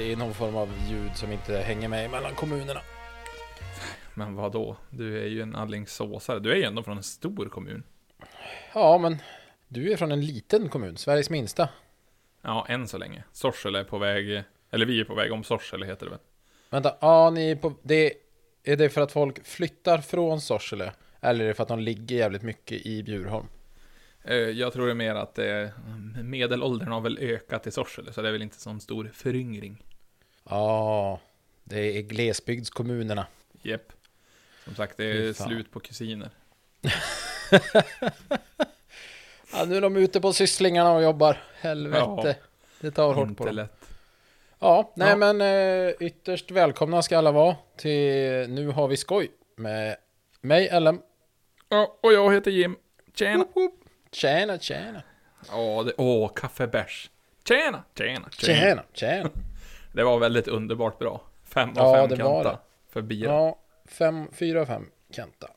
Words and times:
Det 0.00 0.12
är 0.12 0.16
någon 0.16 0.34
form 0.34 0.56
av 0.56 0.68
ljud 0.88 1.16
som 1.16 1.32
inte 1.32 1.56
hänger 1.56 1.88
med 1.88 2.10
mellan 2.10 2.34
kommunerna. 2.34 2.80
Men 4.14 4.34
vad 4.34 4.52
då? 4.52 4.76
Du 4.90 5.22
är 5.22 5.26
ju 5.26 5.42
en 5.42 5.56
Alingsåsare. 5.56 6.38
Du 6.38 6.52
är 6.52 6.56
ju 6.56 6.62
ändå 6.62 6.82
från 6.82 6.96
en 6.96 7.02
stor 7.02 7.48
kommun. 7.48 7.82
Ja, 8.74 8.98
men 8.98 9.16
du 9.68 9.92
är 9.92 9.96
från 9.96 10.12
en 10.12 10.26
liten 10.26 10.68
kommun, 10.68 10.96
Sveriges 10.96 11.30
minsta. 11.30 11.68
Ja, 12.42 12.66
än 12.68 12.88
så 12.88 12.98
länge. 12.98 13.24
Sorsele 13.32 13.78
är 13.78 13.84
på 13.84 13.98
väg, 13.98 14.42
eller 14.70 14.86
vi 14.86 15.00
är 15.00 15.04
på 15.04 15.14
väg 15.14 15.32
om 15.32 15.44
Sorsele 15.44 15.86
heter 15.86 16.06
det 16.06 16.10
väl? 16.10 16.20
Vänta, 16.70 16.96
ja, 17.00 17.30
ni 17.30 17.50
är 17.50 17.56
på... 17.56 17.74
Det, 17.82 18.12
är 18.64 18.76
det 18.76 18.88
för 18.88 19.00
att 19.00 19.12
folk 19.12 19.46
flyttar 19.46 19.98
från 19.98 20.40
Sorsele? 20.40 20.92
Eller 21.20 21.44
är 21.44 21.48
det 21.48 21.54
för 21.54 21.62
att 21.62 21.68
de 21.68 21.78
ligger 21.78 22.16
jävligt 22.16 22.42
mycket 22.42 22.86
i 22.86 23.02
Bjurholm? 23.02 23.46
Eh, 24.24 24.36
Jag 24.36 24.72
tror 24.72 24.86
det 24.86 24.92
är 24.92 24.94
mer 24.94 25.14
att 25.14 25.34
det, 25.34 25.72
medelåldern 26.22 26.88
har 26.88 27.00
väl 27.00 27.18
ökat 27.18 27.66
i 27.66 27.70
Sorsele, 27.70 28.12
så 28.12 28.22
det 28.22 28.28
är 28.28 28.32
väl 28.32 28.42
inte 28.42 28.60
sån 28.60 28.80
stor 28.80 29.10
föryngring. 29.14 29.84
Ja, 30.48 31.20
det 31.64 31.98
är 31.98 32.02
glesbygdskommunerna. 32.02 33.26
Jepp. 33.62 33.92
Som 34.64 34.74
sagt, 34.74 34.96
det 34.96 35.04
är 35.04 35.32
fan. 35.32 35.46
slut 35.46 35.70
på 35.72 35.80
kusiner. 35.80 36.30
Ja, 39.52 39.64
nu 39.64 39.76
är 39.76 39.80
de 39.80 39.96
ute 39.96 40.20
på 40.20 40.32
sysslingarna 40.32 40.92
och 40.92 41.02
jobbar. 41.02 41.36
Helvete. 41.60 41.98
Ja. 41.98 42.34
Det 42.80 42.90
tar 42.90 43.14
hårt 43.14 43.36
på 43.36 43.44
dem. 43.46 43.54
lätt. 43.56 43.76
Ja, 44.58 44.92
nej 44.96 45.08
Ja. 45.08 45.16
men 45.16 45.40
eh, 45.40 45.94
ytterst 46.00 46.50
välkomna 46.50 47.02
ska 47.02 47.18
alla 47.18 47.32
vara 47.32 47.56
till 47.76 48.46
Nu 48.50 48.68
har 48.68 48.88
vi 48.88 48.96
skoj 48.96 49.30
med 49.56 49.96
mig, 50.40 50.80
LM. 50.80 51.00
Ja, 51.68 51.96
och 52.00 52.12
jag 52.12 52.34
heter 52.34 52.50
Jim. 52.50 52.76
Tjena! 53.14 53.44
Tjena, 54.12 54.58
tjena. 54.58 55.02
Ja, 55.50 55.82
det, 55.82 55.92
åh, 55.96 56.30
kaffebärs. 56.34 57.10
Tjena, 57.48 57.82
tjena, 57.98 58.28
tjena. 58.30 58.60
Tjena, 58.60 58.82
tjena. 58.92 59.30
Det 59.92 60.04
var 60.04 60.18
väldigt 60.18 60.48
underbart 60.48 60.98
bra. 60.98 61.20
Fem 61.44 61.68
av 61.68 61.74
Ja, 61.76 61.94
fem 61.94 62.08
det 62.18 62.24
var 62.24 62.34
kanta 62.44 62.50
det. 62.52 62.58
för 62.92 63.02
bira. 63.02 63.30
Ja, 63.32 63.58
fem, 63.88 64.28
fyra, 64.32 64.66
fem 64.66 64.86
Kenta. 65.10 65.50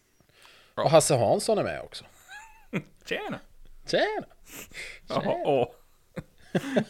Ja. 0.75 0.83
Och 0.83 0.89
Hasse 0.89 1.15
Hansson 1.15 1.57
är 1.57 1.63
med 1.63 1.81
också. 1.81 2.05
Tjena! 3.05 3.39
Tjena. 3.87 4.25
Jaha, 5.09 5.35
åh. 5.45 5.67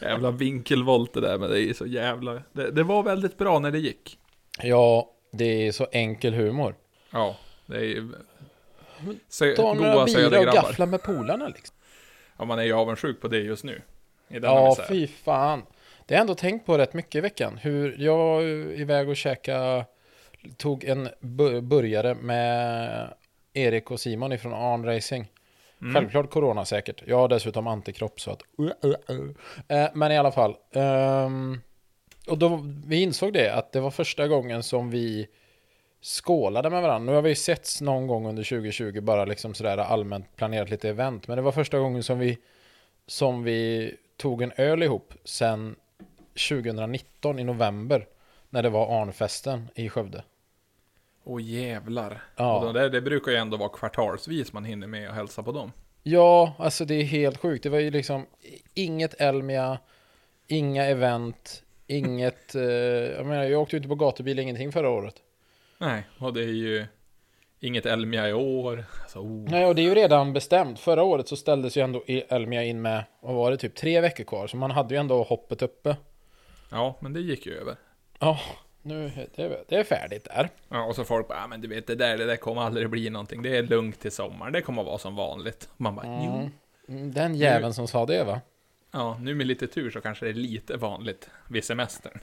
jävla 0.00 0.30
vinkelvolt 0.30 1.12
det 1.14 1.20
där, 1.20 1.38
men 1.38 1.50
det 1.50 1.60
är 1.62 1.74
så 1.74 1.86
jävla... 1.86 2.42
Det, 2.52 2.70
det 2.70 2.82
var 2.82 3.02
väldigt 3.02 3.38
bra 3.38 3.58
när 3.58 3.70
det 3.70 3.78
gick. 3.78 4.18
Ja, 4.62 5.10
det 5.30 5.66
är 5.68 5.72
så 5.72 5.86
enkel 5.92 6.34
humor. 6.34 6.74
Ja, 7.10 7.36
det 7.66 7.76
är 7.76 7.80
ju... 7.84 8.12
Sö, 9.28 9.54
Ta 9.56 9.74
några 9.74 10.04
bira 10.04 10.38
och 10.40 10.46
gaffla 10.46 10.86
med 10.86 11.02
polarna 11.02 11.48
liksom. 11.48 11.76
Ja, 12.38 12.44
man 12.44 12.58
är 12.58 12.62
ju 12.62 12.72
avundsjuk 12.72 13.20
på 13.20 13.28
det 13.28 13.38
just 13.38 13.64
nu. 13.64 13.82
I 14.28 14.34
denna 14.38 14.46
Ja, 14.54 14.68
misär. 14.68 14.84
fy 14.88 15.06
fan. 15.06 15.62
Det 16.06 16.14
har 16.14 16.18
jag 16.18 16.20
ändå 16.20 16.34
tänkt 16.34 16.66
på 16.66 16.78
rätt 16.78 16.94
mycket 16.94 17.14
i 17.14 17.20
veckan. 17.20 17.58
Hur 17.62 17.96
jag 17.98 18.16
var 18.16 18.42
iväg 18.80 19.08
och 19.08 19.16
käka, 19.16 19.84
tog 20.56 20.84
en 20.84 21.08
bu- 21.20 21.60
burgare 21.60 22.14
med 22.14 23.14
Erik 23.52 23.90
och 23.90 24.00
Simon 24.00 24.32
ifrån 24.32 24.54
Arn 24.54 24.84
Racing. 24.84 25.30
Mm. 25.82 25.94
Självklart 25.94 26.30
corona 26.30 26.64
säkert. 26.64 27.02
Jag 27.06 27.18
har 27.18 27.28
dessutom 27.28 27.66
antikropp 27.66 28.20
så 28.20 28.30
att... 28.30 28.42
Uh, 28.60 28.70
uh, 28.84 28.94
uh. 29.10 29.30
Eh, 29.68 29.90
men 29.94 30.12
i 30.12 30.18
alla 30.18 30.32
fall. 30.32 30.56
ehm, 30.72 31.60
och 32.28 32.38
då 32.38 32.60
vi 32.86 33.02
insåg 33.02 33.32
det 33.32 33.54
att 33.54 33.72
det 33.72 33.80
var 33.80 33.90
första 33.90 34.28
gången 34.28 34.62
som 34.62 34.90
vi 34.90 35.26
skålade 36.00 36.70
med 36.70 36.82
varandra. 36.82 37.12
Nu 37.12 37.16
har 37.16 37.22
vi 37.22 37.34
setts 37.34 37.80
någon 37.80 38.06
gång 38.06 38.26
under 38.26 38.42
2020 38.42 39.00
bara 39.00 39.24
liksom 39.24 39.54
sådär 39.54 39.78
allmänt 39.78 40.36
planerat 40.36 40.70
lite 40.70 40.88
event. 40.88 41.28
Men 41.28 41.36
det 41.36 41.42
var 41.42 41.52
första 41.52 41.78
gången 41.78 42.02
som 42.02 42.18
vi 42.18 42.38
som 43.06 43.42
vi 43.42 43.92
tog 44.16 44.42
en 44.42 44.52
öl 44.56 44.82
ihop 44.82 45.14
sen 45.24 45.76
2019 46.34 47.38
i 47.38 47.44
november 47.44 48.06
när 48.50 48.62
det 48.62 48.68
var 48.70 49.02
Arnfesten 49.02 49.68
i 49.74 49.88
Skövde. 49.88 50.22
Åh 51.24 51.42
jävlar. 51.42 52.22
Ja. 52.36 52.66
Och 52.66 52.74
det, 52.74 52.88
det 52.88 53.00
brukar 53.00 53.32
ju 53.32 53.38
ändå 53.38 53.56
vara 53.56 53.68
kvartalsvis 53.68 54.52
man 54.52 54.64
hinner 54.64 54.86
med 54.86 55.08
och 55.08 55.14
hälsa 55.14 55.42
på 55.42 55.52
dem. 55.52 55.72
Ja, 56.02 56.54
alltså 56.58 56.84
det 56.84 56.94
är 56.94 57.04
helt 57.04 57.36
sjukt. 57.38 57.62
Det 57.62 57.68
var 57.68 57.78
ju 57.78 57.90
liksom 57.90 58.26
inget 58.74 59.20
Elmia, 59.20 59.78
inga 60.46 60.84
event, 60.84 61.62
inget... 61.86 62.54
Eh, 62.54 62.62
jag 62.62 63.26
menar, 63.26 63.44
jag 63.44 63.62
åkte 63.62 63.76
ju 63.76 63.78
inte 63.78 63.88
på 63.88 63.94
gatubil 63.94 64.38
ingenting 64.38 64.72
förra 64.72 64.88
året. 64.90 65.14
Nej, 65.78 66.02
och 66.18 66.34
det 66.34 66.40
är 66.42 66.46
ju 66.52 66.86
inget 67.60 67.86
Elmia 67.86 68.28
i 68.28 68.32
år. 68.32 68.84
Alltså, 69.02 69.18
oh. 69.18 69.50
Nej, 69.50 69.66
och 69.66 69.74
det 69.74 69.82
är 69.82 69.84
ju 69.84 69.94
redan 69.94 70.32
bestämt. 70.32 70.80
Förra 70.80 71.02
året 71.02 71.28
så 71.28 71.36
ställdes 71.36 71.76
ju 71.76 71.82
ändå 71.82 72.04
i- 72.06 72.20
Elmia 72.28 72.62
in 72.64 72.82
med, 72.82 73.04
vad 73.20 73.34
var 73.34 73.50
det, 73.50 73.56
typ 73.56 73.74
tre 73.74 74.00
veckor 74.00 74.24
kvar. 74.24 74.46
Så 74.46 74.56
man 74.56 74.70
hade 74.70 74.94
ju 74.94 75.00
ändå 75.00 75.22
hoppet 75.22 75.62
uppe. 75.62 75.96
Ja, 76.74 76.96
men 77.00 77.12
det 77.12 77.20
gick 77.20 77.46
ju 77.46 77.54
över. 77.60 77.76
Ja, 78.18 78.40
nu 78.82 79.10
det, 79.36 79.64
det 79.68 79.76
är 79.76 79.84
färdigt 79.84 80.24
där. 80.24 80.48
Ja, 80.68 80.84
och 80.84 80.94
så 80.96 81.04
folk 81.04 81.28
bara, 81.28 81.38
ja 81.38 81.46
men 81.46 81.60
du 81.60 81.68
vet 81.68 81.86
det 81.86 81.94
där, 81.94 82.18
det 82.18 82.24
där 82.26 82.36
kommer 82.36 82.62
aldrig 82.62 82.90
bli 82.90 83.10
någonting. 83.10 83.42
Det 83.42 83.56
är 83.56 83.62
lugnt 83.62 84.00
till 84.00 84.12
sommaren, 84.12 84.52
det 84.52 84.62
kommer 84.62 84.84
vara 84.84 84.98
som 84.98 85.16
vanligt. 85.16 85.68
Man 85.76 85.94
bara, 85.94 86.06
jo. 86.06 86.34
Mm. 86.34 86.50
Mm, 86.88 87.12
Den 87.12 87.34
jäveln 87.34 87.74
som 87.74 87.88
sa 87.88 88.06
det 88.06 88.24
va? 88.24 88.40
Ja, 88.92 89.18
nu 89.20 89.34
med 89.34 89.46
lite 89.46 89.66
tur 89.66 89.90
så 89.90 90.00
kanske 90.00 90.24
det 90.24 90.30
är 90.30 90.34
lite 90.34 90.76
vanligt 90.76 91.30
vid 91.48 91.64
semestern. 91.64 92.18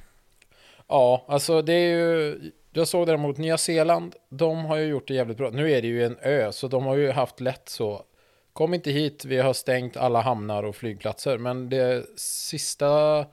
Ja, 0.87 1.25
alltså 1.27 1.61
det 1.61 1.73
är 1.73 1.95
ju... 1.97 2.39
Jag 2.73 2.87
såg 2.87 3.07
däremot 3.07 3.37
Nya 3.37 3.57
Zeeland, 3.57 4.15
de 4.29 4.65
har 4.65 4.77
ju 4.77 4.85
gjort 4.85 5.07
det 5.07 5.13
jävligt 5.13 5.37
bra. 5.37 5.49
Nu 5.49 5.71
är 5.71 5.81
det 5.81 5.87
ju 5.87 6.05
en 6.05 6.17
ö, 6.21 6.51
så 6.51 6.67
de 6.67 6.85
har 6.85 6.95
ju 6.95 7.11
haft 7.11 7.39
lätt 7.39 7.69
så. 7.69 8.05
Kom 8.53 8.73
inte 8.73 8.91
hit, 8.91 9.25
vi 9.25 9.37
har 9.37 9.53
stängt 9.53 9.97
alla 9.97 10.21
hamnar 10.21 10.63
och 10.63 10.75
flygplatser. 10.75 11.37
Men 11.37 11.69
det 11.69 12.05
sista 12.19 13.25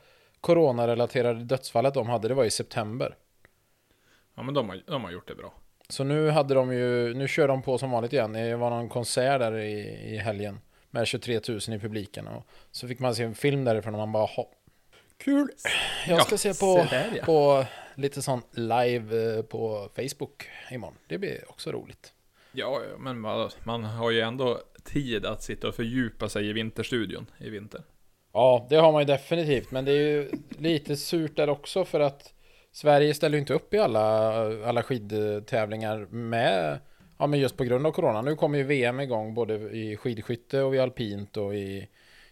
coronarelaterade 0.48 1.44
dödsfallet 1.44 1.94
de 1.94 2.08
hade, 2.08 2.28
det 2.28 2.34
var 2.34 2.44
i 2.44 2.50
september. 2.50 3.16
Ja, 4.34 4.42
men 4.42 4.54
de 4.54 4.68
har, 4.68 4.82
de 4.86 5.04
har 5.04 5.10
gjort 5.10 5.28
det 5.28 5.34
bra. 5.34 5.54
Så 5.88 6.04
nu 6.04 6.30
hade 6.30 6.54
de 6.54 6.72
ju, 6.72 7.14
nu 7.14 7.28
kör 7.28 7.48
de 7.48 7.62
på 7.62 7.78
som 7.78 7.90
vanligt 7.90 8.12
igen. 8.12 8.32
Det 8.32 8.56
var 8.56 8.70
någon 8.70 8.88
konsert 8.88 9.40
där 9.40 9.56
i, 9.58 9.80
i 10.14 10.16
helgen. 10.16 10.60
Med 10.90 11.06
23 11.06 11.40
000 11.48 11.58
i 11.58 11.78
publiken. 11.78 12.26
Och 12.28 12.46
så 12.70 12.88
fick 12.88 12.98
man 12.98 13.14
se 13.14 13.22
en 13.22 13.34
film 13.34 13.64
därifrån 13.64 13.94
och 13.94 13.98
man 13.98 14.12
bara, 14.12 14.26
ha. 14.26 14.50
Kul! 15.16 15.48
Jag 16.08 16.22
ska 16.22 16.34
Ja, 16.34 16.38
se 16.38 16.54
på, 16.60 16.86
där, 16.90 17.12
ja. 17.16 17.24
på 17.24 17.64
lite 17.94 18.22
sån 18.22 18.42
live 18.52 19.36
eh, 19.36 19.42
på 19.42 19.88
Facebook 19.96 20.48
imorgon. 20.70 20.96
Det 21.06 21.18
blir 21.18 21.44
också 21.48 21.72
roligt. 21.72 22.12
Ja, 22.52 22.80
men 22.98 23.20
man 23.64 23.84
har 23.84 24.10
ju 24.10 24.20
ändå 24.20 24.60
tid 24.84 25.26
att 25.26 25.42
sitta 25.42 25.68
och 25.68 25.74
fördjupa 25.74 26.28
sig 26.28 26.48
i 26.48 26.52
vinterstudion 26.52 27.26
i 27.38 27.50
vinter. 27.50 27.82
Ja, 28.38 28.66
det 28.68 28.76
har 28.76 28.92
man 28.92 29.02
ju 29.02 29.06
definitivt. 29.06 29.70
Men 29.70 29.84
det 29.84 29.92
är 29.92 29.96
ju 29.96 30.30
lite 30.58 30.96
surt 30.96 31.36
där 31.36 31.48
också 31.48 31.84
för 31.84 32.00
att 32.00 32.34
Sverige 32.72 33.14
ställer 33.14 33.34
ju 33.36 33.40
inte 33.40 33.54
upp 33.54 33.74
i 33.74 33.78
alla, 33.78 34.08
alla 34.68 34.82
skidtävlingar 34.82 36.06
med, 36.10 36.78
ja 37.18 37.26
men 37.26 37.40
just 37.40 37.56
på 37.56 37.64
grund 37.64 37.86
av 37.86 37.92
corona. 37.92 38.22
Nu 38.22 38.36
kommer 38.36 38.58
ju 38.58 38.64
VM 38.64 39.00
igång 39.00 39.34
både 39.34 39.54
i 39.54 39.96
skidskytte 39.96 40.62
och 40.62 40.74
i 40.74 40.78
alpint 40.78 41.36
och 41.36 41.54
i, 41.54 41.88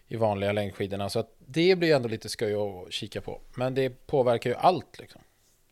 i 0.09 0.17
vanliga 0.17 0.53
längdskidorna. 0.53 1.09
Så 1.09 1.19
att 1.19 1.35
det 1.47 1.79
blir 1.79 1.89
ju 1.89 1.95
ändå 1.95 2.09
lite 2.09 2.29
skoj 2.29 2.55
att 2.55 2.93
kika 2.93 3.21
på. 3.21 3.41
Men 3.55 3.75
det 3.75 4.07
påverkar 4.07 4.51
ju 4.51 4.57
allt 4.57 4.99
liksom. 4.99 5.21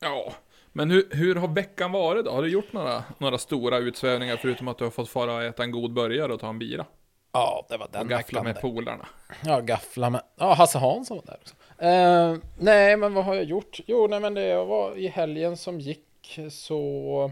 Ja, 0.01 0.33
men 0.73 0.91
hur, 0.91 1.09
hur 1.11 1.35
har 1.35 1.49
veckan 1.49 1.93
varit 1.93 2.25
då? 2.25 2.31
Har 2.31 2.43
du 2.43 2.49
gjort 2.49 2.73
några, 2.73 3.05
några 3.19 3.39
stora 3.39 3.79
utsvävningar 3.79 4.37
förutom 4.37 4.69
att 4.69 4.79
du 4.79 4.85
har 4.85 4.91
fått 4.91 5.09
fara 5.09 5.35
och 5.35 5.43
äta 5.43 5.63
en 5.63 5.71
god 5.71 5.93
burgare 5.93 6.33
och 6.33 6.41
ta 6.41 6.49
en 6.49 6.59
bira? 6.59 6.87
Ja, 7.35 7.67
det 7.69 7.77
var 7.77 7.87
Och 7.87 7.93
den 7.93 8.09
gaffla 8.09 8.41
veckan. 8.43 8.45
med 8.45 8.61
polarna? 8.61 9.07
Ja, 9.45 9.61
gaffla 9.61 10.11
med. 10.11 10.23
Ja, 10.37 10.53
Hasse 10.55 10.79
Hansson 10.79 11.17
var 11.17 11.25
där 11.25 11.37
också. 11.41 11.55
Eh, 11.85 12.37
nej, 12.59 12.97
men 12.97 13.15
vad 13.15 13.25
har 13.25 13.35
jag 13.35 13.45
gjort? 13.45 13.81
Jo, 13.87 14.07
nej, 14.11 14.21
men 14.21 14.35
det 14.35 14.65
var 14.65 14.97
i 14.97 15.09
helgen 15.09 15.57
som 15.57 15.81
gick 15.81 16.39
så... 16.51 17.31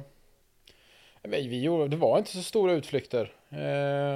Vi, 1.22 1.48
vi 1.48 1.60
gjorde, 1.62 1.88
det 1.88 1.96
var 1.96 2.18
inte 2.18 2.30
så 2.30 2.42
stora 2.42 2.72
utflykter. 2.72 3.32
Eh, 3.50 4.14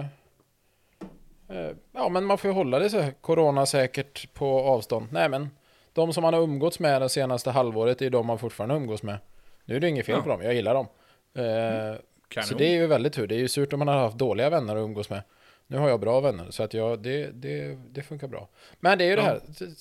eh, 1.57 1.71
ja, 1.93 2.09
men 2.09 2.25
man 2.25 2.39
får 2.39 2.49
ju 2.51 2.55
hålla 2.55 2.79
det 2.79 2.91
så 2.91 3.01
här, 3.01 3.11
corona 3.21 3.67
säkert 3.67 4.35
på 4.35 4.61
avstånd. 4.61 5.07
Nej, 5.11 5.29
men 5.29 5.51
de 5.93 6.13
som 6.13 6.23
man 6.23 6.35
har 6.35 6.41
umgåtts 6.41 6.79
med 6.79 7.03
det 7.03 7.09
senaste 7.09 7.51
halvåret 7.51 8.03
är 8.03 8.11
de 8.11 8.27
man 8.27 8.39
fortfarande 8.39 8.75
umgås 8.75 9.03
med. 9.03 9.19
Nu 9.65 9.77
är 9.77 9.81
det 9.81 9.89
inget 9.89 10.07
fel 10.07 10.15
Ja. 10.17 10.23
på 10.23 10.29
dem, 10.29 10.43
jag 10.43 10.55
gillar 10.55 10.75
dem. 10.75 10.87
Eh, 11.35 11.99
Kanon. 12.29 12.47
så 12.47 12.55
det 12.55 12.65
är 12.67 12.73
ju 12.73 12.87
väldigt 12.87 13.13
tur. 13.13 13.27
Det 13.27 13.35
är 13.35 13.39
ju 13.39 13.49
surt 13.49 13.73
om 13.73 13.79
man 13.79 13.89
har 13.89 13.95
haft 13.99 14.19
dåliga 14.19 14.51
vänner 14.51 14.77
att 14.77 14.81
umgås 14.81 15.11
med. 15.11 15.23
Nu 15.67 15.77
har 15.79 15.89
jag 15.89 16.01
bra 16.01 16.21
vänner, 16.21 16.51
så 16.51 16.63
att 16.63 16.75
jag, 16.75 16.99
det, 16.99 17.27
det, 17.31 17.79
det 17.91 18.03
funkar 18.03 18.27
bra. 18.29 18.49
Men 18.81 18.99
det 18.99 19.05
är 19.05 19.09
ju 19.09 19.17
det 19.17 19.23
Ja. 19.23 19.29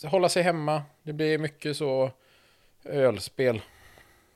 här, 0.04 0.08
hålla 0.10 0.30
sig 0.30 0.44
hemma. 0.44 0.84
Det 1.04 1.14
blir 1.14 1.38
mycket 1.38 1.78
så 1.78 2.12
ölspel. 2.84 3.62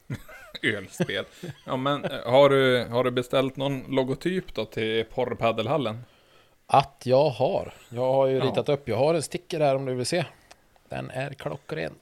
Ölspel. 0.63 1.25
Ja, 1.65 1.77
men 1.77 2.05
eh, 2.05 2.25
har 2.25 2.49
du, 2.49 2.85
har 2.85 3.03
du 3.03 3.11
beställt 3.11 3.55
någon 3.57 3.83
logotyp 3.95 4.53
då 4.53 4.65
till 4.65 5.05
porrpaddelhallen? 5.05 5.99
Att 6.67 7.01
jag 7.05 7.29
har. 7.29 7.73
Jag 7.89 8.13
har 8.13 8.27
ju 8.27 8.37
Ja. 8.37 8.43
ritat 8.45 8.69
upp, 8.69 8.89
jag 8.89 8.97
har 8.97 9.13
en 9.13 9.21
sticker 9.21 9.59
här 9.59 9.75
om 9.75 9.85
du 9.85 9.93
vill 9.95 10.05
se. 10.05 10.25
Den 10.89 11.09
är 11.09 11.33
klockren. 11.33 11.93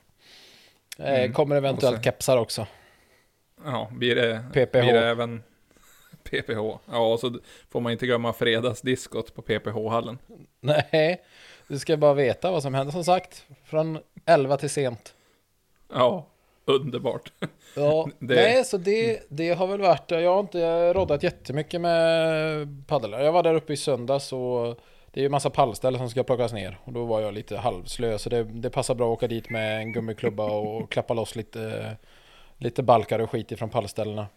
Eh, 0.99 1.13
Mm. 1.19 1.33
Kommer 1.33 1.55
eventuellt 1.55 2.03
kepsar 2.03 2.37
också. 2.37 2.67
Ja, 3.65 3.87
blir 3.91 4.15
det, 4.15 4.45
PPH. 4.53 4.71
blir 4.81 4.93
det 4.93 5.07
även 5.09 5.43
PPH? 6.29 6.77
Ja, 6.91 7.13
och 7.13 7.19
så 7.19 7.39
får 7.69 7.79
man 7.81 7.91
inte 7.91 8.05
glömma 8.05 8.33
fredagsdiskot 8.33 9.35
på 9.35 9.41
PPH-hallen. 9.41 10.17
Nej, 10.59 11.21
du 11.67 11.79
ska 11.79 11.97
bara 11.97 12.13
veta 12.13 12.51
vad 12.51 12.61
som 12.63 12.73
händer 12.73 12.91
som 12.91 13.03
sagt. 13.03 13.45
Från 13.65 13.99
11 14.25 14.57
till 14.57 14.69
sent. 14.69 15.13
Ja, 15.93 16.25
underbart. 16.65 17.31
Ja, 17.75 18.09
Det- 18.19 18.35
nej, 18.35 18.65
så 18.65 18.77
det, 18.77 19.19
det 19.29 19.49
har 19.49 19.67
väl 19.67 19.81
varit, 19.81 20.11
jag 20.11 20.33
har 20.33 20.39
inte 20.39 20.93
roddat 20.93 21.23
jättemycket 21.23 21.81
med 21.81 22.83
paddel. 22.87 23.11
Jag 23.11 23.31
var 23.31 23.43
där 23.43 23.53
uppe 23.53 23.73
i 23.73 23.77
söndags 23.77 24.33
och 24.33 24.79
det 25.11 25.19
är 25.19 25.23
ju 25.23 25.29
massa 25.29 25.49
pallställ 25.49 25.97
som 25.97 26.09
ska 26.09 26.23
plockas 26.23 26.53
ner. 26.53 26.79
Och 26.83 26.93
då 26.93 27.05
var 27.05 27.21
jag 27.21 27.33
lite 27.33 27.57
halvslö, 27.57 28.17
så 28.17 28.29
det, 28.29 28.43
det 28.43 28.69
passar 28.69 28.95
bra 28.95 29.07
att 29.11 29.17
åka 29.17 29.27
dit 29.27 29.49
med 29.49 29.77
en 29.81 29.91
gummiklubba 29.93 30.45
och 30.51 30.91
klappa 30.91 31.13
loss 31.13 31.35
lite, 31.35 31.95
lite 32.57 32.83
balkar 32.83 33.19
och 33.19 33.31
skit 33.31 33.51
ifrån 33.51 33.69
pallställena. 33.69 34.27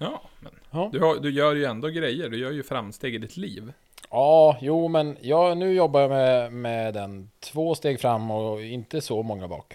Ja, 0.00 0.20
men 0.40 0.52
Ja. 0.70 0.88
du, 0.92 1.00
har, 1.00 1.16
du 1.16 1.30
gör 1.30 1.54
ju 1.54 1.64
ändå 1.64 1.88
grejer. 1.88 2.28
Du 2.28 2.38
gör 2.38 2.50
ju 2.50 2.62
framsteg 2.62 3.14
i 3.14 3.18
ditt 3.18 3.36
liv. 3.36 3.72
Ja, 4.10 4.58
jo 4.60 4.88
men 4.88 5.16
jag, 5.20 5.56
nu 5.58 5.72
jobbar 5.72 6.00
jag 6.00 6.10
med, 6.10 6.52
med 6.52 6.94
den 6.94 7.30
två 7.40 7.74
steg 7.74 8.00
fram 8.00 8.30
och 8.30 8.62
inte 8.62 9.00
så 9.00 9.22
många 9.22 9.48
bak. 9.48 9.74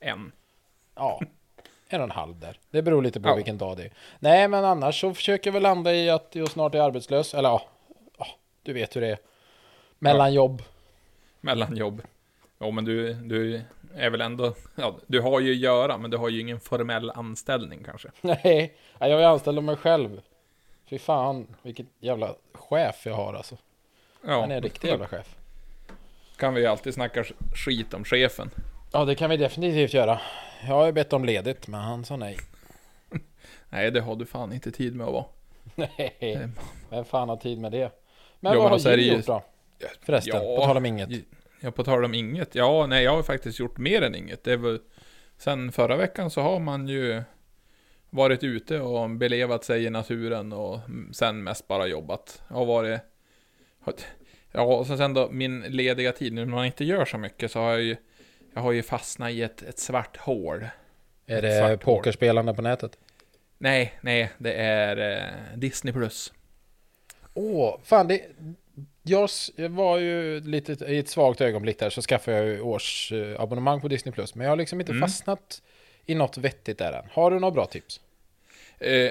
Än. 0.00 0.32
Ja, 0.94 1.20
en 1.88 2.00
och 2.00 2.04
en 2.04 2.10
halv 2.10 2.40
där. 2.40 2.58
Det 2.70 2.82
beror 2.82 3.02
lite 3.02 3.20
på 3.20 3.28
Ja. 3.28 3.34
vilken 3.34 3.58
dag 3.58 3.76
det 3.76 3.82
är. 3.84 3.92
Nej, 4.18 4.48
men 4.48 4.64
annars 4.64 5.00
så 5.00 5.14
försöker 5.14 5.48
jag 5.48 5.52
väl 5.52 5.62
landa 5.62 5.94
i 5.94 6.10
att 6.10 6.28
jag 6.32 6.48
snart 6.50 6.74
är 6.74 6.80
arbetslös. 6.80 7.34
Eller 7.34 7.48
ja, 7.48 7.62
ja 8.18 8.26
du 8.62 8.72
vet 8.72 8.96
hur 8.96 9.00
det 9.00 9.08
är. 9.08 9.18
Mellan 9.98 10.32
jobb. 10.34 10.62
Mellan 11.40 11.76
jobb. 11.76 12.02
Jo, 12.60 12.70
men 12.70 12.84
du, 12.84 13.12
du 13.14 13.62
är 13.94 14.10
väl 14.10 14.20
ändå... 14.20 14.54
Ja, 14.74 14.96
du 15.06 15.20
har 15.20 15.40
ju 15.40 15.50
att 15.52 15.56
göra, 15.58 15.98
men 15.98 16.10
du 16.10 16.16
har 16.16 16.28
ju 16.28 16.40
ingen 16.40 16.60
formell 16.60 17.10
anställning 17.10 17.82
kanske. 17.84 18.08
Nej, 18.20 18.76
jag 18.98 19.10
är 19.10 19.26
anställd 19.26 19.58
av 19.58 19.64
mig 19.64 19.76
själv. 19.76 20.20
Fy 20.90 20.98
fan, 20.98 21.46
vilket 21.62 21.86
jävla 22.00 22.34
chef 22.52 23.06
jag 23.06 23.14
har 23.14 23.34
alltså. 23.34 23.56
Ja, 24.26 24.40
Han 24.40 24.50
är 24.50 24.56
en 24.56 24.62
riktig 24.62 24.88
jävla 24.88 25.06
chef. 25.06 25.36
kan 26.36 26.54
vi 26.54 26.60
ju 26.60 26.66
alltid 26.66 26.94
snacka 26.94 27.24
skit 27.54 27.94
om 27.94 28.04
chefen. 28.04 28.50
Ja, 28.92 29.04
det 29.04 29.14
kan 29.14 29.30
vi 29.30 29.36
definitivt 29.36 29.94
göra. 29.94 30.20
Jag 30.66 30.74
har 30.74 30.86
ju 30.86 30.92
bett 30.92 31.12
om 31.12 31.24
ledigt, 31.24 31.68
men 31.68 31.80
han 31.80 32.04
sa 32.04 32.16
nej. 32.16 32.36
Nej, 33.68 33.90
det 33.90 34.00
har 34.00 34.16
du 34.16 34.26
fan 34.26 34.52
inte 34.52 34.70
tid 34.70 34.94
med 34.96 35.06
att 35.06 35.12
vara. 35.12 35.24
Nej, 35.74 36.48
vem 36.90 37.04
fan 37.04 37.28
har 37.28 37.36
tid 37.36 37.58
med 37.58 37.72
det? 37.72 37.92
Men 38.40 38.54
Jo, 38.54 38.62
vad 38.62 38.82
har 38.84 38.96
Jim 38.96 39.16
gjort 39.16 39.26
då? 39.26 39.42
Förresten, 40.02 40.42
Ja. 40.44 40.56
på 40.56 40.66
tal 40.66 40.76
om 40.76 40.86
inget. 40.86 41.08
Ja, 41.66 41.72
på 41.72 41.84
tal 41.84 42.04
om 42.04 42.14
inget. 42.14 42.54
Ja, 42.54 42.86
nej, 42.86 43.04
jag 43.04 43.16
har 43.16 43.22
faktiskt 43.22 43.58
gjort 43.58 43.78
mer 43.78 44.02
än 44.02 44.14
inget. 44.14 44.44
Det 44.44 44.56
väl... 44.56 44.80
Sen 45.38 45.72
förra 45.72 45.96
veckan 45.96 46.30
så 46.30 46.40
har 46.40 46.60
man 46.60 46.88
ju 46.88 47.22
varit 48.10 48.44
ute 48.44 48.80
och 48.80 49.10
belevat 49.10 49.64
sig 49.64 49.84
i 49.84 49.90
naturen 49.90 50.52
och 50.52 50.80
sen 51.12 51.44
mest 51.44 51.68
bara 51.68 51.86
jobbat. 51.86 52.42
Jag 52.48 52.56
har 52.56 52.66
varit... 52.66 54.06
Ja, 54.52 54.62
och 54.62 54.86
sen 54.86 55.14
då 55.14 55.28
min 55.30 55.60
lediga 55.60 56.12
tid, 56.12 56.32
nu 56.32 56.44
när 56.44 56.52
man 56.52 56.66
inte 56.66 56.84
gör 56.84 57.04
så 57.04 57.18
mycket 57.18 57.50
så 57.50 57.60
har 57.60 57.70
jag 57.70 57.82
ju... 57.82 57.96
Jag 58.54 58.60
har 58.60 58.72
ju 58.72 58.82
fastnat 58.82 59.30
i 59.30 59.42
ett, 59.42 59.62
ett 59.62 59.78
svart 59.78 60.16
hål. 60.16 60.66
Är 61.26 61.42
det 61.42 61.78
pokerspelande 61.78 62.54
på 62.54 62.62
nätet? 62.62 62.98
Nej, 63.58 63.98
nej, 64.00 64.30
det 64.38 64.52
är 64.52 65.16
eh, 65.16 65.58
Disney 65.58 65.92
Plus. 65.92 66.32
Åh, 67.34 67.78
fan 67.82 68.08
det... 68.08 68.20
Jag 69.08 69.28
var 69.68 69.98
ju 69.98 70.40
lite 70.40 70.72
i 70.84 70.98
ett 70.98 71.08
svagt 71.08 71.40
ögonblick 71.40 71.78
där 71.78 71.90
så 71.90 72.02
skaffade 72.02 72.36
jag 72.36 72.46
ju 72.46 72.60
årsabonnemang 72.60 73.80
på 73.80 73.88
Disney 73.88 74.12
Plus. 74.12 74.34
Men 74.34 74.44
jag 74.44 74.52
har 74.52 74.56
liksom 74.56 74.80
inte 74.80 74.92
Mm. 74.92 75.02
fastnat 75.02 75.62
i 76.06 76.14
något 76.14 76.38
vettigt 76.38 76.78
där 76.78 76.92
än. 76.92 77.04
Har 77.12 77.30
du 77.30 77.38
några 77.38 77.52
bra 77.52 77.66
tips? 77.66 78.00
Eh, 78.78 79.10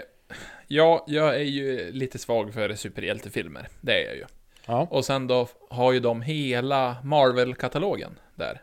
ja, 0.68 1.06
jag 1.08 1.36
är 1.36 1.40
ju 1.44 1.92
lite 1.92 2.20
svag 2.20 2.54
för 2.54 2.76
superhjältefilmer. 2.76 3.68
Det 3.82 4.02
är 4.04 4.08
jag 4.08 4.16
ju. 4.16 4.26
Ja. 4.66 4.88
Och 4.92 5.06
sen 5.06 5.28
då 5.28 5.48
har 5.70 5.92
ju 5.92 6.00
de 6.00 6.22
hela 6.22 6.98
Marvel-katalogen 7.04 8.20
där. 8.36 8.62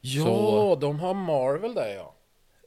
Ja, 0.00 0.24
Så- 0.24 0.76
de 0.80 1.00
har 1.00 1.14
Marvel 1.14 1.74
där 1.74 1.94
ja. 1.94 2.14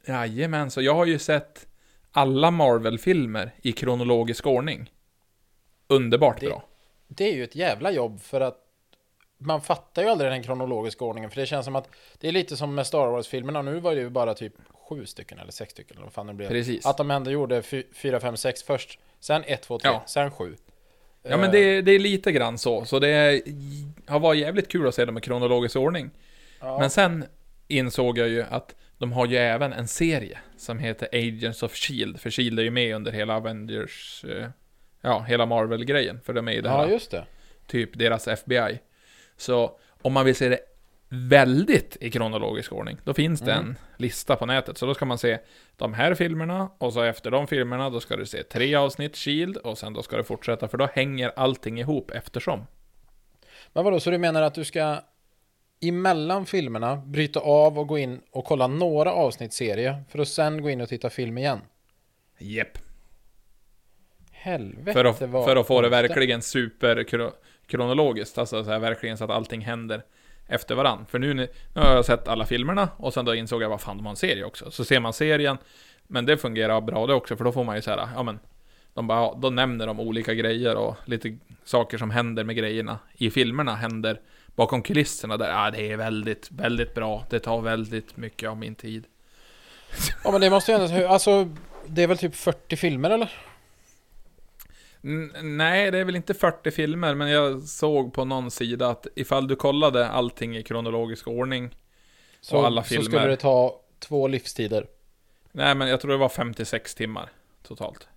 Jajamän, 0.05 0.71
så 0.71 0.81
jag 0.81 0.93
har 0.95 1.05
ju 1.05 1.19
sett 1.19 1.67
alla 2.11 2.51
Marvel-filmer 2.51 3.51
i 3.61 3.71
kronologisk 3.71 4.47
ordning. 4.47 4.91
Underbart 5.87 6.39
Det- 6.39 6.45
bra. 6.47 6.63
Det 7.11 7.23
är 7.29 7.33
ju 7.33 7.43
ett 7.43 7.55
jävla 7.55 7.91
jobb 7.91 8.21
för 8.21 8.41
att 8.41 8.57
man 9.37 9.61
fattar 9.61 10.01
ju 10.01 10.07
aldrig 10.09 10.31
den 10.31 10.43
kronologiska 10.43 11.05
ordningen. 11.05 11.29
För 11.29 11.41
det 11.41 11.45
känns 11.45 11.65
som 11.65 11.75
att 11.75 11.89
det 12.19 12.27
är 12.27 12.31
lite 12.31 12.57
som 12.57 12.75
med 12.75 12.87
Star 12.87 13.07
Wars-filmerna. 13.07 13.61
Nu 13.61 13.79
var 13.79 13.95
det 13.95 14.01
ju 14.01 14.09
bara 14.09 14.33
typ 14.33 14.53
sju 14.89 15.05
stycken 15.05 15.39
eller 15.39 15.51
sex 15.51 15.71
stycken 15.71 15.97
eller 15.97 16.05
vad 16.05 16.13
fan 16.13 16.27
det 16.27 16.33
blev. 16.33 16.47
Precis. 16.49 16.85
Att 16.85 16.97
de 16.97 17.11
ändå 17.11 17.31
gjorde 17.31 17.61
fy- 17.61 17.83
fyra, 17.93 18.19
fem, 18.19 18.37
sex 18.37 18.63
först. 18.63 18.99
Sen 19.19 19.43
ett, 19.47 19.61
två, 19.61 19.79
tre, 19.79 19.91
Ja. 19.91 20.03
sen 20.05 20.31
sju. 20.31 20.55
Ja 21.23 21.37
men 21.37 21.51
det, 21.51 21.81
det 21.81 21.91
är 21.91 21.99
lite 21.99 22.31
grann 22.31 22.57
så, 22.57 22.85
så 22.85 22.99
det 22.99 23.07
är, 23.09 23.41
har 24.11 24.19
varit 24.19 24.39
jävligt 24.39 24.67
kul 24.67 24.87
att 24.87 24.95
se 24.95 25.05
dem 25.05 25.17
i 25.17 25.21
kronologisk 25.21 25.75
ordning. 25.75 26.09
Ja. 26.59 26.79
Men 26.79 26.89
sen 26.89 27.25
insåg 27.67 28.17
jag 28.17 28.29
ju 28.29 28.43
att 28.43 28.75
de 28.97 29.11
har 29.11 29.25
ju 29.25 29.37
även 29.37 29.73
en 29.73 29.87
serie 29.87 30.39
som 30.57 30.79
heter 30.79 31.09
Agents 31.11 31.63
of 31.63 31.75
Shield, 31.75 32.19
för 32.19 32.29
Shield 32.29 32.59
är 32.59 32.63
ju 32.63 32.71
med 32.71 32.95
under 32.95 33.11
hela 33.11 33.35
Avengers, 33.35 34.25
eh, 34.25 34.47
ja, 35.01 35.19
hela 35.27 35.45
Marvel-grejen, 35.45 36.19
för 36.25 36.33
de 36.33 36.47
är 36.47 36.51
ju 36.51 36.61
det 36.61 36.69
här, 36.69 36.85
ja, 36.85 36.89
just 36.89 37.11
det. 37.11 37.25
typ 37.67 37.97
deras 37.97 38.27
FBI. 38.27 38.79
Så 39.37 39.77
om 40.01 40.13
man 40.13 40.25
vill 40.25 40.35
se 40.35 40.49
det 40.49 40.59
väldigt 41.09 41.97
i 42.01 42.11
kronologisk 42.11 42.73
ordning, 42.73 42.97
då 43.03 43.13
finns 43.13 43.41
det 43.41 43.53
Mm. 43.53 43.65
en 43.67 43.75
lista 43.97 44.35
på 44.35 44.45
nätet. 44.45 44.77
Så 44.77 44.85
då 44.85 44.93
ska 44.93 45.05
man 45.05 45.17
se 45.17 45.39
de 45.75 45.93
här 45.93 46.15
filmerna, 46.15 46.69
och 46.77 46.93
så 46.93 47.01
efter 47.01 47.31
de 47.31 47.47
filmerna, 47.47 47.89
då 47.89 47.99
ska 47.99 48.15
du 48.15 48.25
se 48.25 48.43
tre 48.43 48.75
avsnitt 48.75 49.15
Shield, 49.17 49.57
och 49.57 49.77
sen 49.77 49.93
då 49.93 50.03
ska 50.03 50.17
du 50.17 50.23
fortsätta, 50.23 50.67
för 50.67 50.77
då 50.77 50.87
hänger 50.93 51.31
allting 51.35 51.79
ihop 51.79 52.11
eftersom. 52.11 52.65
Men 53.73 53.83
vadå, 53.83 53.99
så 53.99 54.09
du 54.09 54.17
menar 54.17 54.41
att 54.41 54.53
du 54.53 54.65
ska 54.65 54.99
emellan 55.81 56.45
filmerna 56.45 56.95
bryta 56.95 57.39
av 57.39 57.79
och 57.79 57.87
gå 57.87 57.97
in 57.97 58.21
och 58.31 58.45
kolla 58.45 58.67
några 58.67 59.13
avsnitt 59.13 59.53
serie 59.53 60.03
för 60.09 60.19
att 60.19 60.27
sen 60.27 60.61
gå 60.61 60.69
in 60.69 60.81
och 60.81 60.89
titta 60.89 61.09
film 61.09 61.37
igen? 61.37 61.59
Jepp. 62.37 62.77
Helvete 64.41 64.93
För 64.93 65.05
att, 65.05 65.21
vad 65.21 65.45
för 65.45 65.55
att 65.55 65.67
få 65.67 65.81
det 65.81 65.89
verkligen 65.89 66.41
superkronologiskt, 66.41 68.37
alltså 68.37 68.63
så 68.63 68.71
här, 68.71 68.79
verkligen 68.79 69.17
så 69.17 69.23
att 69.23 69.29
allting 69.29 69.61
händer 69.61 70.03
efter 70.47 70.75
varann. 70.75 71.05
För 71.09 71.19
nu, 71.19 71.33
nu 71.33 71.47
har 71.73 71.95
jag 71.95 72.05
sett 72.05 72.27
alla 72.27 72.45
filmerna 72.45 72.89
och 72.97 73.13
sen 73.13 73.25
då 73.25 73.35
insåg 73.35 73.63
jag 73.63 73.69
vad 73.69 73.81
fan 73.81 73.97
de 73.97 74.05
har 74.05 74.11
en 74.11 74.15
serie 74.15 74.43
också. 74.43 74.71
Så 74.71 74.85
ser 74.85 74.99
man 74.99 75.13
serien, 75.13 75.57
men 76.07 76.25
det 76.25 76.37
fungerar 76.37 76.81
bra 76.81 77.07
det 77.07 77.13
också, 77.13 77.37
för 77.37 77.43
då 77.43 77.51
får 77.51 77.63
man 77.63 77.75
ju 77.75 77.81
så 77.81 77.91
här, 77.91 78.09
ja 78.15 78.23
men 78.23 78.39
de 78.93 79.07
bara, 79.07 79.19
ja, 79.19 79.37
då 79.41 79.49
nämner 79.49 79.87
de 79.87 79.99
olika 79.99 80.33
grejer 80.33 80.75
och 80.75 80.95
lite 81.05 81.37
saker 81.63 81.97
som 81.97 82.09
händer 82.09 82.43
med 82.43 82.55
grejerna 82.55 82.99
i 83.13 83.31
filmerna 83.31 83.75
händer 83.75 84.19
bakom 84.55 84.81
kulisserna 84.81 85.37
där. 85.37 85.49
Ja, 85.49 85.71
det 85.71 85.91
är 85.91 85.97
väldigt, 85.97 86.51
väldigt 86.51 86.95
bra. 86.95 87.25
Det 87.29 87.39
tar 87.39 87.61
väldigt 87.61 88.17
mycket 88.17 88.49
av 88.49 88.57
min 88.57 88.75
tid. 88.75 89.05
Ja 90.23 90.31
men 90.31 90.41
det 90.41 90.49
måste 90.49 90.71
ju 90.71 90.77
ändå, 90.77 91.07
alltså 91.07 91.49
det 91.85 92.03
är 92.03 92.07
väl 92.07 92.17
typ 92.17 92.35
40 92.35 92.75
filmer 92.75 93.09
eller? 93.09 93.29
Nej, 95.41 95.91
det 95.91 95.97
är 95.99 96.03
väl 96.05 96.15
inte 96.15 96.33
40 96.33 96.71
filmer, 96.71 97.15
men 97.15 97.29
jag 97.29 97.61
såg 97.61 98.13
på 98.13 98.25
någon 98.25 98.51
sida 98.51 98.87
att 98.89 99.07
ifall 99.15 99.47
du 99.47 99.55
kollade 99.55 100.07
allting 100.09 100.57
i 100.57 100.63
kronologisk 100.63 101.27
ordning, 101.27 101.75
Så, 102.41 102.57
Och 102.57 102.65
alla 102.65 102.83
så 102.83 102.87
filmer. 102.89 103.03
skulle 103.05 103.27
det 103.27 103.35
ta 103.37 103.81
två 103.99 104.27
livstider. 104.27 104.87
nej 105.51 105.75
men 105.75 105.87
jag 105.87 106.01
tror 106.01 106.11
det 106.11 106.17
var 106.17 106.29
56 106.29 106.95
timmar 106.95 107.29
totalt. 107.63 108.07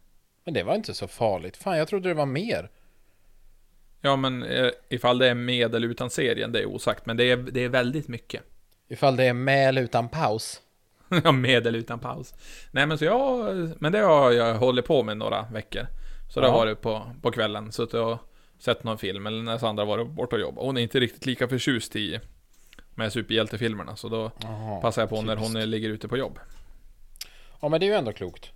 Men 0.45 0.55
det 0.55 0.63
var 0.63 0.75
inte 0.75 0.95
så 0.95 1.09
farligt. 1.09 1.57
Fan, 1.57 1.79
jag 1.79 1.89
trodde 1.89 2.09
det 2.09 2.15
var 2.15 2.27
mer. 2.27 2.71
Ja, 4.01 4.17
men 4.17 4.43
eh, 4.43 4.71
ifall 4.89 5.19
det 5.19 5.29
är 5.29 5.35
med 5.35 5.75
eller 5.75 5.89
utan 5.89 6.11
serien, 6.11 6.53
det 6.53 6.61
är 6.61 6.67
osagt, 6.67 7.07
men 7.07 7.17
det 7.17 7.25
är, 7.31 7.37
det 7.37 7.61
är 7.65 7.69
väldigt 7.69 8.09
mycket. 8.09 8.43
Ifall 8.89 9.17
det 9.17 9.25
är 9.25 9.33
med 9.33 9.69
eller 9.69 9.83
utan 9.83 10.09
paus. 10.09 10.61
Ja, 11.25 11.33
med 11.33 11.67
eller 11.67 11.79
utan 11.79 11.99
paus. 11.99 12.35
Nej, 12.71 12.87
men 12.87 12.99
så 12.99 13.05
jag, 13.05 13.71
men 13.79 13.93
det 13.93 13.99
har 13.99 14.33
jag 14.33 14.55
hållit 14.55 14.85
på 14.87 15.03
med 15.03 15.17
några 15.17 15.43
veckor. 15.53 15.87
Så 16.33 16.41
det 16.41 16.47
Ja. 16.47 16.53
har 16.53 16.59
varit 16.59 16.81
på, 16.81 17.11
på 17.23 17.31
kvällen, 17.31 17.73
suttit 17.73 17.95
och 17.95 18.19
sett 18.59 18.85
någon 18.85 18.99
film, 18.99 19.27
eller 19.27 19.43
när 19.43 19.59
Sandra 19.59 19.85
varit 19.85 20.07
borta 20.09 20.37
och 20.37 20.43
jobbat. 20.43 20.65
Hon 20.65 20.77
är 20.77 20.81
inte 20.81 21.01
riktigt 21.01 21.27
lika 21.27 21.49
förtjust 21.49 21.97
i 21.97 22.21
med 22.95 23.13
superhjältefilmerna, 23.13 23.97
så 23.97 24.09
då 24.09 24.31
Jaha, 24.43 24.81
passar 24.81 25.03
jag 25.03 25.09
på 25.09 25.23
när 25.23 25.37
typiskt. 25.37 25.55
hon 25.57 25.71
ligger 25.71 25.89
ute 25.91 26.09
på 26.09 26.17
jobb. 26.17 26.39
Ja 27.61 27.69
men 27.69 27.81
det 27.81 27.87
är 27.87 27.89
ju 27.89 27.95
ändå 27.95 28.13
klokt. 28.13 28.51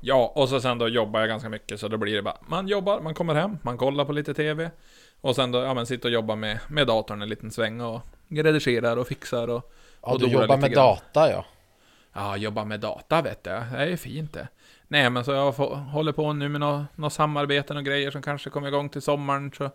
Ja, 0.00 0.32
och 0.34 0.48
så 0.48 0.60
sen 0.60 0.78
då 0.78 0.88
jobbar 0.88 1.20
jag 1.20 1.28
ganska 1.28 1.48
mycket, 1.48 1.80
så 1.80 1.88
då 1.88 1.96
blir 1.96 2.14
det 2.16 2.22
bara, 2.22 2.36
man 2.46 2.68
jobbar, 2.68 3.00
man 3.00 3.14
kommer 3.14 3.34
hem, 3.34 3.58
man 3.62 3.78
kollar 3.78 4.04
på 4.04 4.12
lite 4.12 4.34
TV. 4.34 4.70
Och 5.20 5.34
sen 5.36 5.52
då, 5.52 5.58
ja 5.58 5.74
men 5.74 5.86
sitter 5.86 6.08
och 6.08 6.12
jobbar 6.12 6.36
med, 6.36 6.58
med 6.68 6.86
datorn 6.86 7.22
en 7.22 7.28
liten 7.28 7.50
sväng 7.50 7.80
och 7.80 8.00
redigerar 8.28 8.96
och 8.96 9.06
fixar 9.06 9.48
och... 9.48 9.72
Ja, 10.02 10.12
och 10.12 10.20
du 10.20 10.26
jobbar 10.26 10.56
med 10.56 10.72
grann. 10.72 10.84
data 10.84 11.30
ja. 11.30 11.44
Ja, 12.12 12.36
jobbar 12.36 12.64
med 12.64 12.80
data 12.80 13.22
vet 13.22 13.44
du. 13.44 13.50
Det 13.50 13.56
är 13.76 13.86
ju 13.86 13.96
fint 13.96 14.32
det. 14.32 14.48
Nej, 14.88 15.10
men 15.10 15.24
så 15.24 15.32
jag 15.32 15.52
håller 15.52 16.12
på 16.12 16.32
nu 16.32 16.48
med 16.48 16.60
några 16.60 16.86
nå 16.94 17.10
samarbeten 17.10 17.76
och 17.76 17.84
grejer 17.84 18.10
som 18.10 18.22
kanske 18.22 18.50
kommer 18.50 18.68
igång 18.68 18.88
till 18.88 19.02
sommaren, 19.02 19.52
så... 19.52 19.70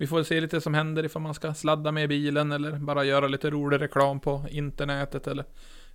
Vi 0.00 0.06
får 0.06 0.22
se 0.22 0.40
lite 0.40 0.60
som 0.60 0.74
händer 0.74 1.04
ifall 1.04 1.22
man 1.22 1.34
ska 1.34 1.54
sladda 1.54 1.92
med 1.92 2.08
bilen 2.08 2.52
eller 2.52 2.72
bara 2.72 3.04
göra 3.04 3.28
lite 3.28 3.50
rolig 3.50 3.80
reklam 3.80 4.20
på 4.20 4.44
internetet 4.50 5.26
eller... 5.26 5.44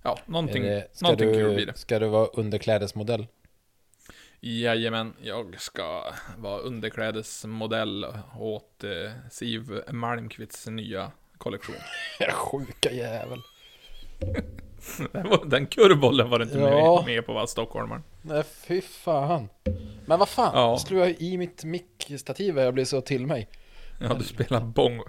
Ja, 0.02 0.18
någonting, 0.26 0.62
det, 0.62 0.88
ska, 0.92 1.06
någonting 1.06 1.32
kul 1.32 1.54
blir 1.54 1.66
du, 1.66 1.72
det. 1.72 1.78
ska 1.78 1.98
du 1.98 2.08
vara 2.08 2.26
underklädesmodell? 2.26 3.26
Jajamän, 4.40 5.12
jag 5.22 5.60
ska 5.60 6.04
vara 6.38 6.58
underklädesmodell 6.58 8.06
åt 8.38 8.84
eh, 8.84 9.12
Siv 9.30 9.82
Malmqvists 9.90 10.66
nya 10.66 11.12
kollektion. 11.38 11.76
Sjuka 12.32 12.92
jävel. 12.92 13.40
Den, 15.12 15.28
var, 15.28 15.70
kurvbollen 15.70 16.30
var 16.30 16.42
inte 16.42 16.58
Ja. 16.58 17.02
med, 17.06 17.14
med 17.14 17.26
på 17.26 17.32
va, 17.32 17.46
stockholmaren. 17.46 18.02
Nej, 18.22 18.42
fy 18.66 18.80
fan. 18.80 19.48
Men 20.06 20.18
vad 20.18 20.28
fan, 20.28 20.50
Ja. 20.54 20.78
slog 20.78 21.00
jag 21.00 21.10
i 21.18 21.38
mitt 21.38 21.64
mickstativ 21.64 22.58
jag 22.58 22.74
blev 22.74 22.84
så 22.84 23.00
till 23.00 23.26
mig. 23.26 23.48
Ja, 24.00 24.14
du 24.14 24.24
spelar 24.24 24.60
bong. 24.60 25.00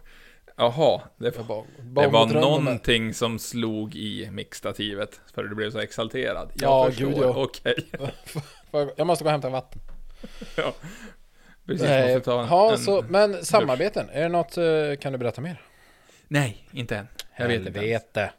Jaha, 0.58 1.02
det, 1.18 1.30
det 1.30 1.38
var 1.48 1.66
drömde 2.12 2.34
med- 2.34 2.42
någonting 2.42 3.14
som 3.14 3.40
slog 3.40 3.96
i 3.96 4.30
mixstativet 4.32 5.20
för 5.34 5.44
du 5.44 5.56
blev 5.56 5.72
så 5.72 5.80
exalterad. 5.80 6.52
Jag 6.56 6.70
Ja, 6.72 6.86
förstår. 6.90 7.06
gud, 7.08 7.18
ja. 7.18 7.34
Okej. 7.36 7.76
Jag 8.98 9.08
måste 9.08 9.24
gå 9.24 9.28
och 9.28 9.32
hämta 9.32 9.50
vatten. 9.50 9.82
ja. 10.58 10.74
Precis, 11.66 11.88
Nej, 11.88 12.14
måste 12.16 12.26
ta 12.32 12.48
ja, 12.50 12.72
en... 12.72 12.78
så, 12.78 13.06
men 13.10 13.46
samarbeten, 13.46 14.10
är 14.10 14.22
det 14.22 14.30
något, 14.30 14.58
eh, 14.58 14.64
kan 15.02 15.12
du 15.12 15.18
berätta 15.18 15.42
mer? 15.42 15.62
Nej, 16.28 16.68
inte 16.72 16.98
än. 16.98 17.08
Jag 17.38 17.48
vet 17.48 17.68
inte. 17.68 17.80
ens. 17.80 18.34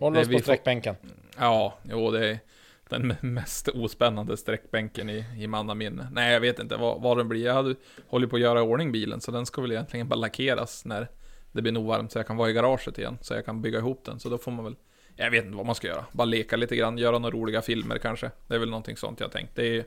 Helvete. 0.00 0.04
Håll 0.04 0.12
Nej, 0.12 0.20
oss 0.22 0.26
på 0.28 0.32
får- 0.32 0.42
sträckbänken. 0.42 0.94
Ja, 1.38 1.78
jo 1.82 2.10
det 2.10 2.28
är 2.30 2.38
den 2.88 3.14
mest 3.20 3.68
ospännande 3.68 4.36
sträckbänken 4.36 5.10
i, 5.10 5.24
i 5.38 5.46
mannaminne. 5.46 6.08
Nej, 6.12 6.32
jag 6.32 6.40
vet 6.40 6.58
inte 6.58 6.76
vad, 6.76 7.02
vad 7.02 7.16
den 7.16 7.28
blir. 7.28 7.44
Jag 7.46 7.54
hade 7.54 7.74
hållit 8.06 8.30
på 8.30 8.36
att 8.36 8.42
göra 8.42 8.58
i 8.58 8.62
ordning 8.62 8.92
bilen, 8.92 9.20
så 9.20 9.30
den 9.30 9.46
ska 9.46 9.62
väl 9.62 9.72
egentligen 9.72 10.08
bara 10.08 10.16
lackeras 10.16 10.84
när 10.84 11.08
det 11.52 11.62
blir 11.62 11.72
nog 11.72 11.86
varmt, 11.86 12.12
så 12.12 12.18
jag 12.18 12.26
kan 12.26 12.36
vara 12.36 12.50
i 12.50 12.52
garaget 12.52 12.98
igen, 12.98 13.18
så 13.20 13.34
jag 13.34 13.44
kan 13.44 13.62
bygga 13.62 13.78
ihop 13.78 14.04
den. 14.04 14.20
Så 14.20 14.28
då 14.28 14.38
får 14.38 14.50
man 14.50 14.64
väl, 14.64 14.76
jag 15.16 15.30
vet 15.30 15.44
inte 15.44 15.56
vad 15.56 15.66
man 15.66 15.74
ska 15.74 15.86
göra. 15.88 16.04
Bara 16.12 16.24
leka 16.24 16.56
lite 16.56 16.76
grann, 16.76 16.98
göra 16.98 17.18
några 17.18 17.36
roliga 17.36 17.62
filmer 17.62 17.98
kanske. 17.98 18.30
Det 18.46 18.54
är 18.54 18.58
väl 18.58 18.70
någonting 18.70 18.96
sånt 18.96 19.20
jag 19.20 19.32
tänkt. 19.32 19.56
Det 19.56 19.76
är, 19.78 19.84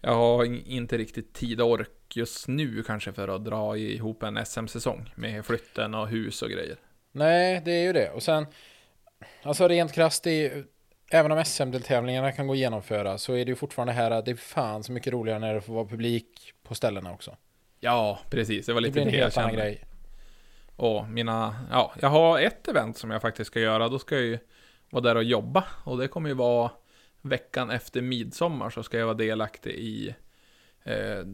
jag 0.00 0.14
har 0.14 0.44
in- 0.44 0.66
inte 0.66 0.98
riktigt 0.98 1.32
tid 1.32 1.60
och 1.60 1.70
ork 1.70 1.90
just 2.14 2.48
nu 2.48 2.82
kanske 2.82 3.12
för 3.12 3.28
att 3.28 3.44
dra 3.44 3.76
ihop 3.76 4.22
en 4.22 4.46
SM-säsong 4.46 5.12
med 5.14 5.44
flytten 5.46 5.94
och 5.94 6.08
hus 6.08 6.42
och 6.42 6.48
grejer. 6.50 6.76
Nej, 7.12 7.62
det 7.64 7.70
är 7.72 7.82
ju 7.82 7.92
det. 7.92 8.10
Och 8.10 8.22
sen, 8.22 8.46
alltså 9.42 9.68
rent 9.68 9.92
krasst, 9.92 10.24
det 10.24 10.64
även 11.10 11.32
om 11.32 11.44
SM-deltävlingarna 11.44 12.32
kan 12.32 12.46
gå 12.46 12.52
att 12.52 12.58
genomföra 12.58 13.18
så 13.18 13.32
är 13.32 13.44
det 13.44 13.48
ju 13.50 13.56
fortfarande 13.56 13.92
här 13.92 14.10
att 14.10 14.24
det 14.24 14.30
är 14.30 14.36
fan 14.36 14.82
så 14.82 14.92
mycket 14.92 15.12
roligare 15.12 15.38
när 15.38 15.54
det 15.54 15.60
får 15.60 15.74
vara 15.74 15.84
publik 15.86 16.52
på 16.62 16.74
ställena 16.74 17.12
också. 17.12 17.36
Ja, 17.80 18.18
precis. 18.30 18.66
Det 18.66 18.72
var 18.72 18.80
Det 18.80 18.86
lite 18.86 18.92
blir 18.92 19.02
en 19.02 19.08
det 19.12 19.16
jag 19.16 19.24
helt 19.24 19.38
annan 19.38 19.50
kände. 19.50 19.64
grej. 19.64 19.84
Och 20.76 21.08
mina, 21.08 21.56
ja, 21.70 21.92
jag 22.00 22.08
har 22.08 22.38
ett 22.40 22.68
event 22.68 22.98
som 22.98 23.10
jag 23.10 23.22
faktiskt 23.22 23.50
ska 23.50 23.60
göra. 23.60 23.88
Då 23.88 23.98
ska 23.98 24.14
jag 24.14 24.24
ju 24.24 24.38
vara 24.90 25.02
där 25.02 25.14
och 25.16 25.24
jobba. 25.24 25.64
Och 25.84 25.98
det 25.98 26.08
kommer 26.08 26.28
ju 26.28 26.34
vara 26.34 26.70
veckan 27.22 27.70
efter 27.70 28.02
midsommar 28.02 28.70
så 28.70 28.82
ska 28.82 28.98
jag 28.98 29.06
vara 29.06 29.16
delaktig 29.16 29.70
i, 29.70 30.14
eh, 30.84 31.24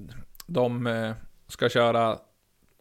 de 0.47 0.87
eh, 0.87 1.13
ska 1.49 1.69
köra, 1.69 2.19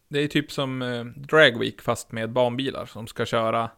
det 0.08 0.18
är 0.20 0.28
typ 0.28 0.52
som 0.52 0.82
eh, 0.82 1.04
Drag 1.04 1.58
Week 1.58 1.80
fast 1.82 2.12
med 2.12 2.30
barnbilar 2.30 2.86
som 2.86 3.06
ska 3.06 3.26
köra 3.26 3.70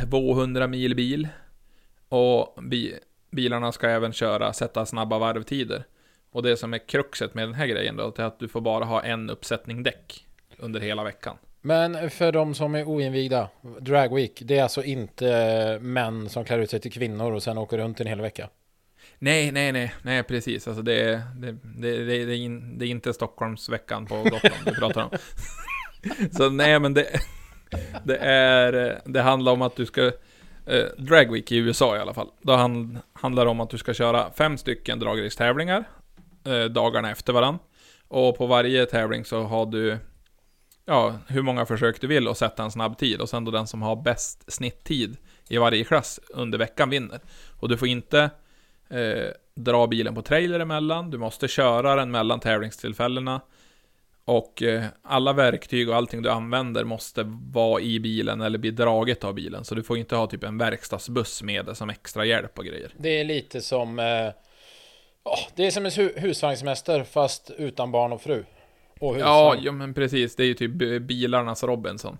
200 0.00 0.66
mil 0.66 0.94
bil. 0.94 1.28
Och 2.08 2.58
bi, 2.62 2.94
bilarna 3.30 3.72
ska 3.72 3.88
även 3.88 4.12
köra, 4.12 4.52
sätta 4.52 4.86
snabba 4.86 5.18
varvtider. 5.18 5.84
Och 6.32 6.42
det 6.42 6.56
som 6.56 6.74
är 6.74 6.88
kruxet 6.88 7.34
med 7.34 7.48
den 7.48 7.54
här 7.54 7.66
grejen 7.66 7.96
då, 7.96 8.14
är 8.16 8.22
att 8.22 8.38
du 8.38 8.48
får 8.48 8.60
bara 8.60 8.84
ha 8.84 9.02
en 9.02 9.30
uppsättning 9.30 9.82
däck 9.82 10.26
under 10.58 10.80
hela 10.80 11.04
veckan. 11.04 11.36
Men 11.60 12.10
för 12.10 12.32
de 12.32 12.54
som 12.54 12.74
är 12.74 12.84
oinvigda, 12.84 13.48
Drag 13.80 14.14
Week, 14.14 14.42
det 14.44 14.58
är 14.58 14.62
alltså 14.62 14.82
inte 14.82 15.78
män 15.82 16.28
som 16.28 16.44
klär 16.44 16.58
ut 16.58 16.70
sig 16.70 16.80
till 16.80 16.92
kvinnor 16.92 17.32
och 17.32 17.42
sen 17.42 17.58
åker 17.58 17.78
runt 17.78 18.00
en 18.00 18.06
hel 18.06 18.20
vecka. 18.20 18.48
Nej, 19.18 19.52
nej, 19.52 19.72
nej, 19.72 19.94
nej, 20.02 20.22
precis. 20.22 20.68
Alltså 20.68 20.82
det, 20.82 21.00
är- 21.02 21.20
det, 21.36 21.52
det, 21.52 22.04
det, 22.04 22.24
det, 22.24 22.32
är, 22.32 22.36
in, 22.36 22.78
det 22.78 22.86
är 22.86 22.88
inte 22.88 23.12
Stockholmsveckan 23.12 24.06
på 24.06 24.14
Gotland 24.16 24.54
vi 24.66 24.74
pratar 24.74 25.02
om. 25.02 25.10
Så 26.32 26.50
nej, 26.50 26.78
men 26.78 26.94
det, 26.94 27.06
det 28.04 28.16
är, 28.16 28.90
eh, 28.90 28.96
det 29.04 29.22
handlar 29.22 29.52
om 29.52 29.62
att 29.62 29.76
du 29.76 29.86
ska, 29.86 30.06
eh, 30.66 30.84
Drag 30.98 31.32
Week 31.32 31.52
i 31.52 31.56
USA 31.56 31.96
i 31.96 31.98
alla 31.98 32.14
fall. 32.14 32.28
Då 32.42 32.52
hand, 32.52 32.98
handlar 33.12 33.44
det 33.44 33.50
om 33.50 33.60
att 33.60 33.70
du 33.70 33.78
ska 33.78 33.94
köra 33.94 34.30
fem 34.32 34.58
stycken 34.58 34.98
dragracstävlingar, 34.98 35.84
eh, 36.44 36.64
dagarna 36.64 37.10
efter 37.10 37.32
varann. 37.32 37.58
Och 38.08 38.38
på 38.38 38.46
varje 38.46 38.86
tävling 38.86 39.24
så 39.24 39.42
har 39.42 39.66
du, 39.66 39.98
ja, 40.84 41.14
hur 41.26 41.42
många 41.42 41.66
försök 41.66 42.00
du 42.00 42.06
vill 42.06 42.28
och 42.28 42.36
sätta 42.36 42.62
en 42.62 42.70
snabb 42.70 42.98
tid. 42.98 43.20
Och 43.20 43.28
sen 43.28 43.44
då 43.44 43.50
den 43.50 43.66
som 43.66 43.82
har 43.82 43.96
bäst 43.96 44.52
snitttid 44.52 45.16
i 45.48 45.58
varje 45.58 45.84
klass 45.84 46.20
under 46.28 46.58
veckan 46.58 46.90
vinner. 46.90 47.20
Och 47.60 47.68
du 47.68 47.76
får 47.76 47.88
inte 47.88 48.30
eh, 48.88 49.28
dra 49.54 49.86
bilen 49.86 50.14
på 50.14 50.22
trailer 50.22 50.60
emellan, 50.60 51.10
du 51.10 51.18
måste 51.18 51.48
köra 51.48 51.96
den 51.96 52.10
mellan 52.10 52.40
tävlingstillfällena. 52.40 53.40
Och 54.24 54.62
eh, 54.62 54.84
alla 55.02 55.32
verktyg 55.32 55.88
och 55.88 55.96
allting 55.96 56.22
du 56.22 56.30
använder 56.30 56.84
måste 56.84 57.22
vara 57.52 57.80
i 57.80 58.00
bilen 58.00 58.40
eller 58.40 58.58
bli 58.58 58.70
draget 58.70 59.24
av 59.24 59.34
bilen. 59.34 59.64
Så 59.64 59.74
du 59.74 59.82
får 59.82 59.98
inte 59.98 60.16
ha 60.16 60.26
typ 60.26 60.44
en 60.44 60.58
verkstadsbuss 60.58 61.42
med 61.42 61.66
det 61.66 61.74
som 61.74 61.90
extra 61.90 62.24
hjälp 62.24 62.58
och 62.58 62.64
grejer. 62.64 62.90
Det 62.98 63.08
är 63.20 63.24
lite 63.24 63.60
som... 63.60 63.98
Eh, 63.98 64.28
det 65.54 65.66
är 65.66 65.70
som 65.70 65.84
en 65.86 65.90
hu- 65.92 66.18
husvagnsmäster 66.20 67.04
fast 67.04 67.50
utan 67.58 67.92
barn 67.92 68.12
och 68.12 68.22
fru. 68.22 68.44
Och 69.00 69.18
Ja, 69.18 69.56
ja, 69.62 69.72
men 69.72 69.94
precis. 69.94 70.36
Det 70.36 70.42
är 70.42 70.46
ju 70.46 70.54
typ 70.54 70.70
bilarnas 71.02 71.62
Robinson. 71.64 72.18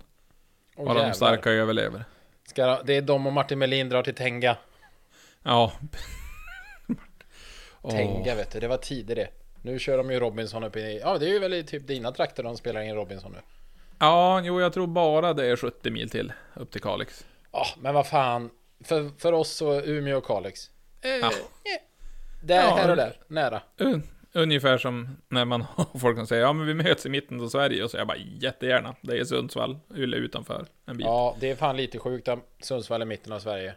Åh, 0.75 0.85
Bara 0.85 0.93
de 0.93 0.99
jävlar. 0.99 1.13
starka 1.13 1.51
överlever. 1.51 2.03
Ska, 2.47 2.81
det 2.83 2.93
är 2.93 3.01
de 3.01 3.27
och 3.27 3.33
Martin 3.33 3.59
Melin 3.59 3.89
drar 3.89 4.03
till 4.03 4.15
Tenga. 4.15 4.57
Ja. 5.43 5.71
Åh. 7.81 7.91
Tenga 7.91 8.35
vet 8.35 8.51
du, 8.51 8.59
det 8.59 8.67
var 8.67 8.77
tider 8.77 9.15
det. 9.15 9.27
Nu 9.65 9.79
kör 9.79 9.97
de 9.97 10.11
ju 10.11 10.19
Robinson 10.19 10.63
upp 10.63 10.75
i... 10.75 10.99
Ja, 11.03 11.17
det 11.17 11.25
är 11.25 11.29
ju 11.33 11.39
väl 11.39 11.53
i 11.53 11.63
typ 11.63 11.87
dina 11.87 12.11
trakter 12.11 12.43
de 12.43 12.57
spelar 12.57 12.81
in 12.81 12.95
Robinson 12.95 13.31
nu. 13.31 13.37
Ja, 13.99 14.41
jo, 14.43 14.61
jag 14.61 14.73
tror 14.73 14.87
bara 14.87 15.33
det 15.33 15.45
är 15.45 15.55
70 15.55 15.91
mil 15.91 16.09
till 16.09 16.33
upp 16.55 16.71
till 16.71 16.81
Kalix. 16.81 17.25
Ja, 17.51 17.65
men 17.81 17.93
vad 17.93 18.07
fan. 18.07 18.49
För, 18.83 19.09
för 19.19 19.33
oss 19.33 19.49
så 19.49 19.81
Umeå 19.81 20.17
och 20.17 20.25
Kalix. 20.25 20.69
Eh, 21.01 21.09
Ja. 21.09 21.27
eh. 21.27 21.31
Där, 22.43 22.55
Ja, 22.63 22.75
här 22.75 22.89
och 22.89 22.95
där. 22.95 23.17
Nära. 23.27 23.61
Un- 23.77 24.03
Ungefär 24.35 24.77
som 24.77 25.17
när 25.29 25.45
man 25.45 25.61
har 25.75 25.99
folk 25.99 26.17
som 26.17 26.27
säger 26.27 26.41
ja 26.43 26.53
men 26.53 26.67
vi 26.67 26.73
möts 26.73 27.05
i 27.05 27.09
mitten 27.09 27.41
av 27.41 27.47
Sverige 27.47 27.83
och 27.83 27.91
så 27.91 27.97
jag 27.97 28.07
bara 28.07 28.17
jättegärna. 28.17 28.95
Det 29.01 29.17
är 29.17 29.23
Sundsvall, 29.23 29.79
eller 29.95 30.17
utanför 30.17 30.65
en 30.85 30.97
bit. 30.97 31.05
Ja. 31.05 31.11
Ja, 31.11 31.37
det 31.39 31.49
är 31.51 31.55
fan 31.55 31.77
lite 31.77 31.99
sjukt 31.99 32.27
att 32.27 32.39
Sundsvall 32.59 33.01
är 33.01 33.05
mitten 33.05 33.33
av 33.33 33.39
Sverige. 33.39 33.75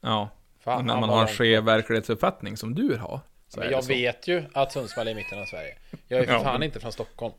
Fan, 0.00 0.78
Och 0.78 0.84
när 0.84 1.00
man 1.00 1.08
har 1.08 1.22
en 1.22 1.28
skev 1.28 1.64
verklighetsuppfattning 1.64 2.56
som 2.56 2.74
du 2.74 2.96
har. 2.96 3.20
Så 3.54 3.60
Men 3.60 3.70
jag 3.70 3.84
så. 3.84 3.88
vet 3.88 4.28
ju 4.28 4.44
att 4.52 4.72
Sundsvall 4.72 5.08
är 5.08 5.14
mitten 5.14 5.38
av 5.40 5.44
Sverige. 5.44 5.74
Jag 6.08 6.20
är 6.20 6.26
för 6.26 6.32
Ja, 6.32 6.42
fan 6.42 6.52
men- 6.52 6.62
inte 6.62 6.80
från 6.80 6.92
Stockholm. 6.92 7.34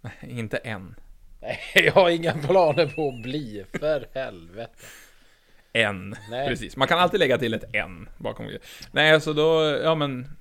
Nej, 0.00 0.12
inte 0.22 0.56
än. 0.56 0.94
Nej, 1.40 1.58
jag 1.74 1.92
har 1.92 2.10
inga 2.10 2.32
planer 2.32 2.86
på 2.86 3.08
att 3.08 3.22
bli. 3.22 3.64
För 3.80 4.06
helvete. 4.14 4.72
Än. 5.72 6.14
Nej. 6.30 6.48
Precis. 6.48 6.76
Man 6.76 6.88
kan 6.88 6.98
alltid 6.98 7.20
lägga 7.20 7.38
till 7.38 7.54
ett 7.54 7.74
än 7.74 8.08
bakom. 8.18 8.50
Nej, 8.92 9.12
alltså 9.12 9.32
då, 9.32 9.78
ja 9.82 9.94
men. 9.94 10.36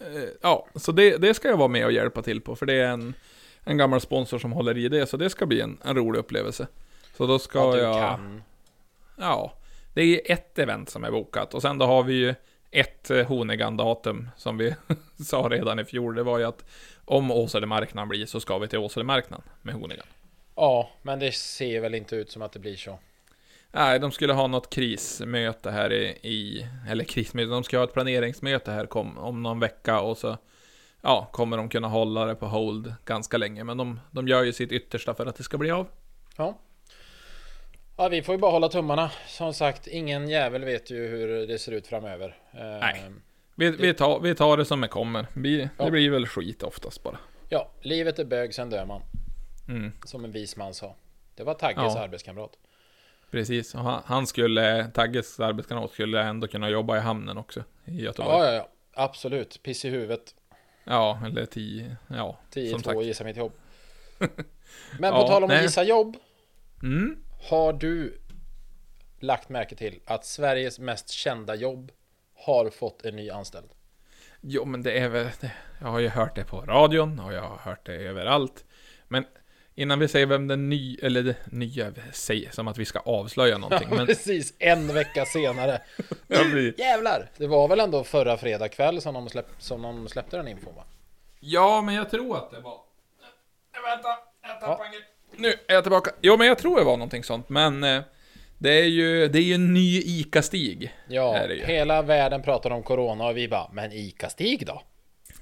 eh, 0.00 0.06
Ja, 0.42 0.66
så 0.74 0.92
det, 0.92 1.16
det 1.16 1.34
ska 1.34 1.48
jag 1.48 1.56
vara 1.56 1.68
med 1.68 1.84
och 1.84 1.92
hjälpa 1.92 2.22
till 2.22 2.40
på. 2.40 2.56
För 2.56 2.66
det 2.66 2.74
är 2.74 2.88
en, 2.88 3.14
en 3.64 3.76
gammal 3.76 4.00
sponsor 4.00 4.38
som 4.38 4.52
håller 4.52 4.76
i 4.78 4.88
det. 4.88 5.06
Så 5.06 5.16
det 5.16 5.30
ska 5.30 5.46
bli 5.46 5.60
en, 5.60 5.78
en 5.84 5.96
rolig 5.96 6.18
upplevelse. 6.18 6.66
Så 7.16 7.26
då 7.26 7.38
ska 7.38 7.72
du 7.72 7.78
jag... 7.78 7.94
kan. 8.00 8.42
Ja, 9.18 9.54
det 9.94 10.02
är 10.02 10.32
ett 10.32 10.58
event 10.58 10.90
som 10.90 11.04
är 11.04 11.10
bokat 11.10 11.54
och 11.54 11.62
sen 11.62 11.78
då 11.78 11.86
har 11.86 12.02
vi 12.02 12.14
ju 12.14 12.34
ett 12.70 13.10
eh, 13.10 13.26
Honegan-datum 13.26 14.28
som 14.36 14.58
vi 14.58 14.74
sa 15.24 15.48
redan 15.50 15.78
i 15.78 15.84
fjol. 15.84 16.14
Det 16.14 16.22
var 16.22 16.38
ju 16.38 16.44
att 16.44 16.64
om 17.04 17.30
Åselemarknaden 17.30 18.08
blir 18.08 18.26
så 18.26 18.40
ska 18.40 18.58
vi 18.58 18.68
till 18.68 18.78
Åselemarknaden 18.78 19.46
med 19.62 19.74
Honegan. 19.74 20.06
Ja, 20.54 20.90
men 21.02 21.18
det 21.18 21.32
ser 21.32 21.80
väl 21.80 21.94
inte 21.94 22.16
ut 22.16 22.30
som 22.30 22.42
att 22.42 22.52
det 22.52 22.58
blir 22.58 22.76
så. 22.76 22.98
Nej, 23.72 23.98
de 23.98 24.12
skulle 24.12 24.32
ha 24.32 24.46
något 24.46 24.70
krismöte 24.70 25.70
här 25.70 25.92
i, 25.92 26.04
i 26.06 26.66
eller 26.88 27.04
krismöte, 27.04 27.50
de 27.50 27.64
ska 27.64 27.78
ha 27.78 27.84
ett 27.84 27.92
planeringsmöte 27.92 28.70
här 28.70 28.86
kom, 28.86 29.18
om 29.18 29.42
någon 29.42 29.60
vecka 29.60 30.00
och 30.00 30.18
så 30.18 30.36
ja, 31.00 31.28
kommer 31.32 31.56
de 31.56 31.68
kunna 31.68 31.88
hålla 31.88 32.24
det 32.24 32.34
på 32.34 32.46
hold 32.46 32.94
ganska 33.04 33.38
länge. 33.38 33.64
Men 33.64 33.76
de, 33.76 34.00
de 34.10 34.28
gör 34.28 34.42
ju 34.42 34.52
sitt 34.52 34.72
yttersta 34.72 35.14
för 35.14 35.26
att 35.26 35.36
det 35.36 35.42
ska 35.42 35.58
bli 35.58 35.70
av. 35.70 35.86
Ja. 36.36 36.58
Ja, 38.00 38.08
vi 38.08 38.22
får 38.22 38.34
ju 38.34 38.38
bara 38.38 38.50
hålla 38.50 38.68
tummarna. 38.68 39.10
Som 39.26 39.54
sagt, 39.54 39.86
ingen 39.86 40.28
jävel 40.28 40.64
vet 40.64 40.90
ju 40.90 41.06
hur 41.08 41.46
det 41.46 41.58
ser 41.58 41.72
ut 41.72 41.86
framöver. 41.86 42.36
Nej. 42.80 43.04
Vi, 43.54 43.70
vi, 43.70 43.94
tar, 43.94 44.20
vi 44.20 44.34
tar 44.34 44.56
det 44.56 44.64
som 44.64 44.80
det 44.80 44.88
kommer. 44.88 45.26
Vi, 45.34 45.68
Ja. 45.78 45.84
Det 45.84 45.90
blir 45.90 46.10
väl 46.10 46.26
skit 46.26 46.62
oftast 46.62 47.02
bara. 47.02 47.18
Ja, 47.48 47.70
livet 47.80 48.18
är 48.18 48.24
bög, 48.24 48.54
sen 48.54 48.70
dör 48.70 48.84
man. 48.86 49.02
Mm. 49.68 49.92
Som 50.04 50.24
en 50.24 50.32
vis 50.32 50.56
man 50.56 50.74
sa. 50.74 50.94
Det 51.34 51.44
var 51.44 51.54
Tagges 51.54 51.94
Ja. 51.94 51.98
arbetskamrat. 52.00 52.50
Precis, 53.30 53.74
och 53.74 53.80
han, 53.80 54.02
han 54.06 54.26
skulle, 54.26 54.90
Tagges 54.94 55.40
arbetskamrat 55.40 55.90
skulle 55.90 56.22
ändå 56.22 56.46
kunna 56.46 56.70
jobba 56.70 56.96
i 56.96 57.00
hamnen 57.00 57.38
också 57.38 57.64
i 57.84 58.02
Göteborg. 58.02 58.36
Ja, 58.38 58.44
Ja, 58.44 58.52
ja, 58.52 58.54
ja. 58.56 58.68
Absolut. 59.04 59.62
Piss 59.62 59.84
i 59.84 59.88
huvudet. 59.88 60.34
eller 60.86 61.46
10, 61.46 61.96
ja, 62.08 62.38
10 62.50 62.70
som 62.70 62.82
2 62.82 62.90
sagt. 62.90 63.04
gissa 63.04 63.24
mitt 63.24 63.36
jobb. 63.36 63.52
Men 64.98 65.12
på 65.12 65.18
Ja, 65.18 65.28
tal 65.28 65.44
om 65.44 65.50
att 65.50 65.62
gissa 65.62 65.82
jobb. 65.82 66.16
Mm. 66.82 67.16
Har 67.48 67.72
du 67.72 68.18
lagt 69.20 69.48
märke 69.48 69.76
till 69.76 70.00
att 70.04 70.24
Sveriges 70.24 70.78
mest 70.78 71.10
kända 71.10 71.54
jobb 71.54 71.92
har 72.34 72.70
fått 72.70 73.04
en 73.04 73.16
ny 73.16 73.30
anställd? 73.30 73.68
Jo, 74.40 74.64
men 74.64 74.82
det 74.82 74.98
är 74.98 75.08
väl, 75.08 75.28
jag 75.80 75.86
har 75.88 75.98
ju 75.98 76.08
hört 76.08 76.36
det 76.36 76.44
på 76.44 76.60
radion 76.60 77.20
och 77.20 77.32
jag 77.32 77.42
har 77.42 77.56
hört 77.56 77.86
det 77.86 77.94
överallt. 77.94 78.64
Men 79.08 79.24
innan 79.74 79.98
vi 79.98 80.08
säger 80.08 80.26
vem 80.26 80.48
den 80.48 80.68
ny, 80.68 80.96
eller 81.02 81.22
det 81.22 81.36
nya, 81.46 81.92
säger 82.12 82.50
som 82.50 82.68
att 82.68 82.78
vi 82.78 82.84
ska 82.84 82.98
avslöja 82.98 83.58
någonting. 83.58 83.88
Ja, 83.90 83.96
Men 83.96 84.06
precis, 84.06 84.54
en 84.58 84.94
vecka 84.94 85.26
senare. 85.26 85.82
blir, 86.26 86.80
Jävlar! 86.80 87.30
Det 87.36 87.46
var 87.46 87.68
väl 87.68 87.80
ändå 87.80 88.04
förra 88.04 88.36
fredag 88.36 88.68
kväll 88.68 89.00
som 89.00 89.14
de, 89.14 89.28
släpp, 89.28 89.46
som 89.58 89.82
de 89.82 90.08
släppte 90.08 90.36
den 90.36 90.48
infon 90.48 90.74
va? 90.74 90.84
ja, 91.40 91.82
men 91.82 91.94
jag 91.94 92.10
tror 92.10 92.36
att 92.36 92.50
det 92.50 92.60
var... 92.60 92.80
Vänta, 93.72 94.08
jag 94.42 94.60
tappade 94.60 94.72
Ja. 94.78 94.84
en 94.86 94.92
grej. 94.92 95.02
Nu 95.40 95.48
är 95.68 95.74
jag 95.74 95.84
tillbaka. 95.84 96.10
Jo, 96.20 96.36
men 96.36 96.46
jag 96.46 96.58
tror 96.58 96.76
det 96.78 96.84
var 96.84 96.96
någonting 96.96 97.24
sånt, 97.24 97.48
men 97.48 97.84
eh, 97.84 98.02
det 98.58 98.80
är 98.80 98.84
ju, 98.86 99.28
det 99.28 99.38
är 99.38 99.42
ju 99.42 99.54
en 99.54 99.74
ny 99.74 100.00
ICA-stig. 100.00 100.94
Ja, 101.08 101.46
hela 101.48 102.02
världen 102.02 102.42
pratar 102.42 102.70
om 102.70 102.82
corona 102.82 103.26
och 103.26 103.36
vi 103.36 103.48
bara, 103.48 103.70
men 103.72 103.92
ICA-Stig 103.92 104.66
då? 104.66 104.82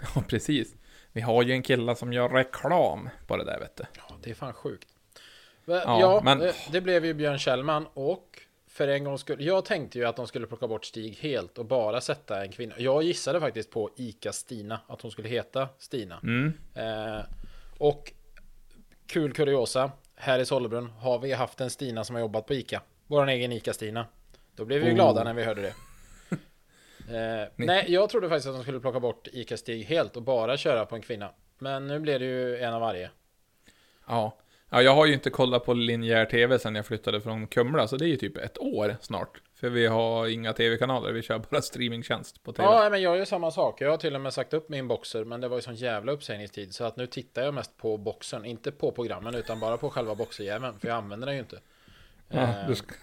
Ja, 0.14 0.22
precis. 0.28 0.74
Vi 1.12 1.20
har 1.20 1.42
ju 1.42 1.52
en 1.52 1.62
kille 1.62 1.94
som 1.96 2.12
gör 2.12 2.28
reklam 2.28 3.08
på 3.26 3.36
det 3.36 3.44
där, 3.44 3.58
vet 3.60 3.76
du. 3.76 3.84
Ja, 3.96 4.16
det 4.22 4.30
är 4.30 4.34
fan 4.34 4.52
sjukt. 4.52 4.88
Ja, 5.64 5.82
Ja, 6.00 6.20
men- 6.24 6.38
det, 6.38 6.54
det 6.72 6.80
blev 6.80 7.04
ju 7.04 7.14
Björn 7.14 7.38
Kjellman 7.38 7.86
och 7.94 8.42
för 8.70 8.88
en 8.88 9.04
gång 9.04 9.18
skulle, 9.18 9.42
jag 9.44 9.64
tänkte 9.64 9.98
ju 9.98 10.04
att 10.04 10.16
de 10.16 10.26
skulle 10.26 10.46
plocka 10.46 10.68
bort 10.68 10.84
Stig 10.84 11.18
helt 11.20 11.58
och 11.58 11.64
bara 11.66 12.00
sätta 12.00 12.42
en 12.44 12.52
kvinna. 12.52 12.74
Jag 12.78 13.02
gissade 13.02 13.40
faktiskt 13.40 13.70
på 13.70 13.90
Ica 13.96 14.32
Stina, 14.32 14.80
att 14.86 15.02
hon 15.02 15.10
skulle 15.10 15.28
heta 15.28 15.68
Stina. 15.78 16.20
Mm. 16.22 16.52
Eh, 16.74 17.24
och 17.78 18.12
kul 19.08 19.32
kuriosa, 19.32 19.90
här 20.14 20.38
i 20.38 20.46
Sollebrunn 20.46 20.90
har 20.90 21.18
vi 21.18 21.32
haft 21.32 21.60
en 21.60 21.70
Stina 21.70 22.04
som 22.04 22.14
har 22.16 22.20
jobbat 22.20 22.46
på 22.46 22.54
Ica. 22.54 22.82
Vår 23.06 23.28
egen 23.28 23.52
Ica 23.52 23.72
Stina. 23.72 24.06
Då 24.56 24.64
blev 24.64 24.80
vi 24.82 24.90
Oh. 24.90 24.94
glada 24.94 25.24
när 25.24 25.34
vi 25.34 25.44
hörde 25.44 25.62
det. 25.62 25.74
Eh, 27.10 27.48
nej, 27.56 27.84
jag 27.88 28.10
trodde 28.10 28.28
faktiskt 28.28 28.48
att 28.48 28.54
de 28.54 28.62
skulle 28.62 28.80
plocka 28.80 29.00
bort 29.00 29.28
Ica 29.32 29.56
Stig 29.56 29.84
helt 29.84 30.16
och 30.16 30.22
bara 30.22 30.56
köra 30.56 30.86
på 30.86 30.96
en 30.96 31.02
kvinna. 31.02 31.30
Men 31.58 31.86
nu 31.86 31.98
blev 32.00 32.20
det 32.20 32.26
ju 32.26 32.58
en 32.58 32.74
av 32.74 32.80
varje. 32.80 33.10
Ja. 34.06 34.36
Ja, 34.70 34.82
jag 34.82 34.94
har 34.94 35.06
ju 35.06 35.12
inte 35.14 35.30
kollat 35.30 35.64
på 35.64 35.74
linjär 35.74 36.24
tv 36.24 36.58
sen 36.58 36.74
jag 36.74 36.86
flyttade 36.86 37.20
från 37.20 37.46
Kumla, 37.46 37.88
så 37.88 37.96
det 37.96 38.04
är 38.04 38.08
ju 38.08 38.16
typ 38.16 38.36
ett 38.36 38.58
år 38.58 38.96
snart. 39.00 39.42
För 39.54 39.68
vi 39.68 39.86
har 39.86 40.26
inga 40.26 40.52
tv-kanaler, 40.52 41.12
vi 41.12 41.22
kör 41.22 41.38
bara 41.50 41.62
streamingtjänst 41.62 42.42
på 42.42 42.52
tv. 42.52 42.68
Ja, 42.68 42.90
men 42.90 43.02
jag 43.02 43.18
gör 43.18 43.24
samma 43.24 43.50
sak. 43.50 43.80
Jag 43.80 43.90
har 43.90 43.96
till 43.96 44.14
och 44.14 44.20
med 44.20 44.32
sagt 44.34 44.54
upp 44.54 44.68
min 44.68 44.88
boxer, 44.88 45.24
men 45.24 45.40
det 45.40 45.48
var 45.48 45.56
ju 45.56 45.62
sån 45.62 45.74
jävla 45.74 46.12
uppsägningstid 46.12 46.74
så 46.74 46.84
att 46.84 46.96
nu 46.96 47.06
tittar 47.06 47.42
jag 47.42 47.54
mest 47.54 47.76
på 47.76 47.96
boxen, 47.96 48.44
inte 48.44 48.70
på 48.72 48.90
programmen 48.92 49.34
utan 49.34 49.60
bara 49.60 49.76
på 49.76 49.90
själva 49.90 50.14
boxerjäveln, 50.14 50.78
för 50.80 50.88
jag 50.88 50.96
använder 50.96 51.26
den 51.26 51.34
ju 51.36 51.40
inte. 51.40 51.58
Ja, 52.28 52.38
Eh, 52.40 52.68
du 52.68 52.74
ska, 52.74 52.94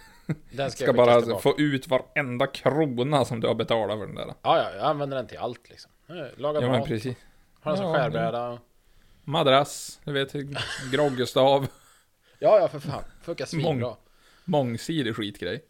den 0.51 0.71
ska, 0.71 0.83
ska 0.83 0.93
bara 0.93 1.21
tillbaka. 1.21 1.41
få 1.41 1.55
ut 1.57 1.87
varenda 1.87 2.47
krona 2.47 3.25
som 3.25 3.39
du 3.39 3.47
har 3.47 3.55
betalat 3.55 3.99
för 3.99 4.05
den 4.05 4.15
där. 4.15 4.25
Ja, 4.25 4.35
ja, 4.41 4.65
jag 4.75 4.85
använder 4.85 5.17
den 5.17 5.27
till 5.27 5.37
allt 5.37 5.69
liksom. 5.69 5.91
Eh, 6.09 6.15
Laga 6.37 6.61
Ja, 6.61 6.67
mat, 6.67 6.87
precis. 6.87 7.15
har 7.61 7.71
den 7.71 7.77
som 7.77 7.87
Ja, 7.87 7.93
skärbräda. 7.95 8.59
Madrass, 9.25 9.99
du 10.03 10.11
vet, 10.11 10.33
groggestav, 10.91 11.67
Ja, 12.39 12.59
ja, 12.59 12.67
för 12.67 12.79
fan. 12.79 13.03
Funkar 13.21 13.45
svinbra. 13.45 13.71
Mång- 13.73 13.95
mångsidig 14.45 15.15
skitgrej. 15.15 15.65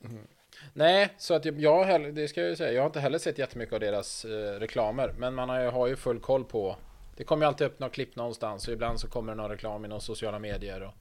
Nej, 0.73 1.13
så 1.17 1.33
att 1.33 1.45
jag, 1.45 1.59
jag 1.59 1.83
heller, 1.83 2.11
det 2.11 2.27
ska 2.27 2.41
jag 2.41 2.49
ju 2.49 2.55
säga, 2.55 2.71
jag 2.71 2.81
har 2.81 2.85
inte 2.87 2.99
heller 2.99 3.17
sett 3.17 3.37
jättemycket 3.37 3.73
av 3.73 3.79
deras 3.79 4.25
eh, 4.25 4.59
reklamer, 4.59 5.13
men 5.17 5.33
man 5.35 5.49
har 5.49 5.61
ju, 5.61 5.69
har 5.69 5.87
ju 5.87 5.95
full 5.95 6.19
koll 6.19 6.43
på. 6.43 6.75
Det 7.17 7.23
kommer 7.23 7.45
ju 7.45 7.47
alltid 7.47 7.67
upp 7.67 7.79
något 7.79 7.93
klipp 7.93 8.15
någonstans 8.15 8.67
och 8.67 8.73
ibland 8.73 8.99
så 8.99 9.07
kommer 9.07 9.31
det 9.31 9.35
någon 9.41 9.49
reklam 9.51 9.85
i 9.85 9.87
några 9.87 10.01
sociala 10.01 10.39
medier 10.39 10.81
och 10.83 10.93